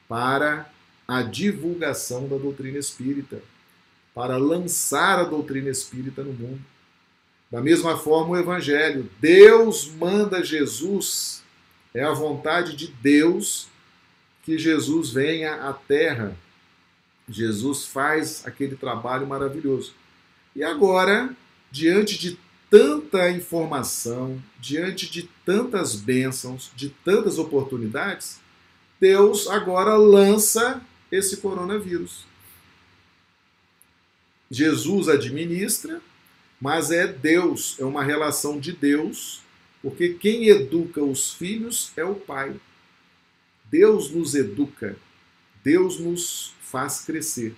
para 0.08 0.70
a 1.08 1.22
divulgação 1.22 2.28
da 2.28 2.36
doutrina 2.36 2.78
espírita, 2.78 3.40
para 4.14 4.36
lançar 4.36 5.18
a 5.18 5.24
doutrina 5.24 5.70
espírita 5.70 6.22
no 6.22 6.32
mundo. 6.32 6.60
Da 7.50 7.60
mesma 7.60 7.96
forma, 7.96 8.30
o 8.30 8.38
Evangelho. 8.38 9.10
Deus 9.20 9.90
manda 9.90 10.44
Jesus, 10.44 11.42
é 11.94 12.02
a 12.02 12.12
vontade 12.12 12.76
de 12.76 12.88
Deus 12.88 13.68
que 14.42 14.58
Jesus 14.58 15.10
venha 15.10 15.54
à 15.54 15.72
Terra. 15.72 16.36
Jesus 17.28 17.86
faz 17.86 18.46
aquele 18.46 18.76
trabalho 18.76 19.26
maravilhoso. 19.26 19.94
E 20.54 20.62
agora, 20.62 21.34
diante 21.70 22.18
de 22.18 22.38
tanta 22.70 23.30
informação, 23.30 24.42
diante 24.58 25.10
de 25.10 25.28
tantas 25.44 25.94
bênçãos, 25.94 26.70
de 26.74 26.88
tantas 26.88 27.38
oportunidades, 27.38 28.40
Deus 29.00 29.46
agora 29.48 29.96
lança 29.96 30.80
esse 31.10 31.38
coronavírus. 31.38 32.24
Jesus 34.50 35.08
administra, 35.08 36.00
mas 36.60 36.90
é 36.90 37.06
Deus, 37.06 37.76
é 37.78 37.84
uma 37.84 38.04
relação 38.04 38.60
de 38.60 38.72
Deus, 38.72 39.42
porque 39.82 40.14
quem 40.14 40.48
educa 40.48 41.02
os 41.02 41.32
filhos 41.32 41.90
é 41.96 42.04
o 42.04 42.14
Pai. 42.14 42.54
Deus 43.64 44.10
nos 44.10 44.34
educa, 44.34 44.96
Deus 45.62 45.98
nos 45.98 46.54
faz 46.60 47.04
crescer. 47.04 47.54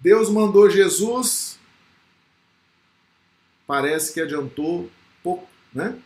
Deus 0.00 0.28
mandou 0.28 0.68
Jesus, 0.68 1.58
parece 3.66 4.12
que 4.12 4.20
adiantou 4.20 4.90
pouco, 5.22 5.48
né? 5.72 5.98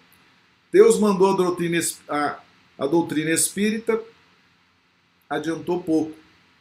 Deus 0.70 0.98
mandou 0.98 1.32
a 1.32 1.36
doutrina, 1.36 1.80
a, 2.08 2.40
a 2.78 2.86
doutrina 2.86 3.30
espírita, 3.30 4.02
adiantou 5.30 5.82
pouco. 5.82 6.14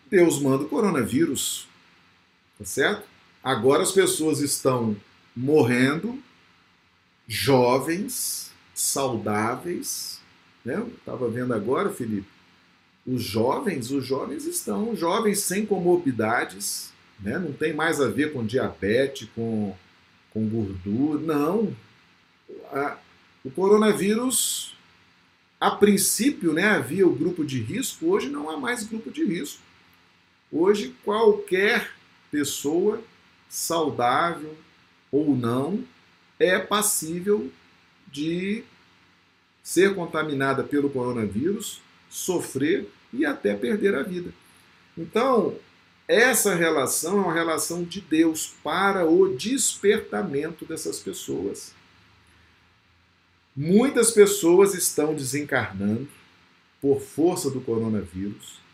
Deus 0.10 0.40
manda 0.40 0.64
o 0.64 0.70
coronavírus, 0.70 1.68
tá 2.58 2.64
certo? 2.64 3.06
Agora 3.44 3.84
as 3.84 3.92
pessoas 3.92 4.40
estão 4.40 4.96
morrendo, 5.36 6.24
jovens, 7.28 8.52
saudáveis, 8.74 10.22
né? 10.64 10.86
Estava 10.98 11.30
vendo 11.30 11.54
agora, 11.54 11.90
Felipe, 11.90 12.28
os 13.06 13.22
jovens, 13.22 13.92
os 13.92 14.06
jovens 14.06 14.46
estão 14.46 14.96
jovens 14.96 15.40
sem 15.40 15.66
comorbidades, 15.66 16.92
né? 17.20 17.38
Não 17.38 17.54
tem 17.54 17.74
mais 17.74 18.02
a 18.02 18.08
ver 18.08 18.34
com 18.34 18.46
diabetes, 18.46 19.30
com, 19.36 19.76
com 20.32 20.48
gordura, 20.48 21.22
não. 21.22 21.76
A, 22.72 22.98
o 23.44 23.52
coronavírus, 23.52 24.76
a 25.60 25.70
princípio, 25.70 26.52
né, 26.52 26.64
havia 26.64 27.08
o 27.08 27.16
grupo 27.16 27.46
de 27.46 27.62
risco, 27.62 28.08
hoje 28.08 28.28
não 28.30 28.50
há 28.50 28.58
mais 28.58 28.84
grupo 28.84 29.12
de 29.12 29.24
risco. 29.24 29.62
Hoje, 30.52 30.96
qualquer 31.04 31.92
pessoa 32.32 33.04
saudável 33.48 34.56
ou 35.12 35.36
não 35.36 35.84
é 36.40 36.60
passível 36.60 37.52
de 38.12 38.64
ser 39.62 39.96
contaminada 39.96 40.64
pelo 40.64 40.90
coronavírus, 40.90 41.82
sofrer 42.10 42.90
e 43.12 43.26
até 43.26 43.56
perder 43.56 43.96
a 43.96 44.04
vida. 44.04 44.32
Então, 44.98 45.56
essa 46.08 46.54
relação 46.56 47.18
é 47.18 47.22
uma 47.22 47.34
relação 47.34 47.84
de 47.84 48.02
Deus 48.02 48.54
para 48.64 49.10
o 49.10 49.36
despertamento 49.36 50.66
dessas 50.66 51.00
pessoas. 51.00 51.74
Muitas 53.56 54.12
pessoas 54.12 54.74
estão 54.74 55.16
desencarnando 55.16 56.08
por 56.82 57.02
força 57.02 57.50
do 57.50 57.62
coronavírus 57.62 58.66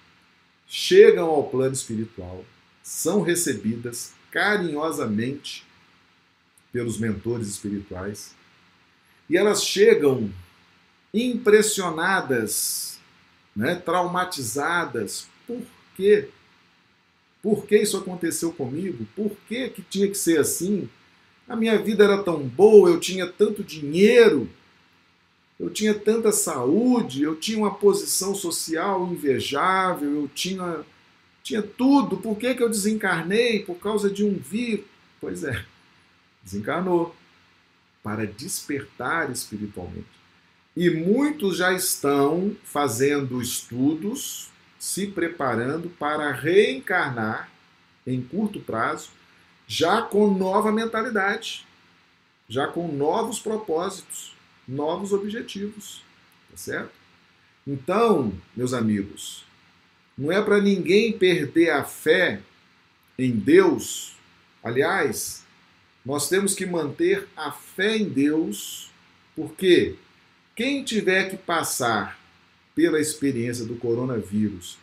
chegam 0.72 1.28
ao 1.28 1.50
plano 1.50 1.74
espiritual, 1.74 2.46
são 2.82 3.22
recebidas 3.22 4.14
carinhosamente 4.32 5.66
pelos 6.72 6.98
mentores 6.98 7.50
espirituais 7.50 8.34
e 9.30 9.36
elas 9.36 9.66
chegam 9.66 10.32
impressionadas, 11.14 13.01
né, 13.56 13.76
traumatizadas. 13.76 15.28
Por 15.46 15.62
quê? 15.96 16.30
Por 17.42 17.66
que 17.66 17.78
isso 17.78 17.98
aconteceu 17.98 18.52
comigo? 18.52 19.06
Por 19.16 19.32
que, 19.48 19.70
que 19.70 19.82
tinha 19.82 20.08
que 20.08 20.18
ser 20.18 20.40
assim? 20.40 20.90
A 21.48 21.56
minha 21.56 21.78
vida 21.78 22.04
era 22.04 22.22
tão 22.22 22.40
boa, 22.48 22.90
eu 22.90 23.00
tinha 23.00 23.28
tanto 23.28 23.64
dinheiro, 23.64 24.50
eu 25.60 25.70
tinha 25.70 25.94
tanta 25.94 26.32
saúde, 26.32 27.24
eu 27.24 27.36
tinha 27.36 27.58
uma 27.58 27.74
posição 27.74 28.34
social 28.34 29.08
invejável, 29.12 30.22
eu 30.22 30.28
tinha, 30.28 30.86
tinha 31.44 31.62
tudo. 31.62 32.18
Por 32.18 32.38
que, 32.38 32.54
que 32.56 32.64
eu 32.64 32.70
desencarnei? 32.70 33.60
Por 33.64 33.76
causa 33.76 34.10
de 34.10 34.24
um 34.24 34.38
vírus. 34.38 34.86
Pois 35.20 35.44
é, 35.44 35.66
desencarnou 36.44 37.16
para 38.04 38.26
despertar 38.26 39.32
espiritualmente. 39.32 40.21
E 40.76 40.90
muitos 40.90 41.58
já 41.58 41.74
estão 41.74 42.56
fazendo 42.64 43.42
estudos, 43.42 44.50
se 44.80 45.08
preparando 45.08 45.90
para 45.90 46.32
reencarnar 46.32 47.52
em 48.08 48.22
curto 48.22 48.60
prazo, 48.60 49.10
já 49.68 50.02
com 50.02 50.34
nova 50.34 50.72
mentalidade, 50.72 51.68
já 52.48 52.68
com 52.68 52.88
novos 52.88 53.40
propósitos 53.40 54.36
novos 54.68 55.12
objetivos. 55.12 56.04
Tá 56.50 56.58
certo? 56.58 56.92
Então, 57.66 58.34
meus 58.56 58.74
amigos, 58.74 59.46
não 60.18 60.32
é 60.32 60.42
para 60.42 60.60
ninguém 60.60 61.18
perder 61.18 61.72
a 61.72 61.84
fé 61.84 62.42
em 63.18 63.32
Deus. 63.32 64.16
Aliás, 64.64 65.46
nós 66.06 66.28
temos 66.28 66.54
que 66.54 66.66
manter 66.66 67.28
a 67.36 67.52
fé 67.52 67.98
em 67.98 68.10
Deus, 68.10 68.90
porque 69.36 69.96
quem 70.62 70.84
tiver 70.84 71.28
que 71.28 71.38
passar 71.38 72.20
pela 72.76 73.00
experiência 73.00 73.66
do 73.66 73.74
coronavírus 73.78 74.78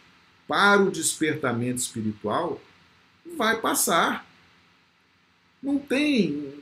para 0.49 0.83
o 0.83 0.91
despertamento 0.91 1.77
espiritual, 1.77 2.61
vai 3.37 3.61
passar. 3.61 4.27
Não 5.63 5.79
tem. 5.79 6.53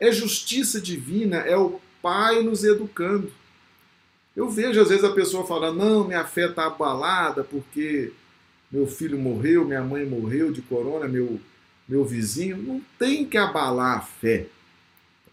É 0.00 0.10
justiça 0.10 0.80
divina, 0.80 1.36
é 1.36 1.56
o 1.56 1.80
Pai 2.02 2.42
nos 2.42 2.64
educando. 2.64 3.32
Eu 4.34 4.50
vejo 4.50 4.80
às 4.80 4.88
vezes 4.88 5.04
a 5.04 5.12
pessoa 5.12 5.46
falar: 5.46 5.70
não, 5.70 6.04
minha 6.04 6.24
fé 6.24 6.46
está 6.46 6.66
abalada 6.66 7.44
porque 7.44 8.12
meu 8.68 8.88
filho 8.88 9.16
morreu, 9.16 9.64
minha 9.64 9.82
mãe 9.84 10.04
morreu 10.04 10.50
de 10.50 10.60
corona, 10.60 11.06
meu, 11.06 11.40
meu 11.88 12.04
vizinho. 12.04 12.56
Não 12.56 12.82
tem 12.98 13.24
que 13.24 13.38
abalar 13.38 13.98
a 13.98 14.00
fé, 14.00 14.48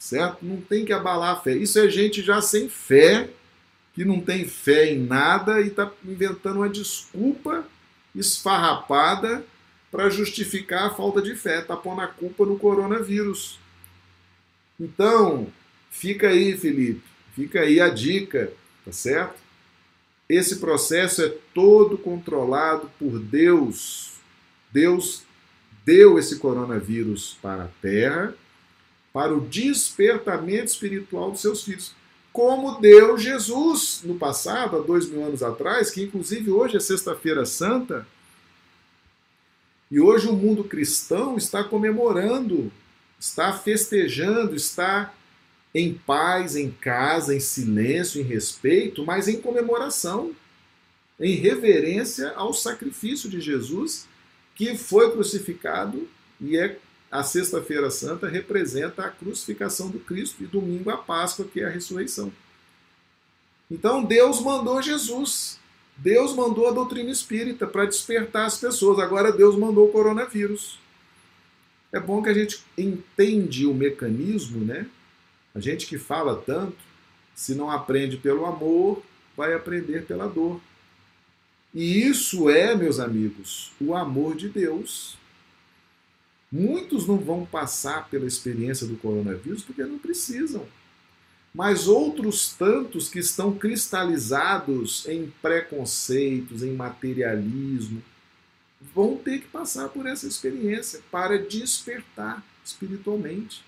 certo? 0.08 0.46
Não 0.46 0.62
tem 0.62 0.86
que 0.86 0.94
abalar 0.94 1.36
a 1.36 1.40
fé. 1.40 1.56
Isso 1.56 1.80
é 1.80 1.90
gente 1.90 2.22
já 2.22 2.42
sem 2.42 2.70
fé, 2.70 3.30
que 3.94 4.04
não 4.06 4.20
tem 4.20 4.46
fé 4.46 4.92
em 4.92 5.00
nada 5.00 5.62
e 5.62 5.68
está 5.68 5.92
inventando 6.04 6.58
uma 6.58 6.70
desculpa 6.70 7.66
esfarrapada 8.14 9.46
para 9.92 10.10
justificar 10.10 10.88
a 10.88 10.94
falta 10.94 11.22
de 11.22 11.36
fé, 11.36 11.60
está 11.60 11.76
pondo 11.76 12.02
a 12.02 12.08
culpa 12.08 12.46
no 12.46 12.60
coronavírus. 12.60 13.60
Então, 14.80 15.48
Fica 15.96 16.28
aí, 16.28 16.58
Felipe, 16.58 17.02
fica 17.34 17.62
aí 17.62 17.80
a 17.80 17.88
dica, 17.88 18.52
tá 18.84 18.92
certo? 18.92 19.40
Esse 20.28 20.58
processo 20.58 21.24
é 21.24 21.34
todo 21.54 21.98
controlado 21.98 22.92
por 23.00 23.18
Deus. 23.18 24.16
Deus 24.74 25.24
deu 25.86 26.20
esse 26.20 26.38
coronavírus 26.38 27.38
para 27.42 27.64
a 27.64 27.70
Terra, 27.82 28.36
para 29.16 29.34
o 29.34 29.40
despertamento 29.40 30.66
espiritual 30.66 31.32
dos 31.32 31.40
seus 31.40 31.64
filhos. 31.64 31.94
Como 32.34 32.82
deu 32.82 33.18
Jesus 33.18 34.02
no 34.04 34.16
passado, 34.16 34.76
há 34.76 34.82
dois 34.82 35.10
mil 35.10 35.24
anos 35.24 35.42
atrás, 35.42 35.90
que 35.90 36.04
inclusive 36.04 36.52
hoje 36.52 36.76
é 36.76 36.82
Sexta-feira 36.82 37.46
Santa, 37.46 38.06
e 39.90 40.02
hoje 40.02 40.28
o 40.28 40.34
mundo 40.34 40.66
cristão 40.66 41.38
está 41.38 41.64
comemorando, 41.64 42.70
está 43.18 43.54
festejando, 43.54 44.54
está 44.54 45.14
em 45.74 45.94
paz, 45.94 46.58
em 46.58 46.70
casa, 46.70 47.34
em 47.34 47.40
silêncio, 47.40 48.20
em 48.20 48.26
respeito, 48.26 49.06
mas 49.06 49.30
em 49.30 49.40
comemoração, 49.40 50.36
em 51.18 51.36
reverência 51.36 52.34
ao 52.36 52.54
sacrifício 52.54 53.30
de 53.30 53.40
Jesus, 53.40 54.10
que 54.56 54.78
foi 54.78 55.10
crucificado 55.10 56.06
e 56.42 56.58
é 56.58 56.78
a 57.12 57.24
Sexta-feira 57.24 57.90
Santa 57.90 58.28
representa 58.28 59.06
a 59.06 59.10
crucificação 59.10 59.90
do 59.90 60.00
Cristo 60.00 60.44
e 60.44 60.48
domingo 60.48 60.90
a 60.90 60.98
Páscoa, 60.98 61.46
que 61.46 61.62
é 61.62 61.66
a 61.66 61.70
ressurreição. 61.70 62.32
Então 63.70 64.04
Deus 64.04 64.42
mandou 64.42 64.82
Jesus. 64.82 65.60
Deus 65.98 66.36
mandou 66.36 66.68
a 66.68 66.72
doutrina 66.72 67.10
espírita 67.10 67.66
para 67.66 67.86
despertar 67.86 68.46
as 68.46 68.58
pessoas. 68.58 69.00
Agora 69.00 69.32
Deus 69.32 69.56
mandou 69.58 69.88
o 69.88 69.92
coronavírus. 69.92 70.78
É 71.92 72.00
bom 72.00 72.22
que 72.22 72.30
a 72.30 72.34
gente 72.34 72.62
entende 72.78 73.66
o 73.66 73.74
mecanismo, 73.74 74.66
né? 74.66 74.88
A 75.54 75.60
gente 75.60 75.88
que 75.88 75.98
fala 75.98 76.36
tanto, 76.36 76.78
Se 77.34 77.54
não 77.54 77.70
aprende 77.70 78.16
pelo 78.16 78.46
amor, 78.46 79.04
vai 79.36 79.54
aprender 79.54 80.06
pela 80.06 80.26
dor. 80.26 80.62
E 81.74 82.08
isso 82.08 82.50
é, 82.50 82.74
meus 82.74 82.98
amigos, 82.98 83.74
o 83.80 83.94
amor 83.94 84.38
de 84.38 84.48
Deus. 84.48 85.18
Muitos 86.52 87.08
não 87.08 87.18
vão 87.18 87.46
passar 87.46 88.08
pela 88.10 88.26
experiência 88.26 88.88
do 88.88 88.98
coronavírus 88.98 89.64
porque 89.64 89.84
não 89.84 89.98
precisam. 89.98 90.66
Mas 91.54 91.88
outros 91.88 92.54
tantos 92.54 93.08
que 93.08 93.20
estão 93.20 93.58
cristalizados 93.58 95.08
em 95.08 95.32
preconceitos, 95.42 96.64
em 96.64 96.74
materialismo, 96.74 98.04
vão 98.94 99.18
ter 99.18 99.40
que 99.40 99.48
passar 99.48 99.90
por 99.90 100.06
essa 100.06 100.28
experiência 100.28 101.02
para 101.10 101.40
despertar 101.40 102.44
espiritualmente. 102.64 103.64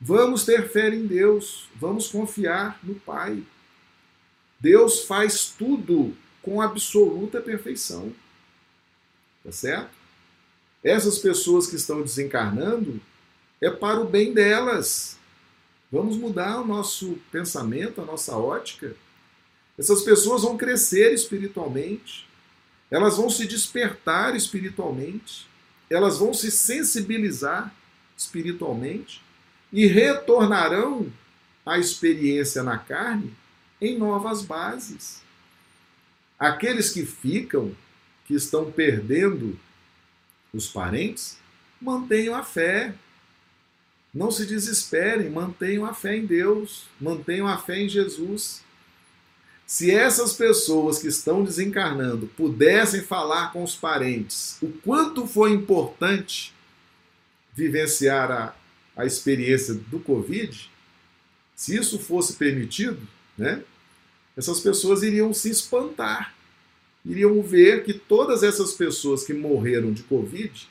Vamos 0.00 0.44
ter 0.44 0.68
fé 0.68 0.88
em 0.94 1.06
Deus, 1.06 1.68
vamos 1.76 2.08
confiar 2.08 2.78
no 2.82 2.94
Pai. 2.94 3.42
Deus 4.58 5.04
faz 5.04 5.46
tudo 5.56 6.16
com 6.40 6.60
absoluta 6.60 7.40
perfeição. 7.40 8.12
Tá 9.44 9.50
certo? 9.50 10.01
Essas 10.82 11.18
pessoas 11.18 11.66
que 11.66 11.76
estão 11.76 12.02
desencarnando 12.02 13.00
é 13.60 13.70
para 13.70 14.00
o 14.00 14.08
bem 14.08 14.32
delas. 14.32 15.16
Vamos 15.90 16.16
mudar 16.16 16.60
o 16.60 16.66
nosso 16.66 17.18
pensamento, 17.30 18.00
a 18.00 18.04
nossa 18.04 18.36
ótica. 18.36 18.96
Essas 19.78 20.02
pessoas 20.02 20.42
vão 20.42 20.56
crescer 20.56 21.12
espiritualmente, 21.12 22.26
elas 22.90 23.16
vão 23.16 23.30
se 23.30 23.46
despertar 23.46 24.34
espiritualmente, 24.34 25.46
elas 25.88 26.18
vão 26.18 26.34
se 26.34 26.50
sensibilizar 26.50 27.74
espiritualmente 28.16 29.22
e 29.72 29.86
retornarão 29.86 31.12
à 31.64 31.78
experiência 31.78 32.62
na 32.62 32.78
carne 32.78 33.32
em 33.80 33.98
novas 33.98 34.42
bases. 34.42 35.22
Aqueles 36.38 36.90
que 36.90 37.04
ficam, 37.04 37.74
que 38.26 38.34
estão 38.34 38.70
perdendo 38.70 39.58
os 40.52 40.68
parentes, 40.68 41.38
mantenham 41.80 42.34
a 42.34 42.42
fé. 42.42 42.94
Não 44.12 44.30
se 44.30 44.44
desesperem, 44.44 45.30
mantenham 45.30 45.86
a 45.86 45.94
fé 45.94 46.16
em 46.16 46.26
Deus, 46.26 46.84
mantenham 47.00 47.46
a 47.46 47.56
fé 47.56 47.80
em 47.80 47.88
Jesus. 47.88 48.62
Se 49.66 49.90
essas 49.90 50.34
pessoas 50.34 50.98
que 50.98 51.08
estão 51.08 51.42
desencarnando 51.42 52.26
pudessem 52.26 53.00
falar 53.00 53.52
com 53.52 53.62
os 53.62 53.74
parentes 53.74 54.58
o 54.60 54.68
quanto 54.68 55.26
foi 55.26 55.52
importante 55.52 56.52
vivenciar 57.54 58.30
a, 58.30 58.54
a 58.94 59.06
experiência 59.06 59.72
do 59.74 59.98
Covid, 59.98 60.70
se 61.56 61.74
isso 61.74 61.98
fosse 61.98 62.34
permitido, 62.34 63.00
né, 63.36 63.62
essas 64.36 64.60
pessoas 64.60 65.02
iriam 65.02 65.32
se 65.32 65.48
espantar, 65.48 66.34
iriam 67.04 67.42
ver 67.42 67.84
que 67.84 67.94
todas 67.94 68.42
essas 68.42 68.72
pessoas 68.72 69.24
que 69.24 69.32
morreram 69.32 69.92
de 69.92 70.02
Covid 70.02 70.68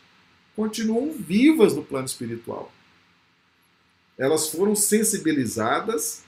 continuam 0.55 1.13
vivas 1.13 1.75
no 1.75 1.84
plano 1.84 2.05
espiritual. 2.05 2.71
Elas 4.17 4.49
foram 4.49 4.75
sensibilizadas 4.75 6.23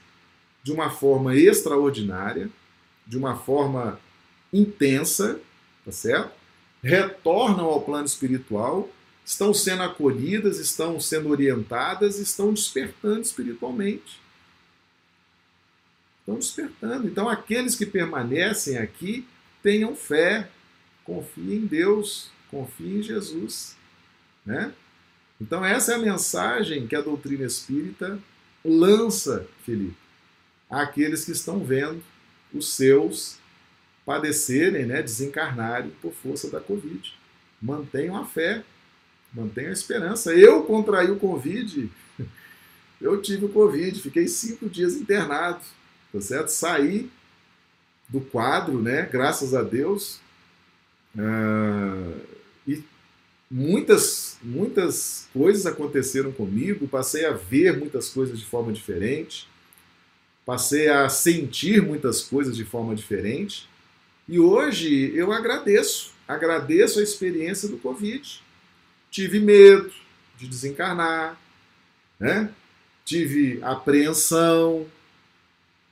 de 0.62 0.72
uma 0.72 0.90
forma 0.90 1.36
extraordinária, 1.36 2.50
de 3.06 3.16
uma 3.16 3.36
forma 3.36 4.00
intensa, 4.52 5.40
tá 5.84 5.92
certo? 5.92 6.32
Retornam 6.82 7.66
ao 7.66 7.82
plano 7.82 8.06
espiritual 8.06 8.90
estão 9.24 9.54
sendo 9.54 9.82
acolhidas, 9.82 10.58
estão 10.58 11.00
sendo 11.00 11.30
orientadas, 11.30 12.18
estão 12.18 12.52
despertando 12.52 13.22
espiritualmente. 13.22 14.20
Estão 16.20 16.36
despertando. 16.36 17.06
Então, 17.06 17.28
aqueles 17.28 17.74
que 17.74 17.86
permanecem 17.86 18.76
aqui, 18.76 19.26
tenham 19.64 19.96
fé, 19.96 20.48
confiem 21.02 21.56
em 21.56 21.66
Deus, 21.66 22.30
confiem 22.50 22.98
em 22.98 23.02
Jesus. 23.02 23.76
Né? 24.46 24.72
Então, 25.40 25.64
essa 25.64 25.92
é 25.92 25.94
a 25.96 25.98
mensagem 25.98 26.86
que 26.86 26.94
a 26.94 27.00
doutrina 27.00 27.44
espírita 27.44 28.18
lança, 28.64 29.48
Felipe, 29.64 29.96
àqueles 30.70 31.24
que 31.24 31.32
estão 31.32 31.64
vendo 31.64 32.02
os 32.52 32.74
seus 32.74 33.38
padecerem, 34.06 34.86
né, 34.86 35.02
desencarnarem 35.02 35.90
por 36.00 36.12
força 36.12 36.48
da 36.50 36.60
Covid. 36.60 37.12
Mantenham 37.60 38.16
a 38.16 38.24
fé, 38.24 38.62
Mantenha 39.34 39.70
a 39.70 39.72
esperança. 39.72 40.32
Eu 40.32 40.62
contraí 40.62 41.10
o 41.10 41.18
Covid. 41.18 41.90
Eu 43.00 43.20
tive 43.20 43.46
o 43.46 43.48
Covid, 43.48 44.00
fiquei 44.00 44.28
cinco 44.28 44.68
dias 44.68 44.94
internado, 44.94 45.60
tá 46.12 46.20
certo? 46.20 46.48
Saí 46.48 47.10
do 48.14 48.20
quadro, 48.20 48.80
né? 48.80 49.08
Graças 49.10 49.54
a 49.54 49.62
Deus. 49.62 50.20
Uh, 51.16 52.20
e 52.66 52.82
muitas, 53.50 54.38
muitas 54.42 55.28
coisas 55.32 55.66
aconteceram 55.66 56.32
comigo. 56.32 56.88
Passei 56.88 57.26
a 57.26 57.32
ver 57.32 57.76
muitas 57.76 58.08
coisas 58.08 58.38
de 58.38 58.44
forma 58.44 58.72
diferente. 58.72 59.48
Passei 60.46 60.88
a 60.88 61.08
sentir 61.08 61.82
muitas 61.82 62.22
coisas 62.22 62.56
de 62.56 62.64
forma 62.64 62.94
diferente. 62.94 63.68
E 64.28 64.38
hoje 64.38 65.12
eu 65.14 65.32
agradeço, 65.32 66.12
agradeço 66.26 67.00
a 67.00 67.02
experiência 67.02 67.68
do 67.68 67.76
Covid 67.76 68.42
tive 69.14 69.38
medo 69.38 69.92
de 70.36 70.48
desencarnar, 70.48 71.38
né? 72.18 72.50
tive 73.04 73.62
apreensão, 73.62 74.84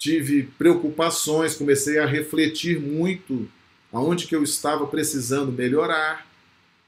tive 0.02 0.42
preocupações, 0.58 1.54
comecei 1.54 2.00
a 2.00 2.04
refletir 2.04 2.80
muito 2.80 3.48
aonde 3.92 4.26
que 4.26 4.34
eu 4.34 4.42
estava 4.42 4.84
precisando 4.84 5.52
melhorar, 5.52 6.26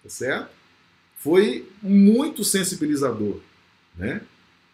tá 0.02 0.08
certo? 0.08 0.50
Foi 1.18 1.64
muito 1.80 2.42
sensibilizador, 2.42 3.38
né? 3.96 4.20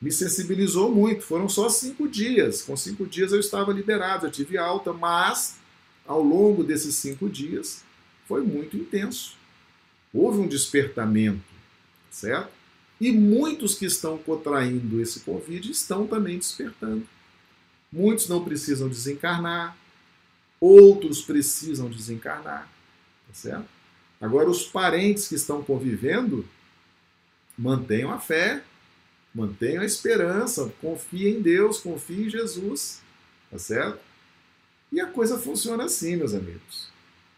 Me 0.01 0.11
sensibilizou 0.11 0.91
muito. 0.91 1.23
Foram 1.23 1.51
só 1.51 1.69
cinco 1.69 2.09
dias. 2.09 2.63
Com 2.63 2.75
cinco 2.79 3.07
dias 3.07 3.31
eu 3.31 3.41
estava 3.41 3.75
liberado, 3.75 4.27
eu 4.27 4.31
tive 4.31 4.57
alta, 4.57 4.91
mas 4.91 5.59
ao 6.07 6.23
longo 6.23 6.65
desses 6.65 6.95
cinco 6.95 7.29
dias 7.29 7.85
foi 8.27 8.41
muito 8.43 8.75
intenso. 8.75 9.37
Houve 10.15 10.39
um 10.39 10.49
despertamento, 10.49 11.45
certo? 12.11 12.49
E 12.99 13.13
muitos 13.13 13.75
que 13.75 13.85
estão 13.85 14.17
contraindo 14.17 14.99
esse 14.99 15.21
Covid 15.21 15.71
estão 15.71 16.07
também 16.07 16.39
despertando. 16.39 17.07
Muitos 17.93 18.29
não 18.29 18.45
precisam 18.45 18.89
desencarnar, 18.89 19.77
outros 20.61 21.23
precisam 21.23 21.91
desencarnar, 21.91 22.69
tá 23.27 23.35
certo? 23.35 23.67
Agora, 24.21 24.51
os 24.51 24.65
parentes 24.65 25.29
que 25.29 25.35
estão 25.35 25.63
convivendo, 25.63 26.47
mantenham 27.57 28.13
a 28.13 28.19
fé, 28.19 28.63
mantenham 29.35 29.83
a 29.83 29.87
esperança, 29.87 30.73
confiem 30.81 31.39
em 31.39 31.43
Deus, 31.43 31.81
confiem 31.81 32.27
em 32.27 32.31
Jesus, 32.31 33.01
tá 33.51 33.59
certo? 33.59 33.99
E 34.93 35.01
a 35.01 35.07
coisa 35.07 35.39
funciona 35.39 35.85
assim, 35.85 36.17
meus 36.17 36.35
amigos. 36.35 36.91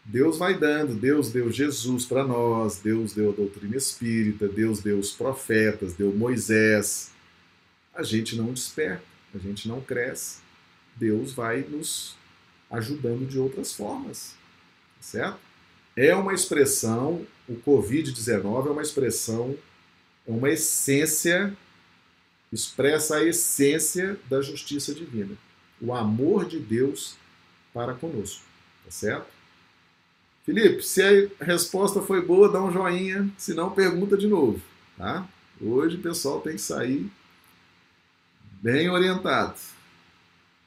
Deus 0.05 0.37
vai 0.37 0.57
dando, 0.57 0.95
Deus 0.95 1.31
deu 1.31 1.49
Jesus 1.49 2.05
para 2.05 2.25
nós, 2.25 2.77
Deus 2.77 3.13
deu 3.13 3.29
a 3.29 3.33
doutrina 3.33 3.77
espírita, 3.77 4.49
Deus 4.49 4.81
deu 4.81 4.99
os 4.99 5.11
profetas, 5.11 5.93
deu 5.93 6.13
Moisés. 6.13 7.11
A 7.93 8.03
gente 8.03 8.35
não 8.35 8.51
desperta, 8.51 9.05
a 9.33 9.37
gente 9.37 9.67
não 9.67 9.79
cresce. 9.79 10.42
Deus 10.95 11.33
vai 11.33 11.61
nos 11.61 12.15
ajudando 12.69 13.27
de 13.27 13.37
outras 13.37 13.73
formas, 13.73 14.35
certo? 14.99 15.39
É 15.95 16.15
uma 16.15 16.33
expressão, 16.33 17.25
o 17.47 17.55
Covid-19 17.55 18.67
é 18.67 18.71
uma 18.71 18.81
expressão, 18.81 19.55
é 20.27 20.31
uma 20.31 20.49
essência, 20.49 21.55
expressa 22.51 23.17
a 23.17 23.23
essência 23.23 24.17
da 24.29 24.41
justiça 24.41 24.93
divina, 24.93 25.37
o 25.79 25.93
amor 25.93 26.45
de 26.45 26.59
Deus 26.59 27.15
para 27.73 27.93
conosco, 27.93 28.43
tá 28.85 28.91
certo? 28.91 29.27
Felipe, 30.45 30.83
se 30.83 31.01
a 31.39 31.43
resposta 31.43 32.01
foi 32.01 32.21
boa, 32.21 32.51
dá 32.51 32.61
um 32.61 32.71
joinha, 32.71 33.29
se 33.37 33.53
não, 33.53 33.71
pergunta 33.71 34.17
de 34.17 34.27
novo. 34.27 34.61
Tá? 34.97 35.27
Hoje 35.61 35.95
o 35.95 36.01
pessoal 36.01 36.41
tem 36.41 36.53
que 36.53 36.61
sair 36.61 37.09
bem 38.61 38.89
orientado. 38.89 39.55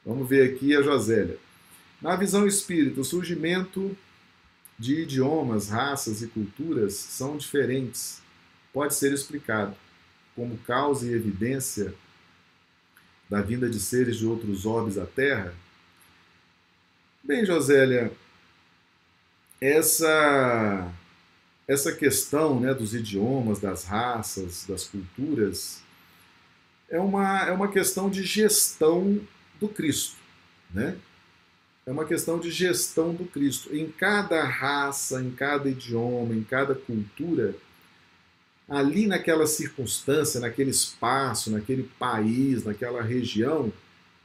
Vamos 0.07 0.29
ver 0.29 0.55
aqui 0.55 0.77
a 0.77 0.83
Josélia. 0.83 1.37
Na 2.01 2.15
visão 2.15 2.47
espírita, 2.47 3.01
o 3.01 3.05
surgimento 3.05 3.97
de 4.79 5.01
idiomas, 5.01 5.69
raças 5.69 6.23
e 6.23 6.29
culturas 6.29 6.95
são 6.95 7.37
diferentes. 7.37 8.23
Pode 8.73 8.95
ser 8.95 9.13
explicado 9.13 9.75
como 10.37 10.57
causa 10.59 11.07
e 11.07 11.13
evidência 11.13 11.93
da 13.29 13.43
vinda 13.43 13.69
de 13.69 13.81
seres 13.81 14.17
de 14.17 14.27
outros 14.27 14.65
orbes 14.65 14.97
à 14.97 15.07
Terra? 15.07 15.53
Bem, 17.25 17.45
Josélia, 17.45 18.13
essa 19.61 20.93
essa 21.67 21.93
questão 21.93 22.61
né, 22.61 22.73
dos 22.73 22.95
idiomas, 22.95 23.59
das 23.59 23.83
raças, 23.83 24.65
das 24.69 24.85
culturas, 24.85 25.83
é 26.89 27.01
uma, 27.01 27.45
é 27.45 27.51
uma 27.51 27.67
questão 27.67 28.09
de 28.09 28.23
gestão 28.23 29.21
do 29.61 29.69
Cristo, 29.69 30.17
né? 30.73 30.97
É 31.85 31.93
uma 31.93 32.05
questão 32.05 32.41
de 32.41 32.51
gestão 32.51 33.15
do 33.15 33.25
Cristo. 33.27 33.75
Em 33.75 33.89
cada 33.89 34.43
raça, 34.43 35.23
em 35.23 35.31
cada 35.31 35.69
idioma, 35.69 36.35
em 36.35 36.43
cada 36.43 36.75
cultura, 36.75 37.55
ali 38.69 39.07
naquela 39.07 39.47
circunstância, 39.47 40.41
naquele 40.41 40.71
espaço, 40.71 41.51
naquele 41.51 41.85
país, 41.99 42.65
naquela 42.65 43.03
região, 43.03 43.73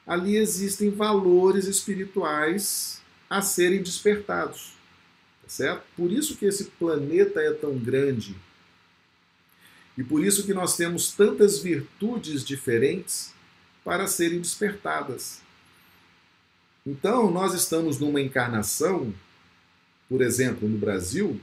ali 0.07 0.37
existem 0.37 0.89
valores 0.89 1.65
espirituais 1.67 2.99
a 3.29 3.41
serem 3.41 3.83
despertados. 3.83 4.73
Tá 5.43 5.49
certo? 5.49 5.83
Por 5.95 6.11
isso 6.11 6.35
que 6.35 6.45
esse 6.45 6.65
planeta 6.65 7.39
é 7.41 7.51
tão 7.51 7.77
grande. 7.77 8.35
E 9.95 10.03
por 10.03 10.25
isso 10.25 10.45
que 10.45 10.53
nós 10.53 10.75
temos 10.75 11.11
tantas 11.13 11.59
virtudes 11.59 12.43
diferentes 12.43 13.33
para 13.83 14.07
serem 14.07 14.39
despertadas. 14.39 15.41
Então, 16.85 17.29
nós 17.29 17.53
estamos 17.53 17.99
numa 17.99 18.21
encarnação, 18.21 19.13
por 20.09 20.21
exemplo, 20.21 20.67
no 20.67 20.77
Brasil, 20.77 21.39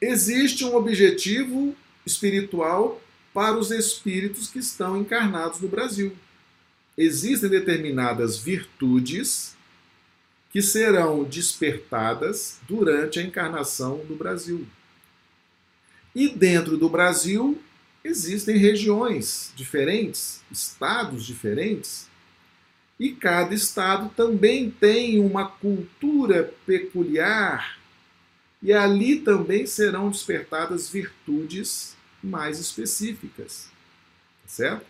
existe 0.00 0.64
um 0.64 0.74
objetivo 0.74 1.74
espiritual 2.04 3.00
para 3.32 3.58
os 3.58 3.70
espíritos 3.70 4.48
que 4.48 4.58
estão 4.58 4.96
encarnados 4.96 5.60
no 5.60 5.68
Brasil. 5.68 6.14
Existem 6.96 7.50
determinadas 7.50 8.36
virtudes 8.38 9.56
que 10.52 10.62
serão 10.62 11.24
despertadas 11.24 12.60
durante 12.68 13.18
a 13.18 13.22
encarnação 13.22 14.04
do 14.06 14.14
Brasil. 14.14 14.64
E 16.14 16.28
dentro 16.28 16.76
do 16.76 16.88
Brasil 16.88 17.60
existem 18.04 18.58
regiões 18.58 19.52
diferentes, 19.56 20.42
estados 20.50 21.24
diferentes, 21.24 22.08
e 23.00 23.12
cada 23.12 23.54
estado 23.54 24.10
também 24.14 24.70
tem 24.70 25.18
uma 25.18 25.48
cultura 25.48 26.54
peculiar 26.64 27.78
e 28.62 28.72
ali 28.72 29.20
também 29.20 29.66
serão 29.66 30.10
despertadas 30.10 30.88
virtudes 30.88 31.96
mais 32.22 32.58
específicas. 32.60 33.68
Tá 34.42 34.48
certo? 34.48 34.86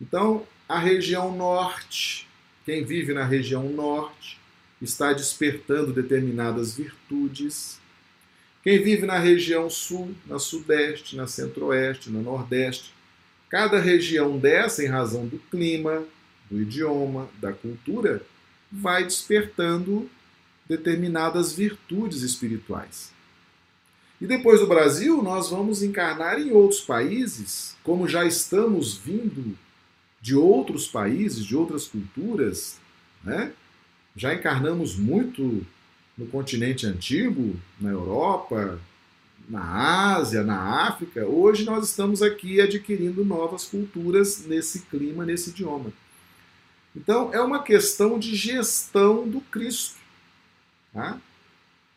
Então, 0.00 0.46
a 0.68 0.78
região 0.78 1.34
norte, 1.34 2.28
quem 2.64 2.84
vive 2.84 3.12
na 3.12 3.24
região 3.24 3.68
norte, 3.70 4.38
está 4.80 5.12
despertando 5.12 5.92
determinadas 5.92 6.76
virtudes. 6.76 7.80
Quem 8.62 8.82
vive 8.82 9.06
na 9.06 9.18
região 9.18 9.68
sul, 9.68 10.14
na 10.26 10.38
sudeste, 10.38 11.16
na 11.16 11.26
centro-oeste, 11.26 12.10
na 12.10 12.20
nordeste, 12.20 12.94
cada 13.48 13.78
região 13.78 14.38
dessa, 14.38 14.84
em 14.84 14.86
razão 14.86 15.26
do 15.26 15.38
clima, 15.50 16.04
do 16.50 16.60
idioma, 16.60 17.28
da 17.40 17.52
cultura, 17.52 18.22
vai 18.70 19.04
despertando 19.04 20.08
determinadas 20.68 21.52
virtudes 21.52 22.22
espirituais. 22.22 23.12
E 24.20 24.26
depois 24.26 24.60
do 24.60 24.68
Brasil, 24.68 25.20
nós 25.20 25.50
vamos 25.50 25.82
encarnar 25.82 26.38
em 26.38 26.52
outros 26.52 26.80
países, 26.80 27.76
como 27.82 28.06
já 28.06 28.24
estamos 28.24 28.96
vindo 28.96 29.58
de 30.20 30.36
outros 30.36 30.86
países, 30.86 31.44
de 31.44 31.56
outras 31.56 31.88
culturas, 31.88 32.78
né? 33.24 33.52
Já 34.14 34.32
encarnamos 34.32 34.96
muito 34.96 35.66
no 36.16 36.26
continente 36.26 36.86
antigo, 36.86 37.56
na 37.80 37.90
Europa, 37.90 38.78
na 39.48 40.14
Ásia, 40.16 40.42
na 40.42 40.86
África. 40.86 41.26
Hoje 41.26 41.64
nós 41.64 41.88
estamos 41.88 42.22
aqui 42.22 42.60
adquirindo 42.60 43.24
novas 43.24 43.64
culturas 43.64 44.44
nesse 44.46 44.80
clima, 44.80 45.24
nesse 45.24 45.50
idioma. 45.50 45.92
Então 46.94 47.32
é 47.32 47.40
uma 47.40 47.62
questão 47.62 48.18
de 48.18 48.34
gestão 48.34 49.28
do 49.28 49.40
Cristo. 49.40 49.96
Tá? 50.92 51.18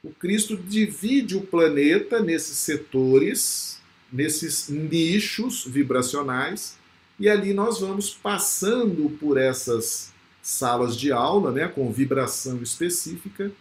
O 0.04 0.12
Cristo 0.12 0.56
divide 0.56 1.36
o 1.36 1.42
planeta 1.42 2.20
nesses 2.20 2.58
setores, 2.58 3.80
nesses 4.12 4.70
nichos 4.70 5.66
vibracionais, 5.66 6.78
e 7.20 7.30
ali 7.30 7.54
nós 7.54 7.80
vamos 7.80 8.12
passando 8.14 9.10
por 9.20 9.38
essas 9.38 10.14
salas 10.42 10.96
de 10.96 11.12
aula, 11.12 11.52
né, 11.52 11.68
com 11.68 11.92
vibração 11.92 12.62
específica, 12.62 13.52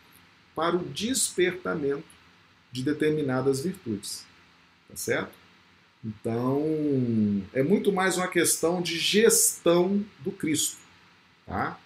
para 0.55 0.77
o 0.77 0.85
despertamento 0.85 2.05
de 2.71 2.83
determinadas 2.83 3.61
virtudes. 3.61 4.25
Tá 4.89 4.97
certo? 4.97 5.33
Então, 6.05 6.63
é 7.55 7.63
muito 7.63 7.91
mais 7.91 8.19
uma 8.19 8.29
questão 8.29 8.83
de 8.83 8.99
gestão 8.99 10.05
do 10.21 10.31
Cristo. 10.31 10.77
Tá? 11.47 11.79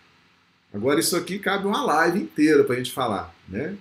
Agora, 0.72 0.98
isso 0.98 1.16
aqui 1.16 1.38
cabe 1.38 1.66
uma 1.66 1.82
live 1.84 2.20
inteira 2.20 2.64
para 2.64 2.74
a 2.74 2.78
gente 2.78 2.92
falar. 2.92 3.34
Né? 3.48 3.76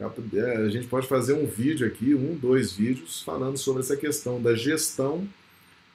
É, 0.00 0.56
a 0.56 0.68
gente 0.68 0.86
pode 0.86 1.06
fazer 1.06 1.34
um 1.34 1.46
vídeo 1.46 1.86
aqui, 1.86 2.14
um, 2.14 2.34
dois 2.34 2.72
vídeos, 2.72 3.22
falando 3.22 3.56
sobre 3.56 3.82
essa 3.82 3.96
questão 3.96 4.40
da 4.40 4.54
gestão 4.54 5.28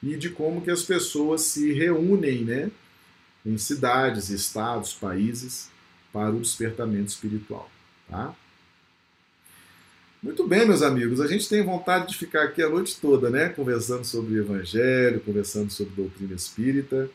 e 0.02 0.16
de 0.16 0.28
como 0.28 0.60
que 0.60 0.70
as 0.70 0.82
pessoas 0.82 1.42
se 1.42 1.72
reúnem 1.72 2.44
né, 2.44 2.70
em 3.44 3.56
cidades, 3.56 4.28
estados, 4.28 4.92
países 4.92 5.70
para 6.12 6.30
o 6.30 6.40
despertamento 6.40 7.08
espiritual. 7.08 7.70
Tá? 8.14 8.32
Muito 10.22 10.46
bem, 10.46 10.64
meus 10.64 10.82
amigos, 10.82 11.20
a 11.20 11.26
gente 11.26 11.48
tem 11.48 11.64
vontade 11.64 12.12
de 12.12 12.16
ficar 12.16 12.44
aqui 12.44 12.62
a 12.62 12.68
noite 12.68 12.96
toda, 13.00 13.28
né? 13.28 13.48
Conversando 13.48 14.04
sobre 14.04 14.34
o 14.34 14.38
Evangelho, 14.38 15.20
conversando 15.20 15.72
sobre 15.72 15.94
doutrina 15.96 16.32
espírita, 16.32 17.10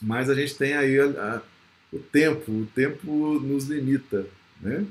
mas 0.00 0.30
a 0.30 0.34
gente 0.34 0.54
tem 0.54 0.74
aí 0.74 0.98
a, 1.00 1.06
a, 1.06 1.42
o 1.92 1.98
tempo, 1.98 2.52
o 2.52 2.66
tempo 2.72 3.40
nos 3.40 3.64
limita, 3.64 4.26
né? 4.60 4.86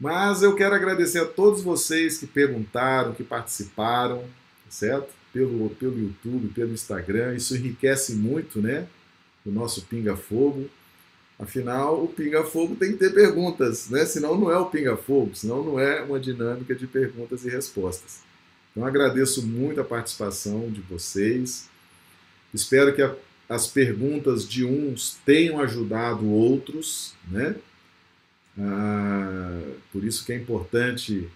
Mas 0.00 0.42
eu 0.42 0.56
quero 0.56 0.74
agradecer 0.74 1.20
a 1.20 1.24
todos 1.24 1.62
vocês 1.62 2.18
que 2.18 2.26
perguntaram, 2.26 3.14
que 3.14 3.22
participaram, 3.22 4.24
certo? 4.68 5.14
Pelo, 5.32 5.70
pelo 5.76 5.96
YouTube, 5.96 6.48
pelo 6.48 6.72
Instagram, 6.72 7.36
isso 7.36 7.56
enriquece 7.56 8.16
muito, 8.16 8.60
né? 8.60 8.88
O 9.46 9.50
nosso 9.52 9.82
Pinga 9.82 10.16
Fogo. 10.16 10.68
Afinal, 11.38 12.04
o 12.04 12.08
Pinga 12.08 12.44
Fogo 12.44 12.76
tem 12.76 12.92
que 12.92 12.98
ter 12.98 13.12
perguntas, 13.12 13.88
né? 13.90 14.04
Senão 14.04 14.38
não 14.38 14.50
é 14.50 14.56
o 14.56 14.66
Pinga 14.66 14.96
Fogo, 14.96 15.34
senão 15.34 15.64
não 15.64 15.78
é 15.78 16.02
uma 16.02 16.20
dinâmica 16.20 16.74
de 16.74 16.86
perguntas 16.86 17.44
e 17.44 17.50
respostas. 17.50 18.20
Então 18.70 18.86
agradeço 18.86 19.46
muito 19.46 19.80
a 19.80 19.84
participação 19.84 20.70
de 20.70 20.80
vocês. 20.80 21.68
Espero 22.54 22.94
que 22.94 23.02
a 23.02 23.14
as 23.52 23.66
perguntas 23.66 24.48
de 24.48 24.64
uns 24.64 25.18
tenham 25.26 25.60
ajudado 25.60 26.26
outros, 26.26 27.14
né? 27.28 27.54
Ah, 28.58 29.60
por 29.92 30.04
isso 30.04 30.24
que 30.24 30.32
é 30.32 30.36
importante 30.36 31.28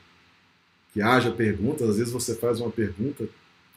que 0.95 1.03
haja 1.03 1.31
perguntas. 1.31 1.91
Às 1.91 1.97
vezes 1.99 2.13
você 2.13 2.35
faz 2.35 2.59
uma 2.59 2.71
pergunta, 2.71 3.29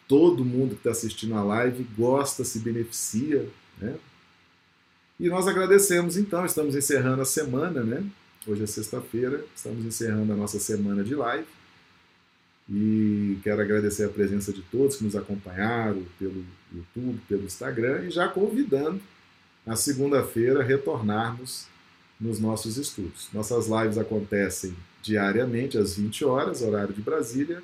todo 0.08 0.46
mundo 0.46 0.76
que 0.76 0.80
está 0.80 0.92
assistindo 0.92 1.36
a 1.36 1.44
live 1.44 1.86
gosta, 1.98 2.46
se 2.46 2.60
beneficia, 2.60 3.46
né? 3.78 3.96
E 5.20 5.28
nós 5.28 5.50
agradecemos 5.50 6.16
então, 6.16 6.46
estamos 6.46 6.76
encerrando 6.76 7.22
a 7.22 7.26
semana, 7.26 7.84
né? 7.84 8.02
Hoje 8.48 8.64
é 8.64 8.66
sexta-feira, 8.66 9.44
estamos 9.54 9.84
encerrando 9.84 10.32
a 10.32 10.36
nossa 10.36 10.60
semana 10.60 11.04
de 11.04 11.14
live. 11.14 11.46
E 12.70 13.38
quero 13.44 13.62
agradecer 13.62 14.06
a 14.06 14.10
presença 14.10 14.54
de 14.54 14.62
todos 14.62 14.96
que 14.96 15.04
nos 15.04 15.18
acompanharam 15.18 16.06
pelo 16.18 16.46
YouTube, 16.74 17.20
pelo 17.28 17.44
Instagram 17.44 18.06
e 18.06 18.12
já 18.12 18.30
convidando 18.30 19.02
na 19.66 19.76
segunda-feira 19.76 20.64
retornarmos 20.64 21.68
nos 22.18 22.40
nossos 22.40 22.78
estudos. 22.78 23.28
Nossas 23.34 23.68
lives 23.68 23.98
acontecem 23.98 24.74
diariamente 25.02 25.78
às 25.78 25.98
20 25.98 26.24
horas, 26.24 26.62
horário 26.62 26.94
de 26.94 27.02
Brasília, 27.02 27.62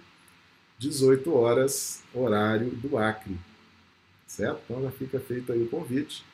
18 0.78 1.34
horas, 1.34 2.02
horário 2.14 2.72
do 2.72 2.98
Acre. 2.98 3.38
Certo? 4.28 4.60
Então 4.66 4.84
já 4.84 4.92
fica 4.92 5.22
feito 5.22 5.54
aí 5.54 5.64
o 5.64 5.70
convite 5.70 6.26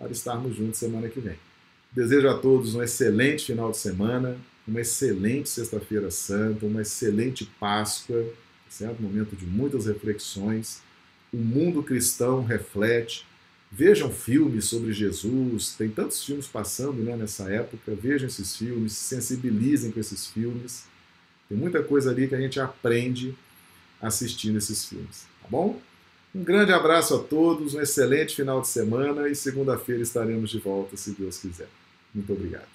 para 0.00 0.10
estarmos 0.10 0.56
juntos 0.56 0.78
semana 0.78 1.10
que 1.10 1.20
vem. 1.20 1.36
Desejo 1.92 2.28
a 2.28 2.38
todos 2.38 2.74
um 2.74 2.82
excelente 2.82 3.46
final 3.46 3.70
de 3.70 3.76
semana, 3.76 4.38
uma 4.66 4.80
excelente 4.80 5.50
Sexta-feira 5.50 6.10
Santa, 6.10 6.64
uma 6.64 6.80
excelente 6.80 7.44
Páscoa, 7.44 8.24
certo? 8.68 9.02
Momento 9.02 9.36
de 9.36 9.44
muitas 9.44 9.84
reflexões. 9.84 10.80
O 11.32 11.36
mundo 11.36 11.82
cristão 11.82 12.44
reflete. 12.44 13.26
Vejam 13.70 14.10
filmes 14.10 14.64
sobre 14.64 14.92
Jesus, 14.92 15.74
tem 15.76 15.88
tantos 15.88 16.24
filmes 16.24 16.46
passando 16.46 17.02
né, 17.02 17.14
nessa 17.14 17.50
época. 17.52 17.94
Vejam 17.94 18.26
esses 18.26 18.56
filmes, 18.56 18.94
se 18.94 19.14
sensibilizem 19.14 19.92
com 19.92 20.00
esses 20.00 20.26
filmes. 20.26 20.86
Tem 21.48 21.58
muita 21.58 21.82
coisa 21.82 22.10
ali 22.10 22.26
que 22.26 22.34
a 22.34 22.40
gente 22.40 22.58
aprende 22.58 23.34
assistindo 24.00 24.56
esses 24.56 24.84
filmes, 24.86 25.26
tá 25.42 25.48
bom? 25.48 25.80
Um 26.34 26.44
grande 26.44 26.72
abraço 26.72 27.14
a 27.16 27.18
todos, 27.18 27.74
um 27.74 27.80
excelente 27.80 28.36
final 28.36 28.60
de 28.60 28.68
semana 28.68 29.28
e 29.28 29.34
segunda-feira 29.34 30.02
estaremos 30.02 30.50
de 30.50 30.58
volta, 30.58 30.96
se 30.96 31.10
Deus 31.12 31.38
quiser. 31.38 31.68
Muito 32.14 32.32
obrigado. 32.32 32.68